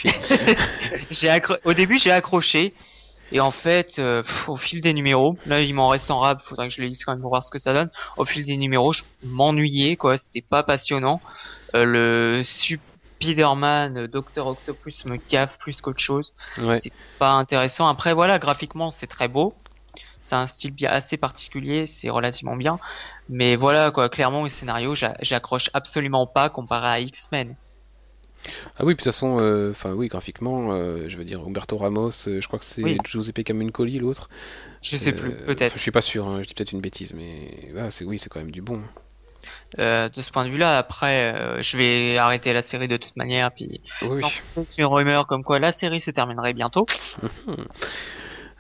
J'ai 1.10 1.28
accro- 1.28 1.58
au 1.64 1.72
début 1.72 1.98
j'ai 1.98 2.10
accroché 2.12 2.74
et 3.32 3.40
en 3.40 3.50
fait 3.50 3.98
euh, 3.98 4.22
pff, 4.22 4.48
au 4.50 4.56
fil 4.56 4.80
des 4.82 4.92
numéros, 4.92 5.38
là 5.46 5.62
il 5.62 5.74
m'en 5.74 5.88
reste 5.88 6.10
en 6.10 6.18
rab, 6.20 6.40
faudrait 6.42 6.68
que 6.68 6.74
je 6.74 6.82
les 6.82 6.88
lise 6.88 7.02
quand 7.04 7.12
même 7.12 7.22
pour 7.22 7.30
voir 7.30 7.42
ce 7.42 7.50
que 7.50 7.58
ça 7.58 7.72
donne. 7.72 7.90
Au 8.18 8.24
fil 8.26 8.44
des 8.44 8.56
numéros, 8.58 8.92
je 8.92 9.02
m'ennuyais 9.22 9.96
quoi, 9.96 10.16
c'était 10.18 10.42
pas 10.42 10.62
passionnant. 10.62 11.20
Euh, 11.74 11.84
le 11.86 12.42
Spider-Man, 12.44 13.96
euh, 13.96 14.06
Docteur 14.08 14.46
Octopus 14.46 15.04
me 15.06 15.16
gaffe 15.30 15.56
plus 15.58 15.80
qu'autre 15.80 15.98
chose. 16.00 16.34
Ouais. 16.58 16.78
C'est 16.78 16.92
pas 17.18 17.30
intéressant. 17.30 17.88
Après 17.88 18.12
voilà, 18.12 18.38
graphiquement 18.38 18.90
c'est 18.90 19.06
très 19.06 19.28
beau. 19.28 19.54
C'est 20.24 20.36
un 20.36 20.46
style 20.46 20.70
bien 20.72 20.90
assez 20.90 21.18
particulier, 21.18 21.84
c'est 21.84 22.08
relativement 22.08 22.56
bien. 22.56 22.78
Mais 23.28 23.56
voilà 23.56 23.90
quoi, 23.90 24.08
clairement 24.08 24.40
au 24.40 24.48
scénario, 24.48 24.94
j'a- 24.94 25.16
j'accroche 25.20 25.68
absolument 25.74 26.26
pas 26.26 26.48
comparé 26.48 26.86
à 26.86 26.98
X-Men. 27.00 27.54
Ah 28.78 28.84
oui, 28.84 28.94
puis 28.94 29.02
de 29.04 29.10
toute 29.10 29.12
façon, 29.12 29.38
euh, 29.38 29.70
enfin 29.72 29.92
oui, 29.92 30.08
graphiquement, 30.08 30.72
euh, 30.72 31.08
je 31.08 31.18
veux 31.18 31.24
dire, 31.24 31.40
Humberto 31.40 31.76
Ramos, 31.76 32.08
euh, 32.26 32.40
je 32.40 32.46
crois 32.46 32.58
que 32.58 32.64
c'est 32.64 32.82
Oui. 32.82 32.98
Giuseppe 33.04 33.44
Camuncoli 33.44 33.98
l'autre. 33.98 34.30
Je 34.82 34.96
sais 34.96 35.12
plus, 35.12 35.30
peut-être. 35.30 35.74
Je 35.74 35.80
suis 35.80 35.90
pas 35.90 36.00
sûr, 36.00 36.26
hein, 36.26 36.40
je 36.42 36.48
dis 36.48 36.54
peut-être 36.54 36.72
une 36.72 36.80
bêtise, 36.80 37.12
mais 37.12 37.70
ah, 37.78 37.90
c'est 37.90 38.06
oui, 38.06 38.18
c'est 38.18 38.30
quand 38.30 38.40
même 38.40 38.50
du 38.50 38.62
bon. 38.62 38.80
De 39.76 40.08
ce 40.14 40.30
point 40.30 40.46
de 40.46 40.50
vue-là, 40.50 40.78
après, 40.78 41.60
je 41.60 41.76
vais 41.76 42.16
arrêter 42.16 42.54
la 42.54 42.62
série 42.62 42.88
de 42.88 42.96
toute 42.96 43.16
manière, 43.16 43.52
puis 43.52 43.82
Oui. 44.10 44.22
sans 44.22 44.30
une 44.78 44.86
rumeur 44.86 45.26
comme 45.26 45.44
quoi 45.44 45.58
la 45.58 45.70
série 45.72 46.00
se 46.00 46.10
terminerait 46.10 46.54
bientôt. 46.54 46.86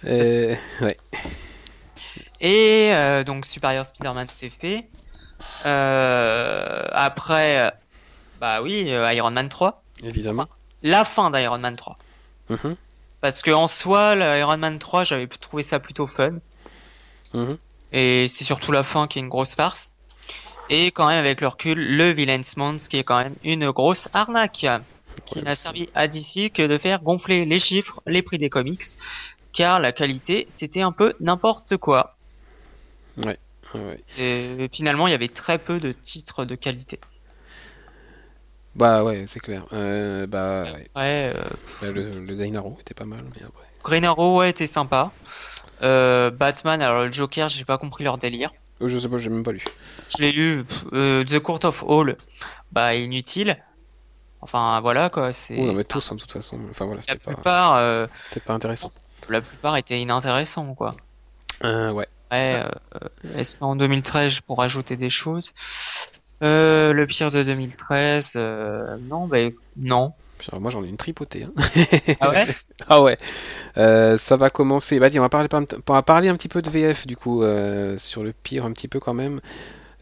Euh, 0.06 0.54
ouais. 0.82 0.98
Et 2.44 2.90
euh, 2.92 3.24
donc 3.24 3.46
Superior 3.46 3.86
Spider-Man 3.86 4.26
c'est 4.30 4.50
fait. 4.50 4.86
Euh, 5.64 6.86
après, 6.92 7.66
euh, 7.66 7.70
bah 8.38 8.60
oui, 8.60 8.92
euh, 8.92 9.10
Iron 9.14 9.30
Man 9.30 9.48
3. 9.48 9.82
Évidemment. 10.02 10.44
La 10.82 11.06
fin 11.06 11.30
d'Iron 11.30 11.58
Man 11.58 11.74
3. 11.74 11.96
Mhm, 12.50 12.76
Parce 13.22 13.40
que 13.40 13.50
en 13.50 13.66
soi, 13.66 14.14
Iron 14.36 14.58
Man 14.58 14.78
3, 14.78 15.04
j'avais 15.04 15.26
trouvé 15.26 15.62
ça 15.62 15.80
plutôt 15.80 16.06
fun. 16.06 16.38
mhm. 17.32 17.56
Et 17.92 18.26
c'est 18.28 18.44
surtout 18.44 18.72
la 18.72 18.82
fin 18.82 19.06
qui 19.06 19.18
est 19.18 19.22
une 19.22 19.30
grosse 19.30 19.54
farce. 19.54 19.94
Et 20.68 20.90
quand 20.90 21.08
même 21.08 21.18
avec 21.18 21.40
le 21.40 21.48
recul, 21.48 21.78
le 21.96 22.10
Villain's 22.10 22.58
Month 22.58 22.88
qui 22.88 22.98
est 22.98 23.04
quand 23.04 23.22
même 23.22 23.36
une 23.42 23.70
grosse 23.70 24.08
arnaque. 24.12 24.66
Qui 25.24 25.42
n'a 25.42 25.56
servi 25.56 25.88
à 25.94 26.08
DC 26.08 26.52
que 26.52 26.66
de 26.66 26.76
faire 26.76 27.00
gonfler 27.00 27.46
les 27.46 27.58
chiffres, 27.58 28.02
les 28.06 28.20
prix 28.20 28.36
des 28.36 28.50
comics. 28.50 28.82
Car 29.54 29.78
la 29.78 29.92
qualité, 29.92 30.44
c'était 30.50 30.82
un 30.82 30.92
peu 30.92 31.14
n'importe 31.20 31.76
quoi. 31.76 32.13
Ouais. 33.18 33.38
Et 34.18 34.68
finalement, 34.72 35.06
il 35.06 35.10
y 35.10 35.14
avait 35.14 35.28
très 35.28 35.58
peu 35.58 35.80
de 35.80 35.90
titres 35.90 36.44
de 36.44 36.54
qualité. 36.54 37.00
Bah 38.74 39.04
ouais, 39.04 39.24
c'est 39.28 39.40
clair. 39.40 39.64
Euh, 39.72 40.26
bah 40.26 40.64
ouais. 40.64 40.90
Ouais, 40.96 41.32
euh, 41.34 41.42
Bah, 41.80 41.90
le, 41.90 42.10
le 42.10 42.80
était 42.80 42.94
pas 42.94 43.04
mal, 43.04 43.24
mais 43.34 43.42
après. 43.46 43.64
Green 43.82 44.04
Arrow 44.04 44.38
ouais, 44.38 44.50
était 44.50 44.66
sympa. 44.66 45.12
Euh, 45.82 46.30
Batman, 46.30 46.82
alors 46.82 47.04
le 47.04 47.12
Joker, 47.12 47.48
j'ai 47.48 47.64
pas 47.64 47.78
compris 47.78 48.02
leur 48.04 48.18
délire. 48.18 48.50
Je 48.80 48.98
sais 48.98 49.08
pas, 49.08 49.18
j'ai 49.18 49.30
même 49.30 49.44
pas 49.44 49.52
lu. 49.52 49.62
Je 50.08 50.22
l'ai 50.22 50.32
lu, 50.32 50.64
pff, 50.64 50.84
The 51.26 51.38
Court 51.38 51.64
of 51.64 51.82
Hall, 51.86 52.16
bah 52.72 52.94
inutile. 52.94 53.56
Enfin 54.40 54.80
voilà 54.80 55.08
quoi, 55.08 55.32
c'est. 55.32 55.56
Met 55.56 55.76
c'est- 55.76 55.84
tous, 55.84 56.10
hein, 56.10 56.16
de 56.16 56.20
toute 56.20 56.32
façon. 56.32 56.60
Enfin 56.70 56.84
voilà, 56.86 57.00
La 57.08 57.14
pas, 57.14 57.32
plupart, 57.32 58.08
c'était 58.28 58.40
pas 58.40 58.54
intéressant. 58.54 58.92
la 59.28 59.40
plupart 59.40 59.76
étaient 59.76 60.00
inintéressants 60.00 60.74
quoi. 60.74 60.96
Euh, 61.62 61.92
ouais. 61.92 62.08
Euh, 62.34 62.68
est-ce 63.36 63.56
qu'en 63.56 63.76
2013 63.76 64.30
je 64.32 64.42
pourrais 64.42 64.66
ajouter 64.66 64.96
des 64.96 65.10
choses? 65.10 65.52
Euh, 66.42 66.92
Le 66.92 67.06
pire 67.06 67.30
de 67.30 67.42
2013, 67.42 68.32
euh, 68.36 68.96
non, 69.08 69.26
bah 69.26 69.38
non. 69.76 70.12
Moi 70.52 70.70
j'en 70.70 70.84
ai 70.84 70.88
une 70.88 70.96
tripotée. 70.96 71.44
Hein. 71.44 71.52
Ah 72.20 72.30
ouais? 72.30 72.44
Ah 72.88 73.02
ouais. 73.02 73.16
Euh, 73.78 74.18
ça 74.18 74.36
va 74.36 74.50
commencer. 74.50 74.98
Bah 74.98 75.08
dis, 75.08 75.18
on 75.18 75.22
va 75.22 75.28
parler, 75.28 75.48
on 75.52 75.92
va 75.92 76.02
parler 76.02 76.28
un 76.28 76.36
petit 76.36 76.48
peu 76.48 76.60
de 76.60 76.68
VF 76.68 77.06
du 77.06 77.16
coup 77.16 77.42
euh, 77.42 77.96
sur 77.98 78.22
le 78.24 78.32
pire 78.32 78.64
un 78.66 78.72
petit 78.72 78.88
peu 78.88 79.00
quand 79.00 79.14
même. 79.14 79.40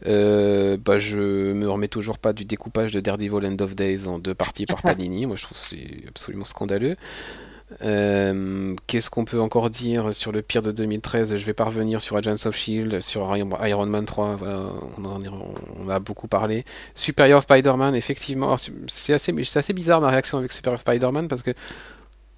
Euh, 0.05 0.77
bah 0.77 0.97
je 0.97 1.53
me 1.53 1.69
remets 1.69 1.87
toujours 1.87 2.17
pas 2.19 2.33
du 2.33 2.45
découpage 2.45 2.91
de 2.91 2.99
Daredevil 2.99 3.45
End 3.45 3.57
of 3.61 3.75
Days 3.75 4.07
en 4.07 4.19
deux 4.19 4.33
parties 4.35 4.65
par 4.65 4.81
Panini. 4.83 5.25
Moi 5.25 5.37
je 5.37 5.43
trouve 5.43 5.57
que 5.59 5.65
c'est 5.65 6.03
absolument 6.09 6.45
scandaleux. 6.45 6.97
Euh, 7.81 8.75
Qu'est-ce 8.87 9.09
qu'on 9.09 9.25
peut 9.25 9.39
encore 9.39 9.69
dire 9.69 10.13
sur 10.13 10.31
le 10.31 10.41
pire 10.41 10.61
de 10.61 10.71
2013 10.71 11.35
Je 11.37 11.45
vais 11.45 11.53
pas 11.53 11.65
revenir 11.65 12.01
sur 12.01 12.15
Agents 12.17 12.45
of 12.45 12.55
Shield, 12.55 13.01
sur 13.01 13.35
Iron 13.35 13.85
Man 13.85 14.05
3. 14.05 14.35
Voilà, 14.35 14.71
on 14.97 15.05
en, 15.05 15.21
on 15.79 15.89
a 15.89 15.99
beaucoup 15.99 16.27
parlé. 16.27 16.65
Superior 16.95 17.41
Spider-Man, 17.41 17.95
effectivement, 17.95 18.55
c'est 18.87 19.13
assez, 19.13 19.73
bizarre 19.73 20.01
ma 20.01 20.09
réaction 20.09 20.37
avec 20.37 20.51
Superior 20.51 20.79
Spider-Man 20.79 21.27
parce 21.27 21.41
que 21.43 21.51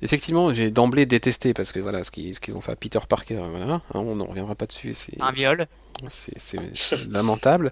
effectivement 0.02 0.54
j'ai 0.54 0.72
d'emblée 0.72 1.06
détesté 1.06 1.54
parce 1.54 1.72
que 1.72 1.80
voilà 1.80 2.04
ce 2.04 2.12
qu'ils 2.12 2.38
ont 2.56 2.62
fait 2.62 2.74
à 2.74 2.76
Peter 2.76 3.00
Parker, 3.08 3.42
voilà, 3.50 3.76
hein, 3.76 3.82
on 3.94 4.16
n'en 4.16 4.26
reviendra 4.26 4.54
pas 4.56 4.66
dessus, 4.66 4.94
Un 5.20 5.32
viol. 5.32 5.68
c'est 6.10 7.08
lamentable. 7.10 7.72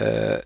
Euh, 0.00 0.40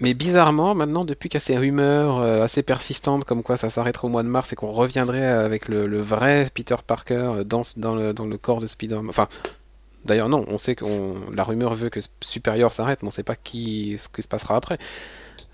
mais 0.00 0.14
bizarrement, 0.14 0.74
maintenant, 0.74 1.04
depuis 1.04 1.28
qu'il 1.28 1.36
y 1.38 1.42
a 1.42 1.44
ces 1.44 1.56
rumeurs 1.56 2.18
euh, 2.18 2.42
assez 2.42 2.62
persistantes 2.62 3.24
comme 3.24 3.42
quoi 3.42 3.56
ça 3.56 3.70
s'arrêterait 3.70 4.06
au 4.06 4.10
mois 4.10 4.22
de 4.22 4.28
mars 4.28 4.52
et 4.52 4.56
qu'on 4.56 4.72
reviendrait 4.72 5.26
avec 5.26 5.68
le, 5.68 5.86
le 5.86 6.00
vrai 6.00 6.50
Peter 6.54 6.76
Parker 6.86 7.14
euh, 7.14 7.44
dans, 7.44 7.62
dans, 7.76 7.94
le, 7.94 8.12
dans 8.12 8.26
le 8.26 8.36
corps 8.38 8.60
de 8.60 8.66
Spider-Man, 8.66 9.08
enfin, 9.08 9.28
D'ailleurs, 10.04 10.28
non, 10.28 10.44
on 10.48 10.56
sait 10.58 10.76
que 10.76 10.84
la 11.34 11.42
rumeur 11.42 11.74
veut 11.74 11.90
que 11.90 11.98
Superior 12.20 12.72
s'arrête, 12.72 13.02
mais 13.02 13.08
on 13.08 13.10
sait 13.10 13.24
pas 13.24 13.34
qui, 13.34 13.96
ce 13.98 14.08
qui 14.08 14.22
se 14.22 14.28
passera 14.28 14.54
après. 14.56 14.78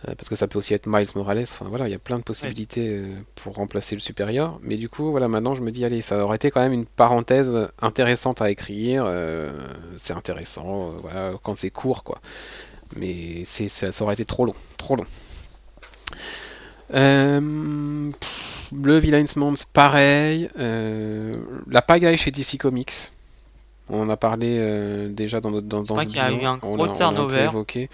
Euh, 0.08 0.14
parce 0.16 0.28
que 0.28 0.36
ça 0.36 0.48
peut 0.48 0.58
aussi 0.58 0.74
être 0.74 0.86
Miles 0.86 1.08
Morales. 1.14 1.42
Enfin 1.42 1.66
voilà, 1.68 1.88
il 1.88 1.92
y 1.92 1.94
a 1.94 1.98
plein 1.98 2.18
de 2.18 2.22
possibilités 2.24 3.02
pour 3.36 3.54
remplacer 3.54 3.94
le 3.94 4.00
Superior. 4.00 4.58
Mais 4.62 4.76
du 4.76 4.88
coup, 4.88 5.10
voilà, 5.10 5.28
maintenant 5.28 5.54
je 5.54 5.62
me 5.62 5.70
dis, 5.70 5.84
allez, 5.84 6.02
ça 6.02 6.24
aurait 6.24 6.36
été 6.36 6.50
quand 6.50 6.60
même 6.60 6.72
une 6.72 6.86
parenthèse 6.86 7.50
intéressante 7.80 8.42
à 8.42 8.50
écrire. 8.50 9.04
euh, 9.06 9.50
c'est 9.96 10.12
intéressant, 10.14 10.90
voilà, 11.00 11.32
quand 11.42 11.56
c'est 11.56 11.70
court, 11.70 12.04
quoi. 12.04 12.20
Mais 12.96 13.42
c'est, 13.44 13.68
ça, 13.68 13.92
ça 13.92 14.04
aurait 14.04 14.14
été 14.14 14.24
trop 14.24 14.44
long, 14.44 14.54
trop 14.78 14.96
long. 14.96 15.06
Euh, 16.94 18.10
pff, 18.20 18.70
le 18.72 18.98
Villains 18.98 19.24
Month, 19.36 19.64
pareil. 19.72 20.48
Euh, 20.58 21.32
la 21.70 21.82
pagaille 21.82 22.18
chez 22.18 22.30
DC 22.30 22.58
Comics. 22.58 23.12
On 23.88 24.00
en 24.02 24.08
a 24.10 24.16
parlé 24.16 24.56
euh, 24.58 25.08
déjà 25.08 25.40
dans 25.40 25.50
notre 25.50 25.66
dans, 25.66 25.82
dans 25.82 25.94
vrai 25.94 26.04
ce 26.04 26.10
qu'il 26.10 26.18
y 26.18 26.20
a 26.20 26.30
eu 26.30 26.44
un 26.44 26.56
gros 26.58 26.74
on 26.86 26.92
turnover. 26.94 27.44
évoqué. 27.44 27.90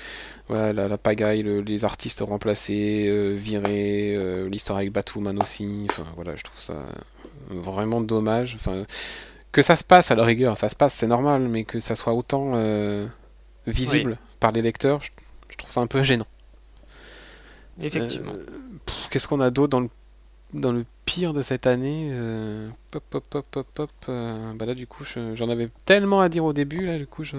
Voilà, 0.48 0.72
la, 0.72 0.88
la 0.88 0.98
pagaille, 0.98 1.42
le- 1.42 1.60
les 1.60 1.84
artistes 1.84 2.20
remplacés, 2.20 3.06
euh, 3.08 3.34
virés, 3.34 4.16
l'histoire 4.48 4.78
avec 4.78 4.92
Batwoman 4.92 5.38
aussi. 5.40 5.86
Enfin 5.90 6.04
voilà, 6.14 6.36
je 6.36 6.42
trouve 6.44 6.58
ça 6.58 6.74
vraiment 7.50 8.00
dommage. 8.00 8.54
Enfin, 8.56 8.84
que 9.52 9.62
ça 9.62 9.76
se 9.76 9.84
passe 9.84 10.10
à 10.10 10.14
la 10.14 10.24
rigueur, 10.24 10.58
ça 10.58 10.68
se 10.68 10.76
passe, 10.76 10.94
c'est 10.94 11.06
normal, 11.06 11.42
mais 11.48 11.64
que 11.64 11.80
ça 11.80 11.96
soit 11.96 12.12
autant 12.14 12.52
visible 13.70 14.18
par 14.40 14.52
les 14.52 14.62
lecteurs, 14.62 15.02
je, 15.02 15.10
je 15.50 15.56
trouve 15.56 15.70
ça 15.70 15.80
un 15.80 15.86
peu 15.86 16.02
gênant. 16.02 16.26
Effectivement. 17.80 18.32
Euh, 18.32 18.46
Qu'est-ce 19.10 19.28
qu'on 19.28 19.40
a 19.40 19.50
d'autre 19.50 19.70
dans 19.70 19.80
le, 19.80 19.88
dans 20.52 20.72
le 20.72 20.84
pire 21.04 21.32
de 21.32 21.42
cette 21.42 21.66
année 21.66 22.08
euh, 22.12 22.68
Pop, 22.90 23.02
pop, 23.08 23.24
pop, 23.28 23.46
pop, 23.50 23.66
pop. 23.72 23.90
euh, 24.08 24.32
bah 24.54 24.66
là, 24.66 24.74
du 24.74 24.86
coup, 24.86 25.04
je- 25.04 25.34
j'en 25.36 25.48
avais 25.48 25.68
tellement 25.84 26.20
à 26.20 26.28
dire 26.28 26.44
au 26.44 26.52
début, 26.52 26.86
là, 26.86 26.98
du 26.98 27.06
coup, 27.06 27.24
je. 27.24 27.36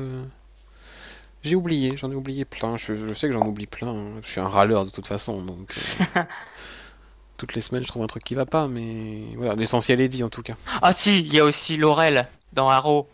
J'ai 1.41 1.55
oublié, 1.55 1.95
j'en 1.95 2.11
ai 2.11 2.15
oublié 2.15 2.43
plein. 2.43 2.75
Je, 2.75 2.95
je 2.95 3.13
sais 3.13 3.27
que 3.27 3.33
j'en 3.33 3.45
oublie 3.45 3.65
plein. 3.67 3.87
hein. 3.93 4.11
Je 4.23 4.27
suis 4.29 4.41
un 4.41 4.47
râleur 4.49 4.85
de 4.85 4.89
toute 4.89 5.07
façon, 5.07 5.41
donc. 5.41 5.73
euh, 6.17 6.23
toutes 7.37 7.53
les 7.55 7.61
semaines, 7.61 7.83
je 7.83 7.87
trouve 7.87 8.03
un 8.03 8.07
truc 8.07 8.23
qui 8.25 8.35
va 8.35 8.45
pas, 8.45 8.67
mais 8.67 9.23
voilà, 9.37 9.55
l'essentiel 9.55 10.01
est 10.01 10.09
dit 10.09 10.23
en 10.23 10.29
tout 10.29 10.41
cas. 10.43 10.55
Ah 10.81 10.91
si, 10.91 11.19
il 11.21 11.33
y 11.33 11.39
a 11.39 11.45
aussi 11.45 11.77
Laurel 11.77 12.27
dans 12.51 12.67
Arrow. 12.67 13.07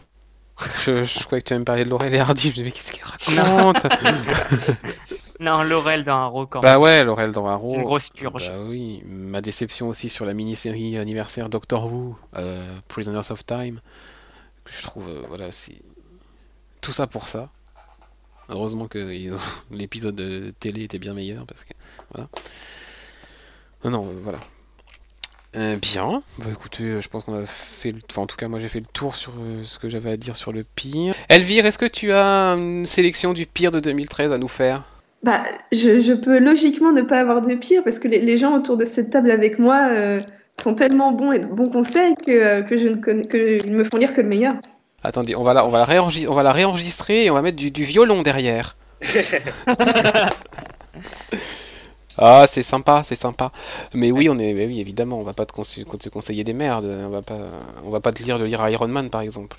Je, 0.86 1.03
je 1.03 1.24
croyais 1.26 1.41
que 1.41 1.47
tu 1.47 1.53
allais 1.53 1.60
me 1.60 1.66
parler 1.66 1.84
de 1.86 1.89
Laurel 1.89 2.14
et 2.16 2.20
Hardy. 2.20 2.51
Je 2.51 2.60
me 2.60 2.66
mais 2.66 2.72
qu'est-ce 2.72 2.91
qu'il 2.91 3.03
raconte 3.03 3.86
Non, 5.41 5.64
Laurel 5.64 6.06
dans 6.06 6.16
Arrow 6.16 6.47
quand 6.47 6.62
Bah 6.62 6.74
même. 6.74 6.82
ouais, 6.82 7.03
Laurel 7.03 7.34
dans 7.34 7.45
Arrow. 7.47 7.72
C'est 7.72 7.76
une 7.80 7.84
grosse 7.84 8.10
purge. 8.10 8.49
Bah 8.49 8.60
oui, 8.66 9.03
ma 9.06 9.41
déception 9.41 9.89
aussi 9.89 10.08
sur 10.08 10.26
la 10.26 10.34
mini-série 10.34 10.97
anniversaire 10.97 11.49
Doctor 11.49 11.91
Who, 11.91 12.18
euh, 12.38 12.74
Prisoners 12.88 13.30
of 13.32 13.45
Time, 13.45 13.82
que 14.64 14.72
je 14.72 14.82
trouve, 14.84 15.10
euh, 15.10 15.24
voilà, 15.28 15.51
c'est 15.51 15.82
tout 16.80 16.93
ça 16.93 17.06
pour 17.06 17.28
ça. 17.28 17.49
Heureusement 18.47 18.88
que 18.88 19.34
ont- 19.34 19.39
l'épisode 19.72 20.16
de 20.16 20.53
télé 20.60 20.84
était 20.84 20.99
bien 20.99 21.14
meilleur, 21.14 21.45
parce 21.45 21.66
que, 21.66 21.74
voilà. 22.14 22.30
Non, 23.84 23.91
non, 23.91 24.08
euh, 24.08 24.20
voilà. 24.24 24.39
Euh, 25.56 25.78
bien, 25.78 26.22
bah 26.38 26.47
écoutez, 26.51 26.84
euh, 26.84 27.01
je 27.01 27.08
pense 27.08 27.24
qu'on 27.24 27.36
a 27.36 27.45
fait 27.45 27.91
le... 27.91 27.99
Enfin, 28.10 28.24
en 28.24 28.28
tout 28.28 28.36
cas, 28.36 28.47
moi 28.49 28.60
j'ai 28.60 28.68
fait 28.68 28.80
le 28.80 28.86
tour 28.86 29.16
sur 29.16 29.32
euh, 29.32 29.64
ce 29.64 29.80
que 29.80 29.88
j'avais 29.89 30.12
à 30.12 30.18
dire 30.18 30.36
sur 30.36 30.51
le 30.51 30.64
pire. 30.64 31.16
Elvire, 31.30 31.66
est-ce 31.66 31.78
que 31.78 31.86
tu 31.86 32.12
as 32.12 32.56
une 32.56 32.86
sélection 32.86 33.32
du 33.32 33.45
pire 33.45 33.72
de 33.72 33.80
2013 33.80 34.34
à 34.34 34.38
nous 34.38 34.49
faire? 34.49 34.84
Bah, 35.24 35.43
je, 35.72 36.01
je 36.01 36.14
peux 36.14 36.39
logiquement 36.39 36.91
ne 36.91 37.01
pas 37.01 37.20
avoir 37.20 37.41
de 37.41 37.56
pire 37.56 37.84
parce 37.84 37.99
que 37.99 38.08
les, 38.08 38.20
les 38.20 38.38
gens 38.38 38.56
autour 38.56 38.76
de 38.78 38.86
cette 38.86 39.12
table 39.12 39.32
avec 39.32 39.58
moi 39.58 39.88
euh, 39.89 40.20
sont 40.62 40.76
tellement 40.76 41.14
bons 41.14 41.32
et 41.32 41.39
de 41.39 41.45
bons 41.45 41.70
conseils 41.70 42.16
que, 42.16 42.32
euh, 42.32 42.62
que 42.62 42.78
je 42.78 42.88
ne 42.88 42.97
connais, 42.97 43.26
que 43.26 43.58
ils 43.66 43.72
me 43.72 43.84
font 43.84 43.97
lire 43.97 44.14
que 44.14 44.22
le 44.22 44.28
meilleur. 44.28 44.56
Attendez, 45.03 45.36
on 45.36 45.43
va 45.43 45.53
la, 45.53 45.66
on 45.66 45.70
va 45.70 45.80
la, 45.80 45.86
réenregistrer, 45.86 46.30
on 46.30 46.36
va 46.36 46.43
la 46.43 46.51
réenregistrer 46.51 47.26
et 47.26 47.32
on 47.32 47.34
va 47.34 47.41
mettre 47.41 47.58
du, 47.58 47.72
du 47.72 47.84
violon 47.84 48.24
derrière. 48.24 48.76
ah, 52.18 52.45
c'est 52.47 52.63
sympa, 52.63 53.03
c'est 53.05 53.16
sympa. 53.16 53.51
Mais 53.93 54.11
oui, 54.11 54.30
on 54.30 54.38
est, 54.39 54.53
mais 54.53 54.66
oui, 54.66 54.80
évidemment, 54.80 55.20
on 55.20 55.24
va 55.24 55.34
pas 55.34 55.45
te, 55.45 55.53
conse- 55.53 55.84
te 55.99 56.09
conseiller 56.09 56.43
des 56.43 56.53
merdes. 56.53 56.86
On 56.86 57.09
va 57.09 57.22
pas, 57.22 57.49
on 57.84 57.89
va 57.89 57.99
pas 57.99 58.11
te 58.11 58.24
lire 58.24 58.39
de 58.39 58.45
lire 58.45 58.68
Iron 58.70 58.88
Man 58.88 59.09
par 59.09 59.22
exemple, 59.22 59.57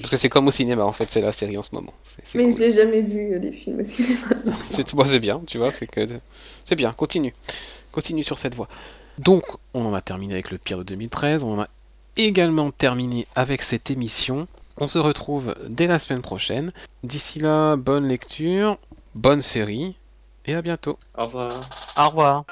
parce 0.00 0.10
que 0.10 0.16
c'est 0.16 0.28
comme 0.28 0.46
au 0.46 0.50
cinéma 0.50 0.84
en 0.84 0.92
fait, 0.92 1.10
c'est 1.10 1.20
la 1.20 1.32
série 1.32 1.58
en 1.58 1.62
ce 1.62 1.74
moment. 1.74 1.92
Mais 2.34 2.44
cool. 2.44 2.56
j'ai 2.56 2.72
jamais 2.72 3.00
vu 3.00 3.34
euh, 3.34 3.38
les 3.38 3.52
films 3.52 3.80
au 3.80 3.84
cinéma. 3.84 4.26
C'est, 4.70 4.94
bon, 4.94 5.04
c'est 5.04 5.20
bien, 5.20 5.42
tu 5.46 5.58
vois, 5.58 5.72
c'est 5.72 5.86
que 5.86 6.06
c'est 6.64 6.76
bien. 6.76 6.92
Continue, 6.92 7.32
continue 7.92 8.22
sur 8.22 8.38
cette 8.38 8.54
voie. 8.54 8.68
Donc, 9.18 9.44
on 9.74 9.84
en 9.84 9.94
a 9.94 10.00
terminé 10.00 10.32
avec 10.34 10.50
le 10.50 10.58
pire 10.58 10.78
de 10.78 10.82
2013. 10.84 11.44
On 11.44 11.58
en 11.58 11.62
a 11.62 11.68
également 12.16 12.70
terminé 12.70 13.26
avec 13.34 13.62
cette 13.62 13.90
émission. 13.90 14.46
On 14.78 14.88
se 14.88 14.98
retrouve 14.98 15.54
dès 15.68 15.86
la 15.86 15.98
semaine 15.98 16.22
prochaine. 16.22 16.72
D'ici 17.04 17.38
là, 17.38 17.76
bonne 17.76 18.08
lecture, 18.08 18.78
bonne 19.14 19.42
série 19.42 19.96
et 20.46 20.54
à 20.54 20.62
bientôt. 20.62 20.98
Au 21.16 21.26
revoir. 21.26 21.52
Au 21.96 22.08
revoir. 22.08 22.44